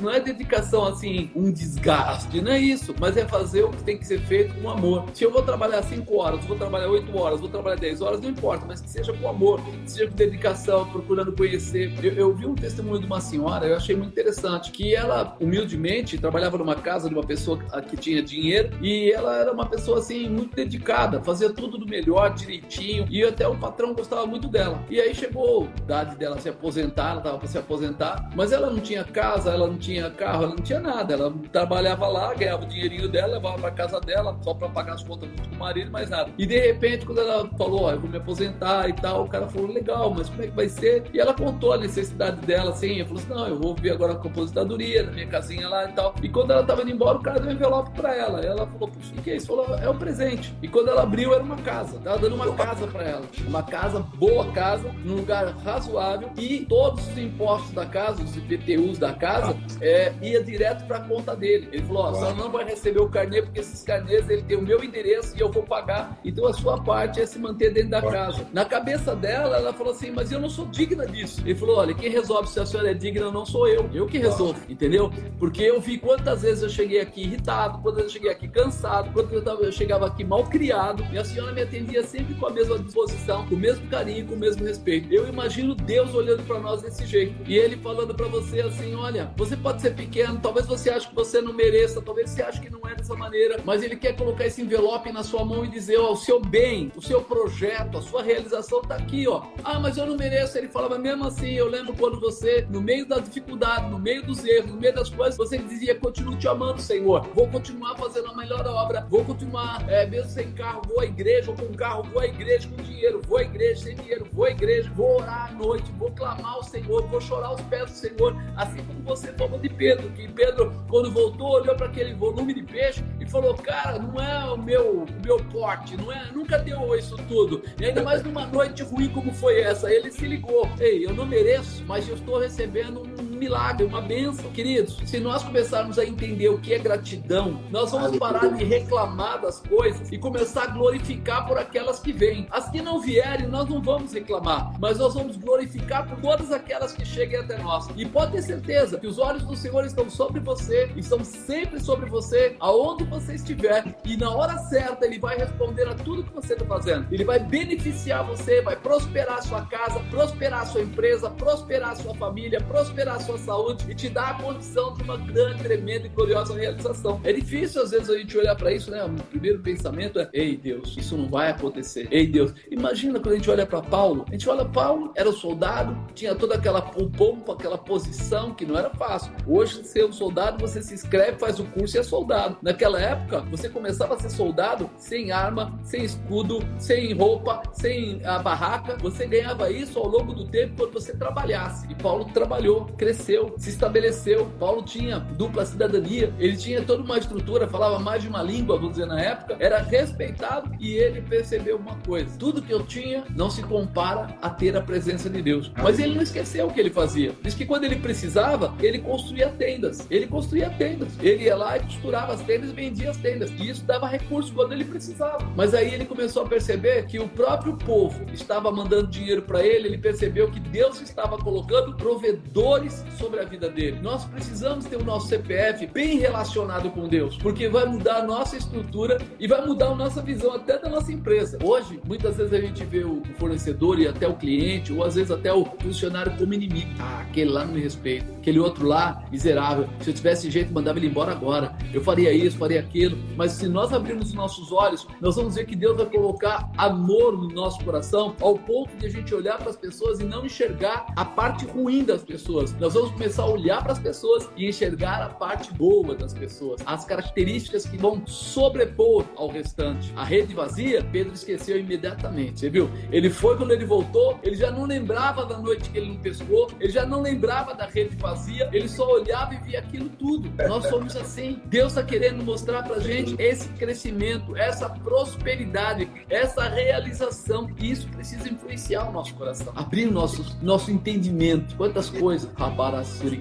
não 0.00 0.10
é 0.10 0.18
dedicação 0.18 0.86
assim, 0.86 1.30
um 1.36 1.52
desgaste, 1.52 2.40
não 2.40 2.52
é 2.52 2.58
isso, 2.58 2.94
mas 2.98 3.16
é 3.16 3.26
fazer 3.26 3.64
o 3.64 3.70
que 3.70 3.82
tem 3.84 3.98
que 3.98 4.06
ser 4.06 4.20
feito 4.20 4.54
com 4.60 4.70
amor. 4.70 5.04
Se 5.12 5.24
eu 5.24 5.30
vou 5.30 5.42
trabalhar 5.42 5.82
5 5.82 6.16
horas, 6.16 6.44
vou 6.46 6.56
trabalhar 6.56 6.88
8 6.88 7.16
horas, 7.16 7.40
vou 7.40 7.48
trabalhar 7.48 7.76
10 7.76 8.00
horas, 8.00 8.20
não 8.20 8.30
importa, 8.30 8.64
mas 8.66 8.80
que 8.80 8.88
seja 8.88 9.12
com 9.12 9.28
amor, 9.28 9.60
que 9.60 9.90
seja 9.90 10.08
com 10.08 10.21
dedicação, 10.24 10.86
procurando 10.86 11.32
conhecer. 11.32 11.92
Eu, 12.02 12.12
eu 12.12 12.34
vi 12.34 12.46
um 12.46 12.54
testemunho 12.54 13.00
de 13.00 13.06
uma 13.06 13.20
senhora, 13.20 13.66
eu 13.66 13.76
achei 13.76 13.96
muito 13.96 14.10
interessante, 14.10 14.70
que 14.70 14.94
ela, 14.94 15.36
humildemente, 15.40 16.18
trabalhava 16.18 16.58
numa 16.58 16.74
casa 16.74 17.08
de 17.08 17.14
uma 17.14 17.24
pessoa 17.24 17.58
que 17.88 17.96
tinha 17.96 18.22
dinheiro 18.22 18.70
e 18.80 19.10
ela 19.12 19.36
era 19.36 19.52
uma 19.52 19.66
pessoa 19.66 19.98
assim, 19.98 20.28
muito 20.28 20.54
dedicada, 20.54 21.22
fazia 21.22 21.52
tudo 21.52 21.78
do 21.78 21.86
melhor, 21.86 22.34
direitinho, 22.34 23.06
e 23.10 23.22
até 23.22 23.46
o 23.46 23.56
patrão 23.56 23.94
gostava 23.94 24.26
muito 24.26 24.48
dela. 24.48 24.82
E 24.90 25.00
aí 25.00 25.14
chegou 25.14 25.64
a 25.64 25.82
idade 25.82 26.16
dela 26.16 26.38
se 26.38 26.48
aposentar, 26.48 27.10
ela 27.10 27.18
estava 27.18 27.38
para 27.38 27.48
se 27.48 27.58
aposentar, 27.58 28.30
mas 28.34 28.52
ela 28.52 28.70
não 28.70 28.80
tinha 28.80 29.04
casa, 29.04 29.50
ela 29.50 29.66
não 29.66 29.78
tinha 29.78 30.10
carro, 30.10 30.44
ela 30.44 30.54
não 30.54 30.62
tinha 30.62 30.80
nada. 30.80 31.14
Ela 31.14 31.32
trabalhava 31.50 32.06
lá, 32.08 32.34
ganhava 32.34 32.64
o 32.64 32.66
dinheirinho 32.66 33.08
dela, 33.08 33.34
levava 33.34 33.58
para 33.58 33.70
casa 33.70 34.00
dela 34.00 34.36
só 34.42 34.54
para 34.54 34.68
pagar 34.68 34.94
as 34.94 35.02
contas 35.02 35.28
junto 35.28 35.48
com 35.48 35.54
o 35.54 35.58
marido, 35.58 35.90
mais 35.90 36.10
nada. 36.10 36.30
E 36.38 36.46
de 36.46 36.58
repente, 36.58 37.06
quando 37.06 37.20
ela 37.20 37.48
falou, 37.56 37.82
ó, 37.82 37.86
oh, 37.86 37.90
eu 37.92 38.00
vou 38.00 38.10
me 38.10 38.16
aposentar 38.16 38.88
e 38.88 38.92
tal, 38.92 39.24
o 39.24 39.28
cara 39.28 39.48
falou, 39.48 39.72
legal, 39.72 40.01
mas 40.10 40.28
como 40.28 40.42
é 40.42 40.46
que 40.46 40.52
vai 40.52 40.68
ser? 40.68 41.04
E 41.12 41.20
ela 41.20 41.34
contou 41.34 41.72
a 41.72 41.78
necessidade 41.78 42.44
dela, 42.46 42.70
assim, 42.70 42.98
ela 42.98 43.08
falou 43.08 43.22
assim, 43.22 43.32
não, 43.32 43.48
eu 43.48 43.58
vou 43.58 43.74
ver 43.74 43.90
agora 43.90 44.12
a 44.12 44.16
aposentadoria, 44.16 45.02
na 45.04 45.12
minha 45.12 45.26
casinha 45.26 45.68
lá 45.68 45.88
e 45.88 45.92
tal. 45.92 46.14
E 46.22 46.28
quando 46.28 46.50
ela 46.52 46.64
tava 46.64 46.82
indo 46.82 46.90
embora, 46.90 47.18
o 47.18 47.22
cara 47.22 47.40
deu 47.40 47.50
um 47.50 47.54
envelope 47.54 47.90
para 47.92 48.14
ela. 48.14 48.42
E 48.42 48.46
ela 48.46 48.66
falou, 48.66 48.88
puxa, 48.88 49.12
o 49.16 49.22
que 49.22 49.30
é 49.30 49.36
isso? 49.36 49.46
Falou, 49.46 49.74
é 49.76 49.88
um 49.88 49.98
presente. 49.98 50.54
E 50.62 50.68
quando 50.68 50.88
ela 50.88 51.02
abriu, 51.02 51.34
era 51.34 51.42
uma 51.42 51.56
casa. 51.56 51.98
Tava 52.00 52.18
dando 52.18 52.34
uma 52.34 52.52
casa 52.54 52.86
para 52.86 53.02
ela. 53.02 53.22
Uma 53.46 53.62
casa, 53.62 54.00
boa 54.16 54.50
casa, 54.52 54.90
num 55.04 55.16
lugar 55.16 55.46
razoável. 55.58 56.30
E 56.36 56.64
todos 56.68 57.06
os 57.08 57.18
impostos 57.18 57.72
da 57.72 57.86
casa, 57.86 58.22
os 58.22 58.36
IPTUs 58.36 58.98
da 58.98 59.12
casa, 59.12 59.56
é, 59.80 60.12
ia 60.22 60.42
direto 60.42 60.86
para 60.86 60.98
a 60.98 61.00
conta 61.00 61.36
dele. 61.36 61.68
Ele 61.72 61.82
falou: 61.82 62.04
ó, 62.04 62.10
você 62.10 62.32
não 62.34 62.50
vai 62.50 62.64
receber 62.64 63.00
o 63.00 63.08
carnê 63.08 63.42
porque 63.42 63.60
esses 63.60 63.82
carnês 63.82 64.28
ele 64.28 64.42
tem 64.42 64.56
o 64.56 64.62
meu 64.62 64.82
endereço 64.82 65.36
e 65.36 65.40
eu 65.40 65.50
vou 65.50 65.62
pagar. 65.62 66.18
Então 66.24 66.46
a 66.46 66.52
sua 66.52 66.82
parte 66.82 67.20
é 67.20 67.26
se 67.26 67.38
manter 67.38 67.72
dentro 67.72 67.90
da 67.90 68.02
casa. 68.02 68.46
Na 68.52 68.64
cabeça 68.64 69.14
dela, 69.14 69.56
ela 69.56 69.72
falou 69.72 69.91
assim: 69.92 70.10
mas 70.10 70.30
eu 70.32 70.40
não 70.40 70.50
sou 70.50 70.66
digna 70.66 71.06
disso. 71.06 71.40
Ele 71.44 71.54
falou: 71.54 71.76
olha, 71.76 71.94
quem 71.94 72.10
resolve 72.10 72.48
se 72.48 72.60
a 72.60 72.66
senhora 72.66 72.90
é 72.90 72.94
digna 72.94 73.30
não 73.30 73.46
sou 73.46 73.68
eu. 73.68 73.88
Eu 73.92 74.06
que 74.06 74.18
resolvo, 74.18 74.60
entendeu? 74.68 75.10
Porque 75.38 75.62
eu 75.62 75.80
vi 75.80 75.98
quantas 75.98 76.42
vezes 76.42 76.62
eu 76.62 76.68
cheguei 76.68 77.00
aqui 77.00 77.22
irritado, 77.22 77.78
quantas 77.78 78.02
vezes 78.02 78.10
eu 78.14 78.20
cheguei 78.20 78.30
aqui 78.30 78.48
cansado, 78.48 79.12
quantas 79.12 79.30
vezes 79.30 79.64
eu 79.64 79.72
chegava 79.72 80.06
aqui 80.06 80.24
mal 80.24 80.44
criado 80.44 81.04
e 81.12 81.18
a 81.18 81.24
senhora 81.24 81.52
me 81.52 81.62
atendia 81.62 82.02
sempre 82.02 82.34
com 82.34 82.46
a 82.46 82.50
mesma 82.50 82.78
disposição, 82.78 83.46
com 83.46 83.54
o 83.54 83.58
mesmo 83.58 83.86
carinho, 83.88 84.26
com 84.26 84.34
o 84.34 84.38
mesmo 84.38 84.64
respeito. 84.64 85.12
Eu 85.12 85.28
imagino 85.28 85.74
Deus 85.74 86.14
olhando 86.14 86.42
para 86.44 86.58
nós 86.58 86.82
desse 86.82 87.06
jeito 87.06 87.34
e 87.46 87.56
ele 87.56 87.76
falando 87.76 88.14
para 88.14 88.26
você 88.28 88.60
assim: 88.60 88.94
olha, 88.94 89.30
você 89.36 89.56
pode 89.56 89.80
ser 89.82 89.94
pequeno, 89.94 90.38
talvez 90.42 90.66
você 90.66 90.90
ache 90.90 91.08
que 91.08 91.14
você 91.14 91.40
não 91.40 91.52
mereça, 91.52 92.00
talvez 92.00 92.30
você 92.30 92.42
ache 92.42 92.60
que 92.60 92.70
não 92.70 92.80
é 92.88 92.94
dessa 92.94 93.14
maneira, 93.14 93.60
mas 93.64 93.82
ele 93.82 93.96
quer 93.96 94.16
colocar 94.16 94.46
esse 94.46 94.62
envelope 94.62 95.12
na 95.12 95.22
sua 95.22 95.44
mão 95.44 95.64
e 95.64 95.68
dizer: 95.68 95.98
ó, 95.98 96.12
o 96.12 96.16
seu 96.16 96.40
bem, 96.40 96.92
o 96.96 97.02
seu 97.02 97.20
projeto, 97.22 97.98
a 97.98 98.02
sua 98.02 98.22
realização 98.22 98.80
está 98.80 98.96
aqui, 98.96 99.26
ó. 99.28 99.42
Ah, 99.64 99.78
mas 99.82 99.96
eu 99.96 100.06
não 100.06 100.16
mereço. 100.16 100.56
Ele 100.56 100.68
falava 100.68 100.96
mesmo 100.96 101.26
assim. 101.26 101.50
Eu 101.50 101.68
lembro 101.68 101.94
quando 101.94 102.18
você, 102.20 102.66
no 102.70 102.80
meio 102.80 103.04
da 103.06 103.18
dificuldade, 103.18 103.90
no 103.90 103.98
meio 103.98 104.22
dos 104.22 104.44
erros, 104.44 104.70
no 104.70 104.80
meio 104.80 104.94
das 104.94 105.10
coisas, 105.10 105.36
você 105.36 105.58
dizia: 105.58 105.94
continuo 105.96 106.36
te 106.36 106.46
amando, 106.46 106.80
Senhor. 106.80 107.26
Vou 107.34 107.48
continuar 107.48 107.96
fazendo 107.96 108.30
a 108.30 108.36
melhor 108.36 108.66
obra, 108.66 109.04
vou 109.10 109.24
continuar, 109.24 109.84
é, 109.88 110.06
mesmo 110.06 110.30
sem 110.30 110.52
carro, 110.52 110.82
vou 110.86 111.00
à 111.00 111.04
igreja, 111.04 111.50
ou 111.50 111.56
com 111.56 111.74
carro, 111.74 112.04
vou 112.04 112.22
à 112.22 112.26
igreja 112.26 112.68
com 112.68 112.82
dinheiro, 112.82 113.20
vou 113.26 113.38
à 113.38 113.42
igreja 113.42 113.82
sem 113.82 113.96
dinheiro, 113.96 114.26
vou 114.32 114.44
à 114.44 114.50
igreja, 114.50 114.90
vou 114.94 115.20
orar 115.20 115.50
à 115.50 115.52
noite, 115.52 115.90
vou 115.98 116.10
clamar 116.12 116.54
ao 116.54 116.62
Senhor, 116.62 117.06
vou 117.08 117.20
chorar 117.20 117.48
aos 117.48 117.60
pés 117.62 117.90
do 117.90 117.96
Senhor, 117.96 118.36
assim 118.56 118.84
como 118.84 119.02
você 119.02 119.32
falou 119.32 119.58
de 119.58 119.68
Pedro, 119.68 120.08
que 120.10 120.28
Pedro, 120.28 120.72
quando 120.88 121.10
voltou, 121.10 121.52
olhou 121.52 121.74
para 121.74 121.86
aquele 121.86 122.14
volume 122.14 122.54
de 122.54 122.62
peixe 122.62 123.04
e 123.20 123.26
falou: 123.26 123.54
Cara, 123.54 123.98
não 123.98 124.20
é 124.22 124.44
o 124.44 124.56
meu, 124.56 125.02
o 125.02 125.06
meu 125.24 125.38
porte, 125.44 125.96
não 125.96 126.12
é, 126.12 126.30
nunca 126.32 126.58
deu 126.58 126.94
isso 126.96 127.16
tudo. 127.28 127.62
E 127.80 127.86
ainda 127.86 128.02
mais 128.02 128.22
numa 128.22 128.46
noite 128.46 128.82
ruim 128.82 129.08
como 129.08 129.32
foi 129.32 129.60
essa. 129.60 129.71
Ele 129.84 130.10
se 130.10 130.26
ligou: 130.26 130.68
Ei, 130.78 131.04
eu 131.04 131.14
não 131.14 131.26
mereço, 131.26 131.84
mas 131.86 132.08
eu 132.08 132.14
estou 132.14 132.38
recebendo 132.38 133.02
um 133.20 133.31
milagre, 133.42 133.84
uma 133.84 134.00
bênção. 134.00 134.50
Queridos, 134.52 134.96
se 135.04 135.18
nós 135.18 135.42
começarmos 135.42 135.98
a 135.98 136.04
entender 136.04 136.48
o 136.48 136.60
que 136.60 136.72
é 136.72 136.78
gratidão, 136.78 137.60
nós 137.70 137.90
vamos 137.90 138.16
parar 138.16 138.48
de 138.48 138.64
reclamar 138.64 139.40
das 139.40 139.58
coisas 139.58 140.12
e 140.12 140.18
começar 140.18 140.64
a 140.64 140.66
glorificar 140.68 141.46
por 141.46 141.58
aquelas 141.58 141.98
que 141.98 142.12
vêm. 142.12 142.46
As 142.50 142.70
que 142.70 142.80
não 142.80 143.00
vierem, 143.00 143.48
nós 143.48 143.68
não 143.68 143.82
vamos 143.82 144.12
reclamar, 144.12 144.72
mas 144.78 144.98
nós 144.98 145.14
vamos 145.14 145.36
glorificar 145.36 146.08
por 146.08 146.20
todas 146.20 146.52
aquelas 146.52 146.92
que 146.92 147.04
cheguem 147.04 147.40
até 147.40 147.58
nós. 147.58 147.88
E 147.96 148.06
pode 148.06 148.32
ter 148.32 148.42
certeza 148.42 148.98
que 148.98 149.06
os 149.06 149.18
olhos 149.18 149.42
do 149.42 149.56
Senhor 149.56 149.84
estão 149.84 150.08
sobre 150.08 150.38
você, 150.38 150.92
estão 150.96 151.24
sempre 151.24 151.80
sobre 151.80 152.08
você, 152.08 152.56
aonde 152.60 153.04
você 153.04 153.34
estiver, 153.34 153.84
e 154.04 154.16
na 154.16 154.30
hora 154.30 154.56
certa 154.58 155.04
Ele 155.04 155.18
vai 155.18 155.36
responder 155.36 155.88
a 155.88 155.94
tudo 155.94 156.22
que 156.22 156.32
você 156.32 156.52
está 156.52 156.64
fazendo. 156.64 157.06
Ele 157.10 157.24
vai 157.24 157.40
beneficiar 157.40 158.24
você, 158.24 158.62
vai 158.62 158.76
prosperar 158.76 159.38
a 159.38 159.42
sua 159.42 159.62
casa, 159.62 159.98
prosperar 160.10 160.62
a 160.62 160.66
sua 160.66 160.82
empresa, 160.82 161.28
prosperar 161.30 161.90
a 161.90 161.96
sua 161.96 162.14
família, 162.14 162.60
prosperar 162.60 163.16
a 163.16 163.20
sua 163.20 163.31
sua 163.32 163.38
saúde 163.38 163.84
e 163.88 163.94
te 163.94 164.08
dá 164.08 164.30
a 164.30 164.34
condição 164.34 164.94
de 164.94 165.02
uma 165.02 165.16
grande, 165.16 165.62
tremenda 165.62 166.06
e 166.06 166.08
gloriosa 166.08 166.54
realização. 166.54 167.20
É 167.24 167.32
difícil 167.32 167.82
às 167.82 167.90
vezes 167.90 168.10
a 168.10 168.16
gente 168.16 168.36
olhar 168.36 168.54
para 168.56 168.72
isso, 168.72 168.90
né? 168.90 169.04
O 169.04 169.22
primeiro 169.24 169.60
pensamento 169.60 170.18
é: 170.18 170.28
ei 170.32 170.56
Deus, 170.56 170.96
isso 170.96 171.16
não 171.16 171.28
vai 171.28 171.50
acontecer. 171.50 172.08
Ei 172.10 172.26
Deus, 172.26 172.52
imagina 172.70 173.18
quando 173.20 173.32
a 173.32 173.36
gente 173.36 173.50
olha 173.50 173.66
para 173.66 173.80
Paulo. 173.80 174.24
A 174.28 174.32
gente 174.32 174.48
olha 174.48 174.64
Paulo, 174.64 175.12
era 175.14 175.28
um 175.28 175.32
soldado, 175.32 175.96
tinha 176.14 176.34
toda 176.34 176.54
aquela 176.54 176.82
pompa, 176.82 177.52
aquela 177.52 177.78
posição 177.78 178.54
que 178.54 178.66
não 178.66 178.78
era 178.78 178.90
fácil. 178.90 179.32
Hoje 179.46 179.84
ser 179.84 180.04
um 180.04 180.12
soldado, 180.12 180.58
você 180.60 180.82
se 180.82 180.94
inscreve, 180.94 181.38
faz 181.38 181.58
o 181.58 181.64
curso 181.64 181.96
e 181.96 182.00
é 182.00 182.02
soldado. 182.02 182.58
Naquela 182.62 183.00
época, 183.00 183.40
você 183.50 183.68
começava 183.68 184.14
a 184.14 184.18
ser 184.18 184.30
soldado 184.30 184.90
sem 184.96 185.32
arma, 185.32 185.78
sem 185.82 186.04
escudo, 186.04 186.60
sem 186.78 187.12
roupa, 187.14 187.62
sem 187.72 188.24
a 188.24 188.38
barraca. 188.38 188.96
Você 188.98 189.26
ganhava 189.26 189.70
isso 189.70 189.98
ao 189.98 190.06
longo 190.06 190.32
do 190.34 190.46
tempo 190.48 190.74
quando 190.76 190.92
você 190.92 191.16
trabalhasse. 191.16 191.90
E 191.90 191.94
Paulo 191.94 192.26
trabalhou, 192.32 192.86
cresceu, 192.96 193.21
se 193.22 193.70
estabeleceu. 193.70 194.50
Paulo 194.58 194.82
tinha 194.82 195.18
dupla 195.18 195.64
cidadania, 195.64 196.32
ele 196.38 196.56
tinha 196.56 196.82
toda 196.82 197.02
uma 197.02 197.18
estrutura, 197.18 197.68
falava 197.68 197.98
mais 197.98 198.22
de 198.22 198.28
uma 198.28 198.42
língua, 198.42 198.76
vamos 198.76 198.92
dizer, 198.92 199.06
na 199.06 199.20
época, 199.20 199.56
era 199.58 199.78
respeitado 199.78 200.70
e 200.80 200.94
ele 200.94 201.22
percebeu 201.22 201.76
uma 201.76 201.96
coisa: 202.06 202.36
tudo 202.38 202.62
que 202.62 202.72
eu 202.72 202.84
tinha 202.84 203.24
não 203.34 203.50
se 203.50 203.62
compara 203.62 204.36
a 204.40 204.50
ter 204.50 204.76
a 204.76 204.80
presença 204.80 205.28
de 205.28 205.42
Deus. 205.42 205.70
Mas 205.82 205.98
ele 205.98 206.14
não 206.14 206.22
esqueceu 206.22 206.66
o 206.66 206.72
que 206.72 206.80
ele 206.80 206.90
fazia. 206.90 207.32
Diz 207.42 207.54
que 207.54 207.64
quando 207.64 207.84
ele 207.84 207.96
precisava, 207.96 208.74
ele 208.80 208.98
construía 208.98 209.48
tendas. 209.48 210.06
Ele 210.10 210.26
construía 210.26 210.70
tendas. 210.70 211.08
Ele 211.20 211.44
ia 211.44 211.56
lá 211.56 211.76
e 211.76 211.80
costurava 211.80 212.32
as 212.32 212.42
tendas 212.42 212.70
e 212.70 212.72
vendia 212.72 213.10
as 213.10 213.16
tendas. 213.16 213.50
E 213.50 213.68
isso 213.68 213.84
dava 213.84 214.06
recurso 214.06 214.52
quando 214.52 214.72
ele 214.72 214.84
precisava. 214.84 215.50
Mas 215.56 215.74
aí 215.74 215.94
ele 215.94 216.04
começou 216.04 216.44
a 216.44 216.48
perceber 216.48 217.06
que 217.06 217.18
o 217.18 217.28
próprio 217.28 217.76
povo 217.76 218.24
estava 218.32 218.70
mandando 218.70 219.08
dinheiro 219.08 219.42
para 219.42 219.64
ele, 219.64 219.88
ele 219.88 219.98
percebeu 219.98 220.50
que 220.50 220.60
Deus 220.60 221.00
estava 221.00 221.38
colocando 221.38 221.96
provedores 221.96 223.04
sobre 223.18 223.40
a 223.40 223.44
vida 223.44 223.68
dele. 223.68 223.98
Nós 224.00 224.24
precisamos 224.24 224.84
ter 224.84 224.96
o 224.96 225.04
nosso 225.04 225.28
CPF 225.28 225.86
bem 225.86 226.18
relacionado 226.18 226.90
com 226.90 227.08
Deus, 227.08 227.36
porque 227.36 227.68
vai 227.68 227.86
mudar 227.86 228.18
a 228.18 228.22
nossa 228.22 228.56
estrutura 228.56 229.18
e 229.38 229.46
vai 229.46 229.64
mudar 229.64 229.88
a 229.88 229.94
nossa 229.94 230.22
visão 230.22 230.52
até 230.52 230.78
da 230.78 230.88
nossa 230.88 231.12
empresa. 231.12 231.58
Hoje, 231.62 232.00
muitas 232.04 232.36
vezes 232.36 232.52
a 232.52 232.60
gente 232.60 232.84
vê 232.84 233.04
o 233.04 233.22
fornecedor 233.38 233.98
e 233.98 234.08
até 234.08 234.26
o 234.26 234.34
cliente, 234.34 234.92
ou 234.92 235.04
às 235.04 235.14
vezes 235.14 235.30
até 235.30 235.52
o 235.52 235.64
funcionário 235.80 236.36
como 236.36 236.54
inimigo. 236.54 236.90
Ah, 236.98 237.24
aquele 237.28 237.50
lá 237.50 237.64
não 237.64 237.74
me 237.74 237.80
respeita, 237.80 238.32
aquele 238.34 238.58
outro 238.58 238.86
lá, 238.86 239.24
miserável. 239.30 239.88
Se 240.00 240.10
eu 240.10 240.14
tivesse 240.14 240.50
jeito, 240.50 240.72
mandava 240.72 240.98
ele 240.98 241.06
embora 241.06 241.32
agora. 241.32 241.76
Eu 241.92 242.02
faria 242.02 242.32
isso, 242.32 242.56
faria 242.56 242.80
aquilo. 242.80 243.18
Mas 243.36 243.52
se 243.52 243.68
nós 243.68 243.92
abrirmos 243.92 244.28
os 244.28 244.34
nossos 244.34 244.72
olhos, 244.72 245.06
nós 245.20 245.36
vamos 245.36 245.54
ver 245.54 245.66
que 245.66 245.76
Deus 245.76 245.96
vai 245.96 246.06
colocar 246.06 246.70
amor 246.76 247.32
no 247.32 247.48
nosso 247.48 247.82
coração, 247.84 248.34
ao 248.40 248.56
ponto 248.58 248.96
de 248.96 249.06
a 249.06 249.10
gente 249.10 249.34
olhar 249.34 249.58
para 249.58 249.70
as 249.70 249.76
pessoas 249.76 250.20
e 250.20 250.24
não 250.24 250.44
enxergar 250.44 251.06
a 251.16 251.24
parte 251.24 251.64
ruim 251.64 252.04
das 252.04 252.22
pessoas. 252.22 252.72
Nós 252.78 252.91
vamos 252.92 253.12
começar 253.12 253.42
a 253.42 253.46
olhar 253.46 253.82
para 253.82 253.92
as 253.92 253.98
pessoas 253.98 254.48
e 254.56 254.68
enxergar 254.68 255.22
a 255.22 255.28
parte 255.28 255.72
boa 255.72 256.14
das 256.14 256.34
pessoas, 256.34 256.80
as 256.84 257.04
características 257.04 257.86
que 257.86 257.96
vão 257.96 258.26
sobrepor 258.26 259.24
ao 259.36 259.48
restante. 259.48 260.12
A 260.14 260.24
rede 260.24 260.54
vazia, 260.54 261.02
Pedro 261.10 261.32
esqueceu 261.32 261.78
imediatamente. 261.78 262.60
Você 262.60 262.70
viu? 262.70 262.90
Ele 263.10 263.30
foi 263.30 263.56
quando 263.56 263.72
ele 263.72 263.84
voltou, 263.84 264.38
ele 264.42 264.56
já 264.56 264.70
não 264.70 264.84
lembrava 264.84 265.46
da 265.46 265.58
noite 265.58 265.90
que 265.90 265.98
ele 265.98 266.10
não 266.10 266.16
pescou, 266.16 266.70
ele 266.78 266.92
já 266.92 267.06
não 267.06 267.22
lembrava 267.22 267.74
da 267.74 267.86
rede 267.86 268.16
vazia, 268.16 268.68
ele 268.72 268.88
só 268.88 269.10
olhava 269.10 269.54
e 269.54 269.58
via 269.58 269.78
aquilo 269.78 270.08
tudo. 270.10 270.52
Nós 270.68 270.86
somos 270.86 271.16
assim. 271.16 271.60
Deus 271.66 271.92
está 271.92 272.02
querendo 272.02 272.44
mostrar 272.44 272.82
para 272.82 273.00
gente 273.00 273.34
esse 273.38 273.68
crescimento, 273.70 274.56
essa 274.56 274.88
prosperidade, 274.88 276.10
essa 276.28 276.68
realização. 276.68 277.70
E 277.78 277.90
isso 277.90 278.08
precisa 278.08 278.48
influenciar 278.48 279.08
o 279.08 279.12
nosso 279.12 279.34
coração, 279.34 279.72
abrir 279.74 280.10
nosso, 280.10 280.44
nosso 280.60 280.90
entendimento. 280.90 281.74
Quantas 281.76 282.10
coisas. 282.10 282.50
Rabarassuri 282.54 282.81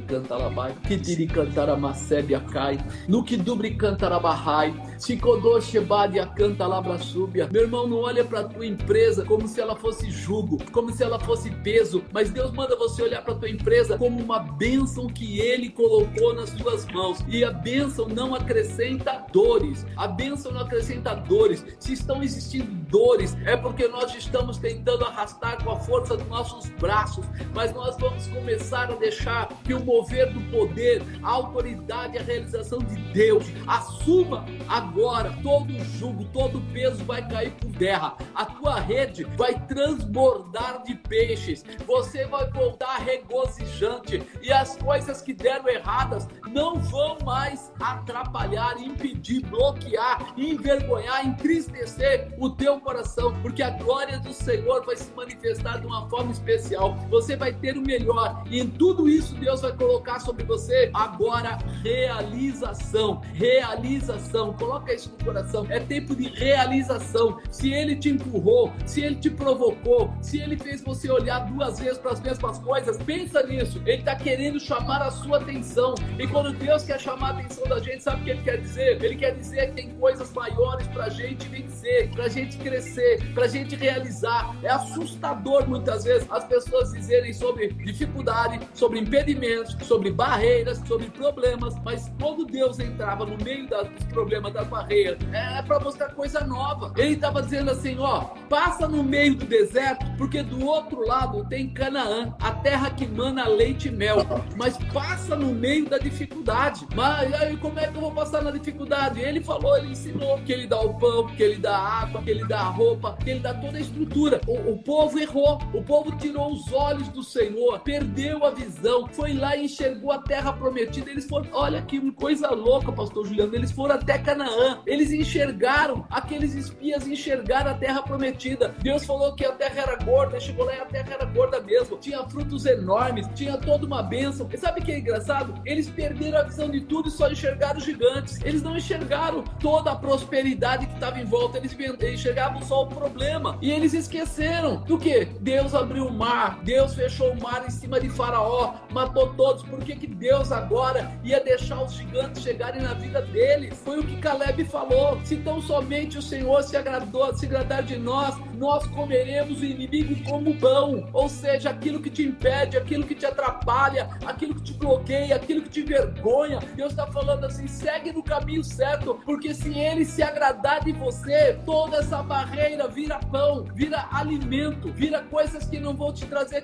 canta 0.07 0.37
labai, 0.37 0.75
Kidiri 0.87 1.25
cantara 1.25 1.75
macebe 1.75 2.35
acai, 2.35 2.77
no 3.07 3.23
que 3.23 3.37
dubri 3.37 3.75
cantara 3.75 4.19
barrai, 4.19 4.73
Sikodô 4.99 5.59
Shebadi 5.59 6.19
canta 6.35 6.67
labrasúbia. 6.67 7.49
Meu 7.51 7.63
irmão, 7.63 7.87
não 7.87 7.97
olha 7.97 8.23
para 8.23 8.43
tua 8.43 8.65
empresa 8.65 9.25
como 9.25 9.47
se 9.47 9.59
ela 9.59 9.75
fosse 9.75 10.11
jugo, 10.11 10.59
como 10.71 10.91
se 10.91 11.03
ela 11.03 11.19
fosse 11.19 11.49
peso, 11.49 12.03
mas 12.13 12.29
Deus 12.29 12.51
manda 12.51 12.75
você 12.75 13.01
olhar 13.01 13.23
para 13.23 13.35
tua 13.35 13.49
empresa 13.49 13.97
como 13.97 14.21
uma 14.21 14.39
bênção 14.39 15.07
que 15.07 15.39
Ele 15.39 15.69
colocou 15.69 16.35
nas 16.35 16.51
tuas 16.51 16.85
mãos. 16.87 17.19
E 17.27 17.43
a 17.43 17.51
bênção 17.51 18.07
não 18.07 18.35
acrescenta 18.35 19.25
dores. 19.31 19.85
A 19.97 20.07
bênção 20.07 20.51
não 20.51 20.61
acrescenta 20.61 21.15
dores. 21.15 21.65
Se 21.79 21.93
estão 21.93 22.21
existindo 22.21 22.71
dores, 22.89 23.35
é 23.45 23.57
porque 23.57 23.87
nós 23.87 24.13
estamos 24.13 24.57
tentando 24.57 25.05
arrastar 25.05 25.63
com 25.63 25.71
a 25.71 25.79
força 25.79 26.15
dos 26.15 26.27
nossos 26.27 26.69
braços, 26.71 27.25
mas 27.55 27.73
nós 27.73 27.97
vamos 27.97 28.27
começar 28.27 28.91
a 28.91 28.95
deixar 28.95 29.30
que 29.63 29.73
o 29.73 29.83
mover 29.83 30.31
do 30.33 30.41
poder, 30.51 31.01
a 31.23 31.29
autoridade, 31.29 32.17
a 32.17 32.23
realização 32.23 32.79
de 32.79 32.95
Deus 33.13 33.45
assuma 33.67 34.45
agora 34.67 35.35
todo 35.43 35.73
o 35.73 35.85
jugo, 35.97 36.25
todo 36.25 36.57
o 36.57 36.61
peso 36.73 37.03
vai 37.03 37.27
cair 37.27 37.51
por 37.51 37.71
terra. 37.73 38.15
A 38.33 38.45
tua 38.45 38.79
rede 38.79 39.23
vai 39.37 39.59
transbordar 39.67 40.83
de 40.83 40.95
peixes. 40.95 41.63
Você 41.85 42.25
vai 42.25 42.49
voltar 42.51 42.97
regozijante 42.97 44.23
e 44.41 44.51
as 44.51 44.77
coisas 44.77 45.21
que 45.21 45.33
deram 45.33 45.67
erradas 45.67 46.27
não 46.49 46.79
vão 46.79 47.17
mais 47.23 47.71
atrapalhar, 47.79 48.81
impedir, 48.81 49.41
bloquear, 49.45 50.33
envergonhar, 50.37 51.25
entristecer 51.25 52.33
o 52.37 52.49
teu 52.49 52.79
coração, 52.79 53.33
porque 53.41 53.63
a 53.63 53.71
glória 53.71 54.19
do 54.19 54.33
Senhor 54.33 54.85
vai 54.85 54.95
se 54.95 55.11
manifestar 55.13 55.79
de 55.79 55.87
uma 55.87 56.09
forma 56.09 56.31
especial. 56.31 56.95
Você 57.09 57.35
vai 57.35 57.53
ter 57.53 57.77
o 57.77 57.81
melhor 57.81 58.43
e 58.49 58.59
em 58.59 58.69
tudo 58.69 59.07
isso 59.07 59.20
Deus 59.29 59.61
vai 59.61 59.71
colocar 59.73 60.19
sobre 60.19 60.43
você 60.43 60.89
agora 60.93 61.57
realização, 61.83 63.21
realização. 63.33 64.53
Coloca 64.53 64.93
isso 64.93 65.11
no 65.17 65.25
coração. 65.25 65.65
É 65.69 65.79
tempo 65.79 66.15
de 66.15 66.29
realização. 66.29 67.39
Se 67.49 67.71
ele 67.71 67.95
te 67.95 68.09
empurrou, 68.09 68.73
se 68.85 69.01
ele 69.01 69.15
te 69.15 69.29
provocou, 69.29 70.13
se 70.21 70.39
ele 70.39 70.57
fez 70.57 70.81
você 70.81 71.09
olhar 71.11 71.39
duas 71.39 71.79
vezes 71.79 71.97
para 71.97 72.11
as 72.11 72.21
mesmas 72.21 72.59
coisas, 72.59 72.97
pensa 72.97 73.43
nisso. 73.43 73.81
Ele 73.85 73.99
está 73.99 74.15
querendo 74.15 74.59
chamar 74.59 75.01
a 75.01 75.11
sua 75.11 75.37
atenção. 75.37 75.95
E 76.17 76.27
quando 76.27 76.53
Deus 76.53 76.83
quer 76.83 76.99
chamar 76.99 77.35
a 77.35 77.39
atenção 77.39 77.65
da 77.67 77.79
gente, 77.79 78.03
sabe 78.03 78.21
o 78.21 78.23
que 78.23 78.29
ele 78.31 78.43
quer 78.43 78.57
dizer? 78.57 79.03
Ele 79.03 79.15
quer 79.15 79.35
dizer 79.35 79.67
que 79.67 79.73
tem 79.73 79.89
coisas 79.95 80.31
maiores 80.33 80.87
para 80.87 81.05
a 81.05 81.09
gente 81.09 81.47
vencer, 81.47 82.09
para 82.11 82.25
a 82.25 82.29
gente 82.29 82.57
crescer, 82.57 83.33
para 83.33 83.45
a 83.45 83.47
gente 83.47 83.75
realizar. 83.75 84.55
É 84.63 84.69
assustador 84.69 85.67
muitas 85.67 86.03
vezes 86.03 86.27
as 86.29 86.43
pessoas 86.45 86.91
dizerem 86.91 87.33
sobre 87.33 87.69
dificuldade, 87.69 88.59
sobre 88.73 88.99
impedimentos, 89.11 89.75
sobre 89.85 90.09
barreiras, 90.09 90.81
sobre 90.87 91.09
problemas, 91.09 91.75
mas 91.83 92.09
quando 92.19 92.45
Deus 92.45 92.79
entrava 92.79 93.25
no 93.25 93.37
meio 93.43 93.67
das, 93.67 93.89
dos 93.89 94.05
problemas, 94.05 94.53
das 94.53 94.65
barreiras, 94.67 95.17
é 95.33 95.61
para 95.61 95.81
mostrar 95.81 96.13
coisa 96.13 96.39
nova. 96.45 96.93
Ele 96.95 97.15
estava 97.15 97.41
dizendo 97.41 97.71
assim: 97.71 97.97
ó, 97.99 98.21
passa 98.49 98.87
no 98.87 99.03
meio 99.03 99.35
do 99.35 99.45
deserto, 99.45 100.05
porque 100.17 100.41
do 100.41 100.65
outro 100.65 101.05
lado 101.05 101.45
tem 101.49 101.69
Canaã, 101.69 102.33
a 102.39 102.51
terra 102.51 102.89
que 102.89 103.05
mana 103.05 103.47
leite 103.49 103.89
e 103.89 103.91
mel, 103.91 104.19
mas 104.55 104.77
passa 104.93 105.35
no 105.35 105.53
meio 105.53 105.89
da 105.89 105.97
dificuldade. 105.97 106.87
Mas 106.95 107.33
aí 107.33 107.57
como 107.57 107.79
é 107.79 107.87
que 107.87 107.97
eu 107.97 108.01
vou 108.01 108.11
passar 108.11 108.41
na 108.41 108.51
dificuldade? 108.51 109.19
Ele 109.19 109.41
falou, 109.43 109.77
ele 109.77 109.91
ensinou 109.91 110.37
que 110.39 110.53
ele 110.53 110.67
dá 110.67 110.79
o 110.79 110.93
pão, 110.97 111.27
que 111.27 111.43
ele 111.43 111.57
dá 111.57 111.75
a 111.75 112.01
água, 112.03 112.21
que 112.21 112.29
ele 112.29 112.47
dá 112.47 112.61
a 112.61 112.69
roupa, 112.69 113.17
que 113.21 113.29
ele 113.29 113.39
dá 113.41 113.53
toda 113.53 113.77
a 113.77 113.81
estrutura. 113.81 114.39
O, 114.47 114.71
o 114.71 114.77
povo 114.77 115.19
errou, 115.19 115.59
o 115.73 115.83
povo 115.83 116.15
tirou 116.17 116.53
os 116.53 116.71
olhos 116.71 117.09
do 117.09 117.23
Senhor, 117.23 117.79
perdeu 117.79 118.45
a 118.45 118.51
visão, 118.51 119.00
foi 119.07 119.33
lá 119.33 119.55
e 119.55 119.65
enxergou 119.65 120.11
a 120.11 120.19
terra 120.19 120.53
prometida. 120.53 121.09
Eles 121.09 121.27
foram, 121.27 121.47
olha 121.51 121.81
que 121.81 122.11
coisa 122.11 122.49
louca, 122.51 122.91
pastor 122.91 123.25
Juliano, 123.25 123.55
eles 123.55 123.71
foram 123.71 123.95
até 123.95 124.17
Canaã, 124.17 124.81
eles 124.85 125.11
enxergaram, 125.11 126.05
aqueles 126.09 126.53
espias 126.53 127.07
enxergaram 127.07 127.71
a 127.71 127.73
terra 127.73 128.01
prometida. 128.01 128.75
Deus 128.81 129.05
falou 129.05 129.33
que 129.35 129.45
a 129.45 129.51
terra 129.51 129.81
era 129.81 129.95
gorda, 130.03 130.39
chegou 130.39 130.65
lá 130.65 130.75
e 130.75 130.79
a 130.79 130.85
terra 130.85 131.13
era 131.13 131.25
gorda 131.25 131.61
mesmo, 131.61 131.97
tinha 131.97 132.23
frutos 132.29 132.65
enormes, 132.65 133.27
tinha 133.35 133.57
toda 133.57 133.85
uma 133.85 134.03
bênção. 134.03 134.47
E 134.51 134.57
sabe 134.57 134.81
o 134.81 134.83
que 134.83 134.91
é 134.91 134.99
engraçado? 134.99 135.53
Eles 135.65 135.89
perderam 135.89 136.39
a 136.39 136.43
visão 136.43 136.69
de 136.69 136.81
tudo 136.81 137.09
e 137.09 137.11
só 137.11 137.29
enxergaram 137.29 137.79
gigantes. 137.79 138.39
Eles 138.43 138.61
não 138.61 138.77
enxergaram 138.77 139.43
toda 139.59 139.91
a 139.91 139.95
prosperidade 139.95 140.85
que 140.87 140.93
estava 140.93 141.19
em 141.19 141.25
volta, 141.25 141.57
eles 141.57 141.75
enxergavam 142.13 142.61
só 142.61 142.83
o 142.83 142.87
problema. 142.87 143.57
E 143.61 143.71
eles 143.71 143.93
esqueceram 143.93 144.77
do 144.81 144.97
que? 144.97 145.25
Deus 145.39 145.73
abriu 145.73 146.07
o 146.07 146.13
mar, 146.13 146.59
Deus 146.63 146.93
fechou 146.93 147.31
o 147.31 147.41
mar 147.41 147.65
em 147.65 147.69
cima 147.69 147.99
de 147.99 148.09
Faraó, 148.09 148.75
matou 148.91 149.33
todos. 149.33 149.63
Por 149.63 149.79
que, 149.79 149.95
que 149.95 150.07
Deus 150.07 150.51
agora 150.51 151.11
ia 151.23 151.39
deixar 151.43 151.83
os 151.83 151.93
gigantes 151.93 152.43
chegarem 152.43 152.81
na 152.81 152.93
vida 152.93 153.21
deles? 153.21 153.79
Foi 153.83 153.99
o 153.99 154.03
que 154.03 154.17
Caleb 154.17 154.63
falou. 154.65 155.19
Se 155.23 155.37
tão 155.37 155.61
somente 155.61 156.17
o 156.17 156.21
Senhor 156.21 156.63
se 156.63 156.75
agradou, 156.77 157.33
se 157.35 157.45
agradar 157.45 157.83
de 157.83 157.97
nós, 157.97 158.35
nós 158.61 158.85
comeremos 158.85 159.59
o 159.59 159.65
inimigo 159.65 160.23
como 160.23 160.55
pão. 160.57 161.09
Ou 161.11 161.27
seja, 161.27 161.71
aquilo 161.71 161.99
que 161.99 162.11
te 162.11 162.21
impede, 162.21 162.77
aquilo 162.77 163.07
que 163.07 163.15
te 163.15 163.25
atrapalha, 163.25 164.07
aquilo 164.23 164.53
que 164.53 164.61
te 164.61 164.73
bloqueia, 164.73 165.35
aquilo 165.35 165.63
que 165.63 165.69
te 165.69 165.81
vergonha. 165.81 166.59
Deus 166.75 166.91
está 166.91 167.07
falando 167.07 167.43
assim: 167.43 167.67
segue 167.67 168.13
no 168.13 168.21
caminho 168.21 168.63
certo, 168.63 169.19
porque 169.25 169.55
se 169.55 169.73
ele 169.73 170.05
se 170.05 170.21
agradar 170.21 170.83
de 170.83 170.91
você, 170.91 171.59
toda 171.65 171.97
essa 171.97 172.21
barreira 172.21 172.87
vira 172.87 173.19
pão, 173.31 173.65
vira 173.73 174.07
alimento, 174.11 174.93
vira 174.93 175.23
coisas 175.23 175.65
que 175.65 175.79
não 175.79 175.95
vão 175.95 176.13
te 176.13 176.27
trazer 176.27 176.61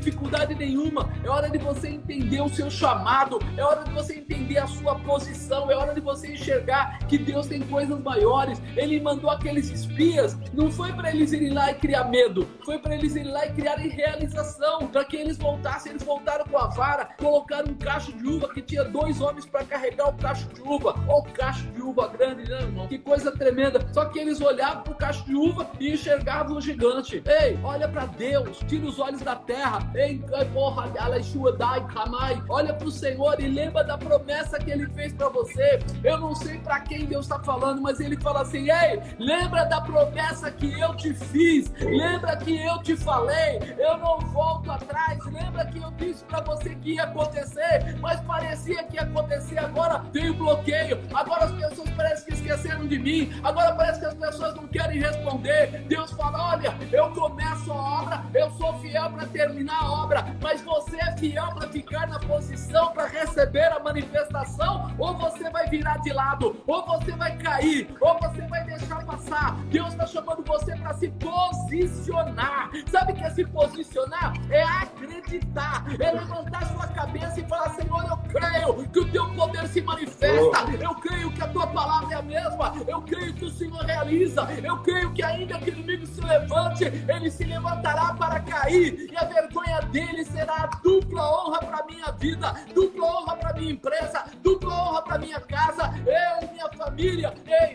dificuldade 0.00 0.54
nenhuma. 0.54 1.08
É 1.22 1.28
hora 1.28 1.50
de 1.50 1.58
você 1.58 1.88
entender 1.88 2.40
o 2.40 2.48
seu 2.48 2.70
chamado, 2.70 3.38
é 3.56 3.62
hora 3.62 3.84
de 3.84 3.92
você 3.92 4.14
entender 4.14 4.58
a 4.58 4.66
sua 4.66 4.98
posição, 4.98 5.70
é 5.70 5.76
hora 5.76 5.94
de 5.94 6.00
você 6.00 6.32
enxergar 6.32 6.98
que 7.06 7.18
Deus 7.18 7.46
tem 7.46 7.60
coisas 7.60 8.00
maiores. 8.00 8.60
Ele 8.76 9.00
mandou 9.10 9.30
aqueles 9.30 9.70
espias, 9.70 10.36
não 10.52 10.70
foi 10.70 10.92
para 10.92 11.10
eles 11.10 11.32
irem 11.32 11.52
lá 11.52 11.72
e 11.72 11.74
criar 11.74 12.04
medo, 12.04 12.46
foi 12.64 12.78
para 12.78 12.94
eles 12.94 13.16
irem 13.16 13.32
lá 13.32 13.46
e 13.46 13.52
criarem 13.52 13.88
realização, 13.88 14.86
para 14.86 15.04
que 15.04 15.16
eles 15.16 15.36
voltassem. 15.36 15.90
Eles 15.90 16.04
voltaram 16.04 16.44
com 16.44 16.56
a 16.56 16.68
vara, 16.68 17.08
colocaram 17.18 17.72
um 17.72 17.74
cacho 17.74 18.12
de 18.12 18.26
uva 18.26 18.48
que 18.52 18.62
tinha 18.62 18.84
dois 18.84 19.20
homens 19.20 19.46
para 19.46 19.64
carregar 19.64 20.08
o 20.08 20.12
cacho 20.14 20.46
de 20.48 20.60
uva. 20.60 20.94
Olha 21.08 21.20
o 21.20 21.22
cacho 21.32 21.66
de 21.72 21.82
uva 21.82 22.08
grande, 22.08 22.48
né, 22.48 22.60
irmão? 22.62 22.86
Que 22.86 22.98
coisa 22.98 23.32
tremenda. 23.32 23.84
Só 23.92 24.04
que 24.04 24.18
eles 24.18 24.40
olhavam 24.40 24.82
para 24.84 24.92
o 24.92 24.96
cacho 24.96 25.24
de 25.24 25.34
uva 25.34 25.68
e 25.80 25.92
enxergavam 25.92 26.56
o 26.56 26.60
gigante. 26.60 27.22
Ei, 27.26 27.58
olha 27.64 27.88
para 27.88 28.06
Deus, 28.06 28.58
tira 28.68 28.86
os 28.86 28.98
olhos 28.98 29.20
da 29.22 29.34
terra. 29.34 29.90
Ei, 29.94 30.22
porra, 30.52 30.90
olha 32.48 32.74
para 32.74 32.86
o 32.86 32.90
Senhor 32.90 33.40
e 33.40 33.48
lembra 33.48 33.82
da 33.82 33.98
promessa 33.98 34.58
que 34.58 34.70
ele 34.70 34.86
fez 34.90 35.12
para 35.12 35.28
você. 35.28 35.80
Eu 36.04 36.18
não 36.18 36.34
sei 36.34 36.58
para 36.58 36.80
quem 36.80 37.06
Deus 37.06 37.26
está 37.26 37.40
falando, 37.40 37.80
mas 37.80 37.98
ele 37.98 38.16
fala 38.20 38.42
assim: 38.42 38.70
ei, 38.70 38.99
lembra 39.18 39.64
da 39.64 39.80
promessa 39.80 40.50
que 40.50 40.78
eu 40.78 40.94
te 40.96 41.14
fiz, 41.14 41.70
lembra 41.80 42.36
que 42.36 42.56
eu 42.56 42.78
te 42.82 42.96
falei, 42.96 43.74
eu 43.78 43.98
não 43.98 44.18
volto 44.20 44.70
atrás, 44.70 45.18
lembra 45.26 45.66
que 45.66 45.78
eu 45.78 45.90
disse 45.92 46.24
para 46.24 46.40
você 46.40 46.74
que 46.76 46.94
ia 46.94 47.04
acontecer, 47.04 47.96
mas 48.00 48.20
parecia 48.20 48.84
que 48.84 48.96
ia 48.96 49.02
acontecer, 49.02 49.58
agora 49.58 50.00
tem 50.12 50.30
o 50.30 50.34
bloqueio, 50.34 51.00
agora 51.12 51.44
as 51.44 51.52
pessoas 51.52 51.90
parecem 51.90 52.26
que 52.26 52.34
esqueceram 52.34 52.86
de 52.86 52.98
mim, 52.98 53.40
agora 53.42 53.74
parece 53.74 54.00
que 54.00 54.06
as 54.06 54.14
pessoas 54.14 54.54
não 54.54 54.66
querem 54.68 55.00
responder. 55.00 55.84
Deus 55.88 56.10
fala: 56.12 56.52
olha, 56.52 56.74
eu 56.92 57.10
começo 57.10 57.72
a 57.72 58.00
obra, 58.00 58.24
eu 58.34 58.50
sou 58.52 58.78
fiel 58.80 59.10
para 59.10 59.26
terminar 59.26 59.82
a 59.82 59.92
obra, 59.92 60.26
mas 60.40 60.60
você 60.62 60.96
é 60.96 61.16
fiel 61.16 61.48
para 61.54 61.68
ficar 61.68 62.06
na 62.08 62.18
posição 62.18 62.92
para 62.92 63.06
receber 63.06 63.72
a 63.72 63.80
manifestação, 63.80 64.94
ou 64.98 65.16
você 65.16 65.50
vai 65.50 65.68
virar 65.68 65.98
de 65.98 66.12
lado, 66.12 66.62
ou 66.66 66.86
você 66.86 67.12
vai 67.12 67.36
cair, 67.36 67.94
ou 68.00 68.18
você 68.18 68.42
vai 68.42 68.64
deixar 68.64 68.89
passar. 68.96 69.56
Deus 69.70 69.88
está 69.88 70.06
chamando 70.06 70.42
você 70.44 70.76
para 70.76 70.94
se 70.94 71.08
posicionar. 71.08 72.70
Sabe 72.90 73.12
o 73.12 73.14
que 73.16 73.24
é 73.24 73.30
se 73.30 73.44
posicionar? 73.46 74.34
É 74.50 74.62
acreditar, 74.62 75.84
é 75.98 76.12
levantar 76.12 76.66
sua 76.66 76.86
cabeça 76.88 77.40
e 77.40 77.44
falar: 77.46 77.70
Senhor, 77.70 78.04
eu 78.08 78.16
creio 78.28 78.88
que 78.88 79.00
o 79.00 79.10
teu 79.10 79.30
poder 79.34 79.66
se 79.68 79.80
manifesta, 79.80 80.70
eu 80.80 80.94
creio 80.96 81.30
que 81.32 81.42
a 81.42 81.48
tua 81.48 81.66
palavra 81.66 82.14
é 82.14 82.18
a 82.18 82.22
mesma, 82.22 82.74
eu 82.86 83.00
creio 83.02 83.32
que 83.34 83.44
o 83.44 83.50
Senhor 83.50 83.82
realiza, 83.84 84.46
eu 84.62 84.76
creio 84.78 85.12
que 85.12 85.22
ainda 85.22 85.58
que 85.58 85.70
o 85.70 85.72
inimigo 85.72 86.06
se 86.06 86.20
levante, 86.20 86.84
ele 86.84 87.30
se 87.30 87.44
levantará 87.44 88.14
para 88.14 88.40
cair, 88.40 89.08
e 89.10 89.16
a 89.16 89.24
vergonha 89.24 89.80
dele 89.92 90.24
será 90.24 90.66
dupla 90.82 91.22
honra 91.22 91.58
para 91.60 91.86
minha 91.86 92.12
vida, 92.12 92.54
dupla 92.74 93.06
honra 93.06 93.36
para 93.36 93.52
minha 93.54 93.72
empresa, 93.72 94.24
dupla 94.42 94.74
honra 94.74 95.02
para 95.02 95.18
minha 95.18 95.40
casa, 95.40 95.94
eu 96.06 96.48
e 96.48 96.52
minha 96.52 96.68
família, 96.76 97.34
ei, 97.46 97.69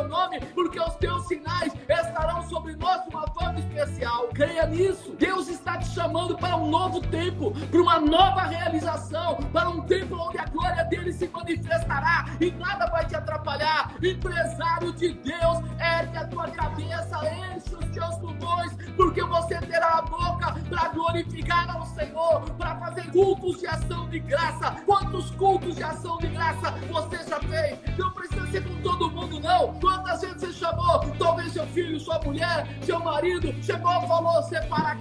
teu 0.00 0.08
nome, 0.08 0.40
porque 0.54 0.80
os 0.80 0.94
teus 0.94 1.26
sinais 1.26 1.72
estarão 1.88 2.48
sobre 2.48 2.74
nós 2.76 3.06
uma 3.08 3.26
forma 3.28 3.58
especial. 3.58 4.28
Creia 4.28 4.66
nisso. 4.66 5.14
Deus 5.18 5.48
está 5.48 5.59
te 5.78 5.88
chamando 5.88 6.36
para 6.36 6.56
um 6.56 6.68
novo 6.68 7.00
tempo, 7.00 7.52
para 7.52 7.80
uma 7.80 8.00
nova 8.00 8.42
realização, 8.42 9.36
para 9.52 9.68
um 9.68 9.82
tempo 9.82 10.16
onde 10.16 10.38
a 10.38 10.44
glória 10.46 10.84
dele 10.84 11.12
se 11.12 11.28
manifestará 11.28 12.26
e 12.40 12.50
nada 12.52 12.86
vai 12.86 13.06
te 13.06 13.16
atrapalhar. 13.16 13.94
Empresário 14.02 14.92
de 14.92 15.12
Deus, 15.14 15.58
ergue 15.78 16.16
a 16.16 16.26
tua 16.26 16.48
cabeça, 16.50 17.18
enche 17.54 17.74
os 17.74 17.84
teus 17.90 18.14
pulmões, 18.16 18.72
porque 18.96 19.22
você 19.22 19.58
terá 19.60 19.98
a 19.98 20.02
boca 20.02 20.54
para 20.68 20.88
glorificar 20.88 21.70
ao 21.74 21.84
Senhor, 21.86 22.42
para 22.58 22.76
fazer 22.76 23.10
cultos 23.10 23.60
de 23.60 23.66
ação 23.66 24.08
de 24.08 24.20
graça. 24.20 24.76
Quantos 24.86 25.30
cultos 25.32 25.76
de 25.76 25.82
ação 25.82 26.18
de 26.18 26.28
graça 26.28 26.72
você 26.90 27.18
já 27.28 27.40
fez? 27.40 27.78
Não 27.98 28.10
precisa 28.12 28.46
ser 28.50 28.64
com 28.64 28.82
todo 28.82 29.10
mundo, 29.10 29.40
não. 29.40 29.74
Quantas 29.80 30.20
vezes 30.20 30.40
você 30.40 30.52
chamou? 30.52 31.00
Talvez 31.18 31.52
seu 31.52 31.66
filho, 31.68 31.98
sua 32.00 32.18
mulher, 32.20 32.66
seu 32.82 33.00
marido, 33.00 33.52
chegou 33.62 33.92
e 33.92 34.06
falou: 34.06 34.42
separa 34.44 34.96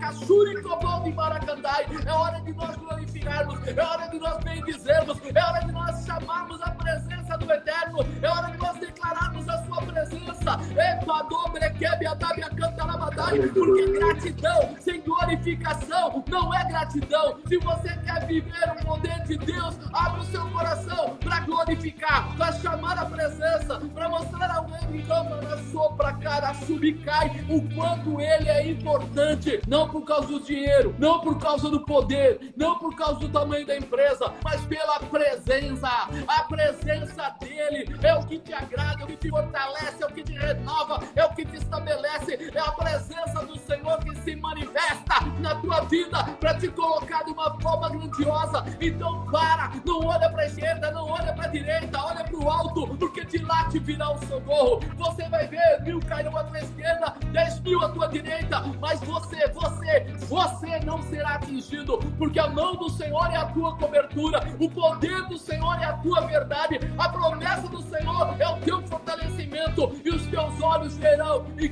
Caçuri 0.61 1.09
e 1.09 1.13
Maracandai. 1.13 1.85
É 2.05 2.11
hora 2.11 2.41
de 2.41 2.53
nós 2.53 2.75
glorificarmos, 2.75 3.67
é 3.67 3.81
hora 3.81 4.07
de 4.07 4.19
nós 4.19 4.43
bendizermos, 4.43 5.17
é 5.33 5.43
hora 5.43 5.59
de 5.65 5.71
nós 5.71 6.05
chamarmos 6.05 6.61
a 6.61 6.71
presença 6.71 7.37
do 7.37 7.51
Eterno, 7.51 7.99
é 8.21 8.29
hora 8.29 8.51
de 8.51 8.57
nós 8.57 8.77
declararmos 8.79 9.49
a 9.49 9.65
sua 9.65 9.81
presença. 9.81 10.59
Equador, 10.99 11.51
Brequebe, 11.51 12.07
Adabia, 12.07 12.49
Cantarabadai, 12.49 13.39
porque 13.49 13.91
gratidão 13.91 14.75
sem 14.79 15.01
glorificação 15.01 16.23
não 16.27 16.53
é 16.53 16.65
gratidão. 16.65 17.39
Se 17.47 17.57
você 17.57 17.89
quer 17.97 18.25
viver 18.25 18.73
o 18.79 18.85
poder 18.85 19.23
de 19.23 19.37
Deus, 19.37 19.75
abre 19.93 20.21
o 20.21 20.23
seu 20.25 20.45
coração 20.49 21.17
para 21.17 21.39
glorificar, 21.41 22.35
para 22.35 22.53
chamar 22.53 22.97
a 22.97 23.05
presença, 23.05 23.79
para 23.93 24.09
mostrar 24.09 24.51
ao 24.55 24.67
ele 24.89 25.03
câmara 25.03 25.57
sopra 25.71 26.13
cara 26.13 26.53
subcai 26.53 27.43
o 27.49 27.61
quanto 27.73 28.19
ele 28.19 28.49
é 28.49 28.67
importante, 28.69 29.61
não 29.67 29.87
por 29.89 30.03
causa 30.03 30.27
do 30.27 30.39
dinheiro, 30.49 30.95
não 30.97 31.19
por 31.19 31.37
causa 31.39 31.69
do 31.69 31.81
poder, 31.81 32.53
não 32.57 32.79
por 32.79 32.95
causa 32.95 33.19
do 33.19 33.29
tamanho 33.29 33.65
da 33.65 33.77
empresa, 33.77 34.33
mas 34.43 34.61
pela 34.65 34.99
presença. 34.99 35.87
A 36.27 36.43
presença 36.43 37.35
dele 37.39 37.95
é 38.01 38.13
o 38.15 38.25
que 38.25 38.39
te 38.39 38.53
agrada, 38.53 39.01
é 39.01 39.03
o 39.03 39.07
que 39.07 39.17
te 39.17 39.29
fortalece, 39.29 40.01
é 40.01 40.05
o 40.05 40.11
que 40.11 40.23
te 40.23 40.33
renova, 40.33 41.03
é 41.15 41.23
o 41.23 41.29
que 41.29 41.45
te 41.45 41.57
estabelece, 41.57 42.51
é 42.53 42.59
a 42.59 42.71
presença 42.71 43.45
do 43.45 43.57
Senhor 43.59 43.99
que 43.99 44.15
se 44.21 44.35
manifesta 44.35 45.25
na 45.39 45.55
tua 45.55 45.81
vida 45.81 46.23
para 46.39 46.55
te 46.55 46.67
colocar 46.69 47.23
de 47.23 47.31
uma 47.31 47.59
forma 47.61 47.89
grandiosa. 47.89 48.65
Então 48.81 49.25
para, 49.31 49.71
não 49.85 50.05
olha 50.05 50.29
para 50.29 50.43
a 50.43 50.47
esquerda, 50.47 50.91
não 50.91 51.09
olha 51.09 51.33
para 51.33 51.45
a 51.45 51.49
direita, 51.49 52.01
olha 52.01 52.23
para 52.23 52.37
o 52.37 52.49
alto, 52.49 52.87
porque 52.97 53.23
de 53.25 53.37
lá 53.39 53.69
te 53.69 53.77
virá 53.79 54.11
o 54.11 54.25
socorro. 54.25 54.79
Você 54.97 55.29
vai 55.29 55.47
ver 55.47 55.81
mil 55.83 55.99
cairão 55.99 56.35
à 56.35 56.43
tua 56.43 56.59
esquerda, 56.59 57.13
dez 57.31 57.59
mil 57.59 57.81
à 57.83 57.89
tua 57.89 58.07
direita, 58.07 58.61
mas 58.79 58.99
você, 59.01 59.47
você, 59.49 59.78
você 60.27 60.79
não 60.79 61.01
será 61.03 61.35
atingido, 61.35 61.97
porque 62.17 62.39
a 62.39 62.47
mão 62.47 62.75
do 62.75 62.89
Senhor 62.89 63.31
é 63.31 63.37
a 63.37 63.45
tua 63.45 63.75
cobertura, 63.75 64.39
o 64.59 64.69
poder 64.69 65.23
do 65.27 65.37
Senhor 65.37 65.79
é 65.81 65.85
a 65.85 65.93
tua 65.93 66.21
verdade, 66.21 66.79
a 66.97 67.09
promessa 67.09 67.67
do 67.67 67.81
Senhor 67.81 68.35
é 68.39 68.47
o 68.47 68.57
teu 68.57 68.81
fortalecimento, 68.83 69.99
e 70.03 70.09
os 70.09 70.25
teus 70.27 70.61
olhos 70.61 70.97
verão 70.97 71.45
e 71.57 71.69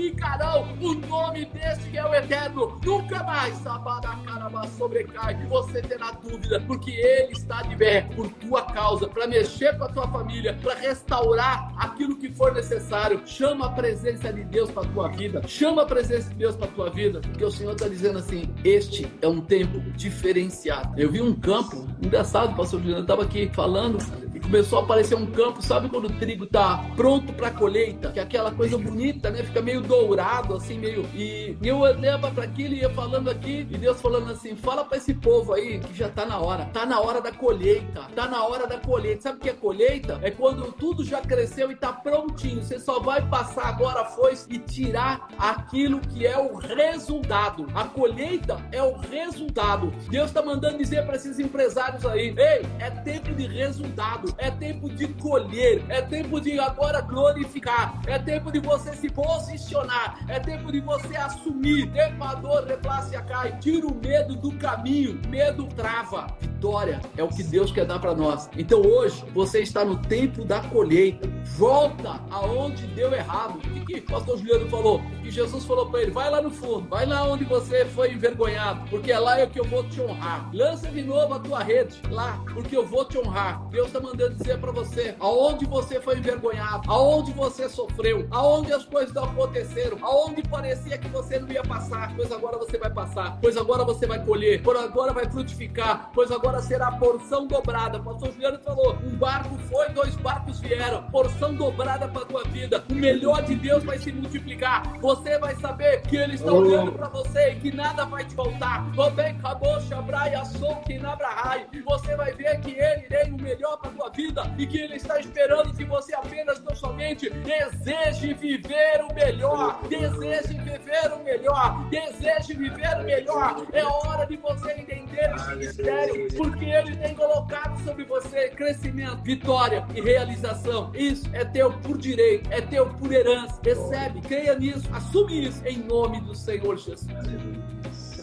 glorificarão 0.00 0.66
o 0.80 0.94
nome 0.94 1.44
deste 1.46 1.90
que 1.90 1.98
é 1.98 2.04
o 2.04 2.14
eterno. 2.14 2.80
Nunca 2.84 3.22
mais 3.22 3.54
sabada 3.58 4.08
caraba 4.24 4.66
sobrecai, 4.68 5.34
você 5.46 5.82
terá 5.82 6.12
dúvida, 6.12 6.60
porque 6.66 6.90
Ele 6.90 7.32
está 7.32 7.62
de 7.62 7.76
pé 7.76 8.02
por 8.14 8.28
tua 8.34 8.62
causa, 8.62 9.08
para 9.08 9.26
mexer 9.26 9.76
com 9.76 9.84
a 9.84 9.88
tua 9.88 10.08
família, 10.08 10.58
para 10.62 10.74
restaurar 10.74 11.72
aquilo 11.76 12.16
que 12.16 12.30
for 12.30 12.54
necessário. 12.54 13.20
Chama 13.26 13.66
a 13.66 13.70
presença 13.70 14.32
de 14.32 14.44
Deus 14.44 14.70
para 14.70 14.88
tua 14.88 15.08
vida, 15.08 15.42
chama 15.46 15.82
a 15.82 15.86
presença 15.86 16.30
de 16.30 16.36
Deus 16.36 16.56
para 16.56 16.68
tua 16.68 16.90
vida, 16.90 17.20
porque 17.20 17.44
o 17.44 17.50
Senhor 17.50 17.72
está 17.72 17.88
dizendo 17.88 18.18
assim: 18.18 18.54
este 18.64 19.12
é 19.20 19.28
um 19.28 19.40
tempo 19.40 19.80
diferenciado. 19.92 20.98
Eu 20.98 21.10
vi 21.10 21.20
um 21.20 21.34
campo, 21.34 21.86
engraçado, 22.02 22.56
pastor 22.56 22.80
Juliano, 22.80 23.02
estava 23.02 23.22
aqui 23.22 23.50
falando 23.52 23.98
e 24.34 24.40
começou 24.40 24.78
a 24.78 24.82
aparecer 24.82 25.14
um 25.14 25.26
campo, 25.26 25.62
sabe 25.62 25.88
quando 25.88 26.06
o 26.06 26.12
trigo 26.18 26.44
está 26.44 26.78
pronto 26.96 27.32
para 27.32 27.50
colheita, 27.50 28.10
que 28.12 28.18
é 28.18 28.22
aquela 28.22 28.50
coisa 28.52 28.78
bonita, 28.78 29.30
né? 29.30 29.42
Fica 29.42 29.60
meio 29.60 29.80
dourado, 29.90 30.54
assim, 30.54 30.78
meio. 30.78 31.04
E 31.12 31.56
eu 31.60 31.78
olhava 31.80 32.30
para 32.30 32.44
aquilo 32.44 32.74
e 32.74 32.78
ia 32.78 32.90
falando 32.90 33.28
aqui, 33.28 33.66
e 33.68 33.76
Deus 33.76 34.00
falando 34.00 34.30
assim: 34.30 34.54
fala 34.54 34.84
para 34.84 34.98
esse 34.98 35.12
povo 35.12 35.52
aí 35.52 35.80
que 35.80 35.94
já 35.94 36.06
está 36.06 36.24
na 36.24 36.38
hora, 36.38 36.66
tá 36.66 36.86
na 36.86 37.00
hora 37.00 37.20
da 37.20 37.32
colheita, 37.32 38.02
tá 38.14 38.28
na 38.28 38.44
hora 38.44 38.68
da 38.68 38.78
colheita. 38.78 39.22
Sabe 39.22 39.38
o 39.38 39.40
que 39.40 39.50
é 39.50 39.52
colheita? 39.52 40.20
É 40.22 40.30
quando 40.30 40.70
tudo 40.72 41.04
já 41.04 41.20
cresceu 41.20 41.70
e 41.70 41.74
está 41.74 41.92
prontinho, 41.92 42.62
você 42.62 42.78
só 42.78 43.00
vai 43.00 43.26
passar 43.28 43.66
agora 43.66 44.02
a 44.02 44.04
foice 44.04 44.46
e 44.48 44.58
tirar 44.58 45.28
aquilo 45.36 46.00
que 46.00 46.24
é 46.24 46.38
o 46.38 46.54
resultado. 46.54 47.66
A 47.74 47.84
colheita 47.84 48.64
é 48.70 48.82
o 48.82 48.96
resultado. 48.96 49.90
Deus 50.08 50.28
está 50.28 50.40
mandando 50.40 50.78
dizer 50.78 51.04
para 51.04 51.16
esses 51.16 51.40
empresários 51.40 52.06
aí: 52.06 52.32
ei, 52.38 52.64
é 52.78 52.90
tempo 52.90 53.34
de 53.34 53.48
resultado, 53.48 54.32
é 54.38 54.52
tempo 54.52 54.88
de 54.88 55.08
colher, 55.14 55.82
é 55.88 56.00
tempo 56.00 56.40
de 56.40 56.60
agora 56.60 57.00
glorificar, 57.00 58.00
é 58.06 58.18
tempo 58.18 58.52
de 58.52 58.60
você 58.60 58.92
se 58.94 59.10
posicionar, 59.10 59.79
é 60.28 60.38
tempo 60.40 60.70
de 60.70 60.80
você 60.80 61.16
assumir. 61.16 61.86
Depador, 61.86 62.64
replácia 62.66 63.20
cai, 63.22 63.58
tira 63.58 63.86
o 63.86 63.94
medo 63.94 64.34
do 64.36 64.52
caminho, 64.52 65.20
medo 65.28 65.66
trava. 65.76 66.26
Vitória 66.40 67.00
é 67.16 67.24
o 67.24 67.28
que 67.28 67.42
Deus 67.42 67.72
quer 67.72 67.86
dar 67.86 67.98
para 67.98 68.14
nós. 68.14 68.50
Então 68.56 68.82
hoje 68.82 69.24
você 69.32 69.60
está 69.60 69.84
no 69.84 69.96
tempo 69.96 70.44
da 70.44 70.60
colheita. 70.60 71.28
Volta 71.56 72.20
aonde 72.30 72.86
deu 72.88 73.12
errado. 73.14 73.56
O 73.56 73.60
que, 73.60 73.80
que 73.84 73.98
o 74.00 74.02
pastor 74.02 74.38
Juliano 74.38 74.68
falou? 74.68 75.00
Que 75.22 75.30
Jesus 75.30 75.64
falou 75.64 75.86
para 75.86 76.02
ele: 76.02 76.10
vai 76.10 76.30
lá 76.30 76.42
no 76.42 76.50
fundo, 76.50 76.88
vai 76.88 77.06
lá 77.06 77.24
onde 77.24 77.44
você 77.44 77.84
foi 77.86 78.12
envergonhado, 78.12 78.88
porque 78.90 79.10
é 79.10 79.18
lá 79.18 79.46
que 79.46 79.58
eu 79.58 79.64
vou 79.64 79.84
te 79.84 80.00
honrar. 80.00 80.50
Lança 80.52 80.88
de 80.88 81.02
novo 81.02 81.34
a 81.34 81.38
tua 81.38 81.62
rede 81.62 82.00
lá, 82.10 82.42
porque 82.52 82.76
eu 82.76 82.86
vou 82.86 83.04
te 83.04 83.18
honrar. 83.18 83.66
Deus 83.68 83.86
está 83.86 84.00
mandando 84.00 84.34
dizer 84.34 84.58
para 84.58 84.72
você: 84.72 85.14
aonde 85.18 85.64
você 85.64 86.00
foi 86.00 86.18
envergonhado, 86.18 86.90
aonde 86.90 87.32
você 87.32 87.68
sofreu, 87.68 88.26
aonde 88.30 88.72
as 88.72 88.84
coisas 88.84 89.14
não 89.14 89.24
aconteceram, 89.24 89.69
aonde 90.02 90.42
parecia 90.42 90.98
que 90.98 91.08
você 91.08 91.38
não 91.38 91.48
ia 91.48 91.62
passar, 91.62 92.12
pois 92.16 92.30
agora 92.32 92.58
você 92.58 92.78
vai 92.78 92.90
passar, 92.90 93.38
pois 93.40 93.56
agora 93.56 93.84
você 93.84 94.06
vai 94.06 94.24
colher, 94.24 94.62
pois 94.62 94.78
agora 94.78 95.12
vai 95.12 95.28
frutificar, 95.30 96.10
pois 96.12 96.30
agora 96.30 96.60
será 96.60 96.92
porção 96.92 97.46
dobrada. 97.46 97.98
O 97.98 98.04
pastor 98.04 98.32
Juliano 98.32 98.58
falou: 98.58 98.98
um 99.04 99.16
barco 99.16 99.56
foi, 99.70 99.88
dois 99.90 100.14
barcos 100.16 100.60
vieram. 100.60 101.02
Porção 101.10 101.54
dobrada 101.54 102.08
para 102.08 102.24
tua 102.24 102.44
vida. 102.44 102.84
O 102.90 102.94
melhor 102.94 103.42
de 103.42 103.54
Deus 103.54 103.84
vai 103.84 103.98
se 103.98 104.12
multiplicar. 104.12 104.98
Você 105.00 105.38
vai 105.38 105.54
saber 105.56 106.02
que 106.02 106.16
Ele 106.16 106.34
está 106.34 106.52
olhando 106.52 106.92
para 106.92 107.08
você 107.08 107.52
e 107.52 107.56
que 107.56 107.74
nada 107.74 108.04
vai 108.04 108.24
te 108.24 108.34
faltar. 108.34 108.90
Também 108.94 109.32
acabou, 109.32 109.80
Shabraia, 109.82 110.44
Souk, 110.44 110.98
Nabrahai. 110.98 111.66
Você 111.84 112.16
vai 112.16 112.32
ver 112.32 112.60
que 112.60 112.70
Ele 112.70 113.02
tem 113.02 113.32
o 113.32 113.40
melhor 113.40 113.76
para 113.78 113.90
tua 113.90 114.10
vida 114.10 114.42
e 114.58 114.66
que 114.66 114.78
Ele 114.78 114.96
está 114.96 115.18
esperando 115.20 115.74
que 115.74 115.84
você 115.84 116.14
apenas, 116.14 116.58
tão 116.58 116.74
somente, 116.74 117.30
deseje 117.30 118.34
viver 118.34 119.04
o 119.08 119.14
melhor. 119.14 119.59
Deseje 119.88 120.54
viver 120.58 121.12
o 121.12 121.24
melhor. 121.24 121.88
Deseje 121.90 122.54
viver 122.54 123.00
o 123.00 123.04
melhor. 123.04 123.66
É 123.72 123.84
hora 123.84 124.26
de 124.26 124.36
você 124.36 124.72
entender 124.72 125.32
esse 125.34 125.56
mistério 125.56 126.28
porque 126.36 126.64
Ele 126.64 126.96
tem 126.96 127.14
colocado 127.14 127.82
sobre 127.84 128.04
você 128.04 128.48
crescimento, 128.50 129.22
vitória 129.22 129.86
e 129.94 130.00
realização. 130.00 130.90
Isso 130.94 131.28
é 131.32 131.44
teu 131.44 131.72
por 131.72 131.98
direito, 131.98 132.50
é 132.52 132.60
teu 132.60 132.86
por 132.86 133.12
herança. 133.12 133.58
Recebe, 133.62 134.20
creia 134.20 134.58
nisso, 134.58 134.88
assume 134.92 135.46
isso 135.46 135.66
em 135.66 135.78
nome 135.78 136.20
do 136.20 136.34
Senhor 136.34 136.76
Jesus. 136.76 137.06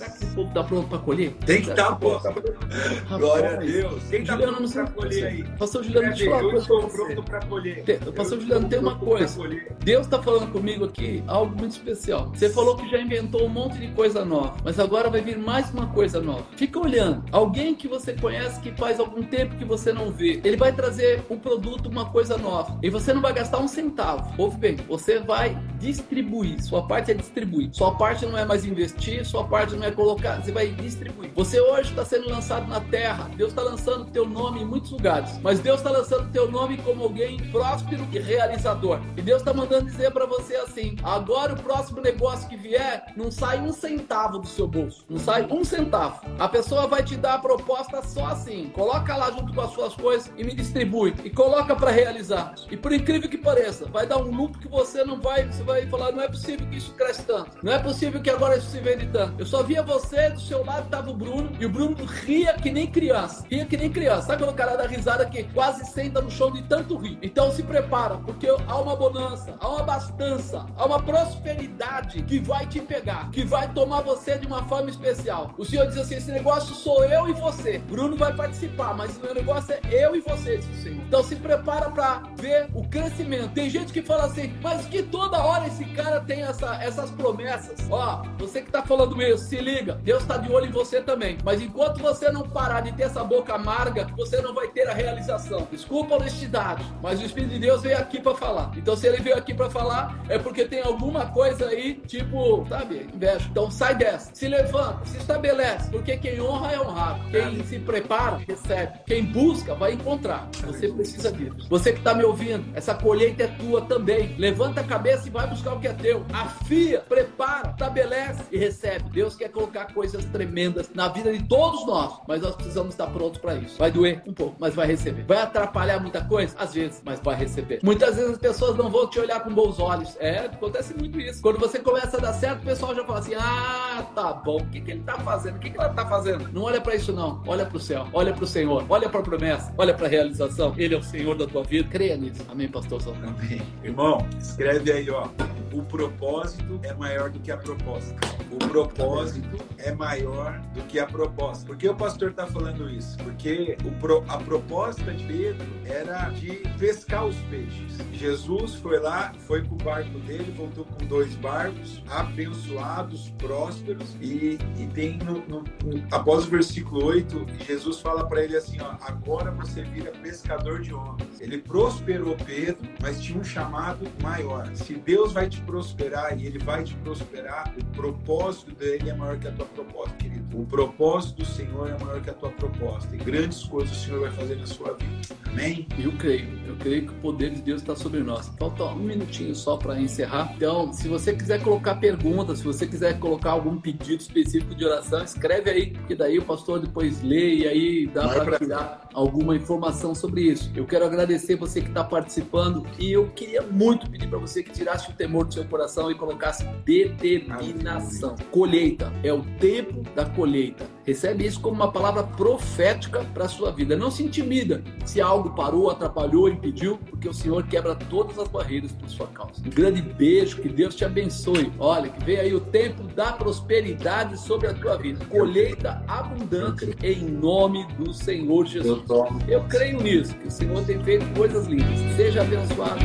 Será 0.07 0.09
que 0.09 0.23
esse 0.23 0.35
povo 0.35 0.47
está 0.47 0.63
pronto 0.63 0.87
para 0.87 0.99
colher? 0.99 1.33
Tem 1.45 1.61
que 1.61 1.69
estar, 1.69 1.87
tá, 1.87 1.95
pô. 1.95 2.19
Glória 3.17 3.51
a 3.51 3.55
Deus. 3.55 4.03
Quem 4.09 4.21
está 4.21 4.37
pronto 4.37 4.71
para 4.71 4.87
colher 4.87 5.25
aí? 5.25 5.43
Pastor 5.57 5.83
Juliano, 5.83 6.07
deixa 6.07 6.23
eu 6.23 6.31
falar 6.31 6.43
uma 6.43 6.51
coisa. 6.51 6.89
Pronto 6.89 7.23
para 7.23 7.45
colher. 7.45 7.99
Pastor 8.15 8.39
Juliano, 8.39 8.69
tem 8.69 8.79
uma 8.79 8.95
coisa. 8.97 9.39
Deus 9.83 10.05
está 10.05 10.21
falando 10.21 10.51
comigo 10.51 10.85
aqui 10.85 11.23
algo 11.27 11.55
muito 11.57 11.71
especial. 11.71 12.29
Você 12.33 12.49
falou 12.49 12.75
que 12.77 12.89
já 12.89 12.99
inventou 12.99 13.45
um 13.45 13.49
monte 13.49 13.77
de 13.77 13.87
coisa 13.89 14.23
nova, 14.23 14.55
mas 14.63 14.79
agora 14.79 15.09
vai 15.09 15.21
vir 15.21 15.37
mais 15.37 15.69
uma 15.71 15.87
coisa 15.87 16.21
nova. 16.21 16.45
Fica 16.55 16.79
olhando. 16.79 17.23
Alguém 17.31 17.75
que 17.75 17.87
você 17.87 18.13
conhece 18.13 18.59
que 18.61 18.71
faz 18.71 18.99
algum 18.99 19.23
tempo 19.23 19.55
que 19.55 19.65
você 19.65 19.91
não 19.91 20.11
vê, 20.11 20.39
ele 20.43 20.57
vai 20.57 20.71
trazer 20.71 21.23
um 21.29 21.37
produto, 21.37 21.87
uma 21.87 22.05
coisa 22.05 22.37
nova. 22.37 22.77
E 22.81 22.89
você 22.89 23.13
não 23.13 23.21
vai 23.21 23.33
gastar 23.33 23.59
um 23.59 23.67
centavo. 23.67 24.33
Ouve 24.37 24.57
bem, 24.57 24.75
você 24.87 25.19
vai 25.19 25.57
distribuir. 25.79 26.61
Sua 26.63 26.85
parte 26.87 27.11
é 27.11 27.13
distribuir. 27.13 27.69
Sua 27.71 27.95
parte 27.95 28.25
não 28.25 28.37
é 28.37 28.45
mais 28.45 28.65
investir, 28.65 29.25
sua 29.25 29.43
parte 29.43 29.75
não 29.75 29.85
é 29.85 29.91
colocar, 29.97 30.39
você 30.41 30.51
vai 30.51 30.67
distribuir. 30.67 31.31
Você 31.33 31.59
hoje 31.59 31.89
está 31.89 32.05
sendo 32.05 32.29
lançado 32.29 32.67
na 32.67 32.79
terra. 32.79 33.29
Deus 33.35 33.49
está 33.49 33.63
lançando 33.63 34.05
teu 34.05 34.27
nome 34.27 34.61
em 34.61 34.65
muitos 34.65 34.91
lugares, 34.91 35.39
mas 35.41 35.59
Deus 35.59 35.79
está 35.79 35.89
lançando 35.89 36.31
teu 36.31 36.49
nome 36.49 36.77
como 36.77 37.03
alguém 37.03 37.37
próspero 37.49 38.07
e 38.13 38.19
realizador. 38.19 39.01
E 39.17 39.21
Deus 39.21 39.41
está 39.41 39.53
mandando 39.53 39.85
dizer 39.85 40.11
para 40.11 40.27
você 40.27 40.55
assim: 40.57 40.95
agora 41.03 41.53
o 41.53 41.63
próximo 41.63 41.99
negócio 41.99 42.47
que 42.47 42.55
vier, 42.55 43.11
não 43.17 43.31
sai 43.31 43.59
um 43.59 43.73
centavo 43.73 44.37
do 44.37 44.47
seu 44.47 44.67
bolso, 44.67 45.03
não 45.09 45.17
sai 45.17 45.47
um 45.49 45.63
centavo. 45.63 46.21
A 46.37 46.47
pessoa 46.47 46.85
vai 46.85 47.03
te 47.03 47.15
dar 47.15 47.35
a 47.35 47.39
proposta 47.39 48.03
só 48.03 48.27
assim: 48.27 48.69
coloca 48.75 49.15
lá 49.17 49.31
junto 49.31 49.53
com 49.53 49.61
as 49.61 49.71
suas 49.71 49.95
coisas 49.95 50.31
e 50.37 50.43
me 50.43 50.53
distribui 50.53 51.15
e 51.23 51.31
coloca 51.31 51.75
para 51.75 51.89
realizar. 51.89 52.53
E 52.69 52.77
por 52.77 52.93
incrível 52.93 53.27
que 53.27 53.37
pareça, 53.37 53.85
vai 53.85 54.05
dar 54.05 54.17
um 54.17 54.29
lucro 54.29 54.59
que 54.59 54.67
você 54.67 55.03
não 55.03 55.19
vai, 55.19 55.47
você 55.47 55.63
vai 55.63 55.87
falar: 55.87 56.11
não 56.11 56.21
é 56.21 56.27
possível 56.27 56.67
que 56.67 56.77
isso 56.77 56.93
cresça 56.93 57.23
tanto, 57.23 57.57
não 57.63 57.73
é 57.73 57.79
possível 57.79 58.21
que 58.21 58.29
agora 58.29 58.57
isso 58.57 58.69
se 58.69 58.79
vende 58.79 59.07
tanto. 59.07 59.39
Eu 59.39 59.45
só 59.45 59.63
via 59.63 59.86
você, 59.87 60.29
do 60.29 60.39
seu 60.39 60.63
lado 60.63 60.89
tava 60.89 61.09
o 61.09 61.13
Bruno, 61.13 61.49
e 61.59 61.65
o 61.65 61.69
Bruno 61.69 61.95
ria 62.05 62.53
que 62.53 62.69
nem 62.69 62.85
criança. 62.85 63.45
Ria 63.49 63.65
que 63.65 63.77
nem 63.77 63.89
criança. 63.89 64.27
Sabe 64.27 64.43
quando 64.43 64.53
o 64.53 64.57
cara 64.57 64.75
dá 64.75 64.85
risada 64.85 65.25
que 65.25 65.43
quase 65.45 65.85
senta 65.85 66.21
no 66.21 66.29
chão 66.29 66.51
de 66.51 66.61
tanto 66.63 66.97
rir? 66.97 67.17
Então 67.21 67.51
se 67.51 67.63
prepara, 67.63 68.17
porque 68.17 68.47
há 68.47 68.77
uma 68.77 68.95
bonança, 68.95 69.55
há 69.59 69.67
uma 69.67 69.79
abastança, 69.79 70.65
há 70.75 70.85
uma 70.85 71.01
prosperidade 71.01 72.21
que 72.23 72.39
vai 72.39 72.67
te 72.67 72.81
pegar, 72.81 73.31
que 73.31 73.43
vai 73.45 73.71
tomar 73.73 74.01
você 74.01 74.37
de 74.37 74.45
uma 74.45 74.63
forma 74.65 74.89
especial. 74.89 75.53
O 75.57 75.63
Senhor 75.63 75.87
diz 75.87 75.97
assim: 75.97 76.15
esse 76.15 76.31
negócio 76.31 76.75
sou 76.75 77.05
eu 77.05 77.29
e 77.29 77.33
você. 77.33 77.79
Bruno 77.79 78.17
vai 78.17 78.33
participar, 78.35 78.93
mas 78.93 79.15
o 79.17 79.21
meu 79.21 79.33
negócio 79.33 79.73
é 79.73 79.79
eu 79.91 80.15
e 80.15 80.19
você, 80.19 80.57
diz 80.57 80.79
o 80.79 80.83
Senhor. 80.83 81.01
Então 81.07 81.23
se 81.23 81.35
prepara 81.37 81.89
para 81.89 82.23
ver 82.37 82.67
o 82.73 82.85
crescimento. 82.87 83.53
Tem 83.53 83.69
gente 83.69 83.93
que 83.93 84.01
fala 84.01 84.25
assim, 84.25 84.53
mas 84.61 84.85
que 84.87 85.01
toda 85.01 85.37
hora 85.37 85.67
esse 85.67 85.85
cara 85.85 86.19
tem 86.19 86.41
essa, 86.41 86.75
essas 86.83 87.09
promessas. 87.11 87.79
Ó, 87.89 88.23
você 88.37 88.61
que 88.61 88.71
tá 88.71 88.83
falando 88.83 89.21
isso, 89.21 89.45
se 89.45 89.57
liga, 89.57 89.76
Deus 89.81 90.21
está 90.21 90.37
de 90.37 90.51
olho 90.51 90.65
em 90.65 90.71
você 90.71 91.01
também. 91.01 91.37
Mas 91.43 91.61
enquanto 91.61 91.99
você 92.01 92.31
não 92.31 92.43
parar 92.43 92.81
de 92.81 92.91
ter 92.91 93.03
essa 93.03 93.23
boca 93.23 93.53
amarga, 93.53 94.07
você 94.15 94.41
não 94.41 94.53
vai 94.53 94.67
ter 94.67 94.87
a 94.87 94.93
realização. 94.93 95.67
Desculpa 95.71 96.15
a 96.15 96.17
honestidade, 96.17 96.83
mas 97.01 97.19
o 97.19 97.25
Espírito 97.25 97.53
de 97.53 97.59
Deus 97.59 97.81
veio 97.81 97.97
aqui 97.97 98.19
para 98.19 98.35
falar. 98.35 98.71
Então, 98.75 98.95
se 98.95 99.07
ele 99.07 99.17
veio 99.17 99.37
aqui 99.37 99.53
para 99.53 99.69
falar, 99.69 100.19
é 100.29 100.37
porque 100.37 100.65
tem 100.65 100.81
alguma 100.81 101.27
coisa 101.27 101.67
aí, 101.67 101.95
tipo, 102.07 102.65
sabe, 102.67 103.09
inveja. 103.13 103.47
Então, 103.49 103.69
sai 103.71 103.95
dessa. 103.95 104.31
Se 104.33 104.47
levanta, 104.47 105.05
se 105.05 105.17
estabelece, 105.17 105.89
porque 105.91 106.17
quem 106.17 106.41
honra 106.41 106.73
é 106.73 106.79
honrado. 106.79 107.29
Quem 107.29 107.63
se 107.65 107.79
prepara, 107.79 108.37
recebe. 108.47 108.99
Quem 109.05 109.23
busca, 109.23 109.75
vai 109.75 109.93
encontrar. 109.93 110.47
Você 110.65 110.87
precisa 110.89 111.31
disso. 111.31 111.67
Você 111.69 111.91
que 111.91 111.99
está 111.99 112.13
me 112.13 112.23
ouvindo, 112.23 112.65
essa 112.75 112.93
colheita 112.93 113.43
é 113.43 113.47
tua 113.47 113.81
também. 113.81 114.35
Levanta 114.37 114.81
a 114.81 114.83
cabeça 114.83 115.27
e 115.27 115.31
vai 115.31 115.47
buscar 115.47 115.73
o 115.73 115.79
que 115.79 115.87
é 115.87 115.93
teu. 115.93 116.25
Afia, 116.33 116.99
prepara, 117.01 117.71
estabelece 117.71 118.43
e 118.51 118.57
recebe. 118.57 119.09
Deus 119.11 119.35
quer 119.35 119.49
colocar 119.57 119.91
coisas 119.91 120.23
tremendas 120.25 120.91
na 120.93 121.07
vida 121.07 121.35
de 121.35 121.43
todos 121.43 121.85
nós, 121.87 122.19
mas 122.27 122.41
nós 122.41 122.55
precisamos 122.55 122.93
estar 122.93 123.07
prontos 123.07 123.39
para 123.41 123.55
isso. 123.55 123.77
Vai 123.79 123.91
doer 123.91 124.21
um 124.27 124.33
pouco, 124.33 124.55
mas 124.59 124.75
vai 124.75 124.85
receber. 124.85 125.23
Vai 125.23 125.41
atrapalhar 125.41 125.99
muita 125.99 126.23
coisa? 126.23 126.55
Às 126.59 126.75
vezes, 126.75 127.01
mas 127.03 127.19
vai 127.19 127.35
receber. 127.35 127.79
Muitas 127.81 128.15
vezes 128.15 128.33
as 128.33 128.37
pessoas 128.37 128.77
não 128.77 128.89
vão 128.89 129.09
te 129.09 129.19
olhar 129.19 129.39
com 129.39 129.51
bons 129.51 129.79
olhos. 129.79 130.15
É, 130.19 130.41
acontece 130.41 130.93
muito 130.93 131.19
isso. 131.19 131.41
Quando 131.41 131.59
você 131.59 131.79
começa 131.79 132.17
a 132.17 132.19
dar 132.19 132.33
certo, 132.33 132.61
o 132.61 132.65
pessoal 132.65 132.93
já 132.93 133.03
fala 133.03 133.19
assim: 133.19 133.33
ah, 133.33 134.07
tá 134.13 134.33
bom, 134.33 134.57
o 134.57 134.65
que, 134.67 134.79
que 134.79 134.91
ele 134.91 135.01
tá 135.01 135.17
fazendo? 135.19 135.55
O 135.55 135.59
que, 135.59 135.71
que 135.71 135.77
ela 135.77 135.89
tá 135.89 136.05
fazendo? 136.05 136.49
Não 136.53 136.63
olha 136.63 136.79
para 136.79 136.95
isso, 136.95 137.11
não. 137.11 137.41
Olha 137.47 137.65
para 137.65 137.77
o 137.77 137.79
céu, 137.79 138.07
olha 138.13 138.33
para 138.33 138.43
o 138.43 138.47
Senhor, 138.47 138.85
olha 138.87 139.09
para 139.09 139.19
a 139.19 139.23
promessa, 139.23 139.73
olha 139.77 139.93
para 139.93 140.05
a 140.05 140.09
realização. 140.09 140.73
Ele 140.77 140.93
é 140.93 140.97
o 140.97 141.03
Senhor 141.03 141.35
da 141.35 141.47
tua 141.47 141.63
vida. 141.63 141.89
Creia 141.89 142.15
nisso. 142.15 142.45
Amém, 142.47 142.67
pastor 142.67 143.01
Salvador. 143.01 143.29
Amém. 143.29 143.61
Irmão, 143.83 144.27
escreve 144.39 144.91
aí, 144.91 145.09
ó. 145.09 145.27
O 145.73 145.83
propósito 145.83 146.79
é 146.83 146.93
maior 146.93 147.29
do 147.29 147.39
que 147.39 147.51
a 147.51 147.57
proposta. 147.57 148.15
O 148.51 148.57
propósito 148.57 149.46
é 149.77 149.91
maior 149.91 150.59
do 150.73 150.81
que 150.83 150.99
a 150.99 151.05
proposta. 151.05 151.65
Por 151.65 151.77
que 151.77 151.87
o 151.87 151.95
pastor 151.95 152.31
está 152.31 152.47
falando 152.47 152.89
isso? 152.89 153.17
Porque 153.17 153.77
pro, 153.99 154.23
a 154.27 154.37
proposta 154.37 155.13
de 155.13 155.23
Pedro 155.25 155.65
era 155.85 156.29
de 156.29 156.63
pescar 156.77 157.25
os 157.25 157.35
peixes. 157.49 157.97
Jesus 158.13 158.75
foi 158.75 158.99
lá, 158.99 159.33
foi 159.47 159.63
com 159.63 159.75
o 159.75 159.77
barco 159.77 160.17
dele, 160.19 160.53
voltou 160.55 160.85
com 160.85 161.05
dois 161.05 161.35
barcos, 161.35 162.03
abençoados, 162.09 163.29
prósperos, 163.37 164.15
e, 164.21 164.57
e 164.77 164.87
tem 164.93 165.17
no, 165.17 165.39
no, 165.47 165.63
no, 165.83 166.03
após 166.11 166.45
o 166.45 166.49
versículo 166.49 167.05
8, 167.05 167.45
Jesus 167.65 167.99
fala 167.99 168.27
para 168.27 168.43
ele 168.43 168.55
assim: 168.55 168.77
ó, 168.81 168.95
agora 169.01 169.51
você 169.51 169.83
vira 169.83 170.11
pescador 170.11 170.81
de 170.81 170.93
homens. 170.93 171.39
Ele 171.39 171.57
prosperou 171.57 172.35
Pedro, 172.45 172.87
mas 173.01 173.21
tinha 173.21 173.39
um 173.39 173.43
chamado 173.43 174.07
maior. 174.21 174.69
Se 174.75 174.95
Deus 174.95 175.33
vai 175.33 175.49
te 175.49 175.61
prosperar 175.61 176.37
e 176.37 176.45
ele 176.45 176.59
vai 176.59 176.83
te 176.83 176.95
prosperar, 176.95 177.73
o 177.79 177.85
propósito 177.95 178.73
dele 178.75 179.09
é 179.09 179.13
maior 179.13 179.36
que 179.39 179.47
a 179.47 179.51
tua 179.51 179.65
proposta, 179.65 180.15
querido. 180.17 180.46
O 180.57 180.65
propósito 180.65 181.37
do 181.37 181.45
Senhor 181.45 181.87
é 181.87 182.03
maior 182.03 182.19
que 182.19 182.31
a 182.31 182.33
tua 182.33 182.49
proposta. 182.49 183.15
E 183.15 183.19
grandes 183.19 183.63
coisas 183.65 183.95
o 183.95 184.05
Senhor 184.05 184.21
vai 184.21 184.31
fazer 184.31 184.55
na 184.55 184.65
sua 184.65 184.93
vida. 184.93 185.35
Amém? 185.45 185.87
Eu 185.99 186.11
creio. 186.13 186.47
Eu 186.65 186.75
creio 186.77 187.05
que 187.05 187.11
o 187.13 187.15
poder 187.17 187.51
de 187.51 187.61
Deus 187.61 187.81
está 187.81 187.95
sobre 187.95 188.21
nós. 188.21 188.51
Falta 188.57 188.85
um 188.85 188.95
minutinho 188.95 189.53
só 189.53 189.77
para 189.77 189.99
encerrar. 190.01 190.53
Então, 190.55 190.91
se 190.91 191.07
você 191.07 191.35
quiser 191.35 191.61
colocar 191.61 191.95
perguntas, 191.95 192.57
se 192.57 192.65
você 192.65 192.87
quiser 192.87 193.19
colocar 193.19 193.51
algum 193.51 193.79
pedido 193.79 194.19
específico 194.19 194.73
de 194.73 194.83
oração, 194.83 195.23
escreve 195.23 195.69
aí, 195.69 195.91
que 196.07 196.15
daí 196.15 196.39
o 196.39 196.43
pastor 196.43 196.79
depois 196.79 197.21
lê 197.21 197.57
e 197.57 197.67
aí 197.67 198.07
dá 198.07 198.27
para 198.27 198.57
tirar 198.57 199.09
alguma 199.13 199.55
informação 199.55 200.15
sobre 200.15 200.41
isso. 200.41 200.71
Eu 200.75 200.87
quero 200.87 201.05
agradecer 201.05 201.55
você 201.55 201.81
que 201.81 201.89
está 201.89 202.03
participando 202.03 202.83
e 202.97 203.11
eu 203.11 203.29
queria 203.29 203.61
muito 203.61 204.09
pedir 204.09 204.27
para 204.27 204.39
você 204.39 204.63
que 204.63 204.71
tirasse 204.71 205.11
o 205.11 205.13
temor 205.13 205.45
do 205.45 205.53
seu 205.53 205.65
coração 205.65 206.09
e 206.09 206.15
colocasse 206.15 206.65
determinação. 206.83 208.35
Colheita 208.49 209.13
é 209.23 209.31
o 209.31 209.43
tempo 209.59 210.01
da 210.15 210.25
colheita 210.25 210.46
colheita. 210.47 210.85
Recebe 211.05 211.45
isso 211.45 211.59
como 211.59 211.75
uma 211.75 211.91
palavra 211.91 212.23
profética 212.23 213.25
para 213.33 213.45
a 213.45 213.49
sua 213.49 213.71
vida. 213.71 213.95
Não 213.95 214.09
se 214.09 214.23
intimida 214.23 214.81
se 215.05 215.21
algo 215.21 215.51
parou, 215.51 215.89
atrapalhou, 215.89 216.49
impediu, 216.49 216.97
porque 217.09 217.27
o 217.27 217.33
Senhor 217.33 217.65
quebra 217.67 217.95
todas 217.95 218.39
as 218.39 218.47
barreiras 218.47 218.91
por 218.93 219.09
sua 219.09 219.27
causa. 219.27 219.61
Um 219.65 219.69
grande 219.69 220.01
beijo, 220.01 220.61
que 220.61 220.69
Deus 220.69 220.95
te 220.95 221.03
abençoe. 221.05 221.71
Olha, 221.77 222.09
que 222.09 222.23
vem 222.23 222.37
aí 222.37 222.53
o 222.53 222.59
tempo 222.59 223.03
da 223.03 223.33
prosperidade 223.33 224.39
sobre 224.39 224.67
a 224.67 224.73
tua 224.73 224.97
vida. 224.97 225.23
Colheita 225.25 226.03
abundante 226.07 226.95
em 227.03 227.23
nome 227.25 227.85
do 227.97 228.13
Senhor 228.13 228.65
Jesus. 228.65 229.01
Eu 229.47 229.63
creio 229.65 230.01
nisso, 230.01 230.33
que 230.35 230.47
o 230.47 230.51
Senhor 230.51 230.83
tem 230.85 231.01
feito 231.03 231.25
coisas 231.37 231.67
lindas. 231.67 232.15
Seja 232.15 232.41
abençoado 232.41 233.01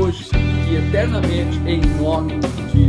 hoje 0.00 0.28
e 0.70 0.76
eternamente 0.76 1.58
em 1.66 1.80
nome 2.00 2.38
de 2.38 2.79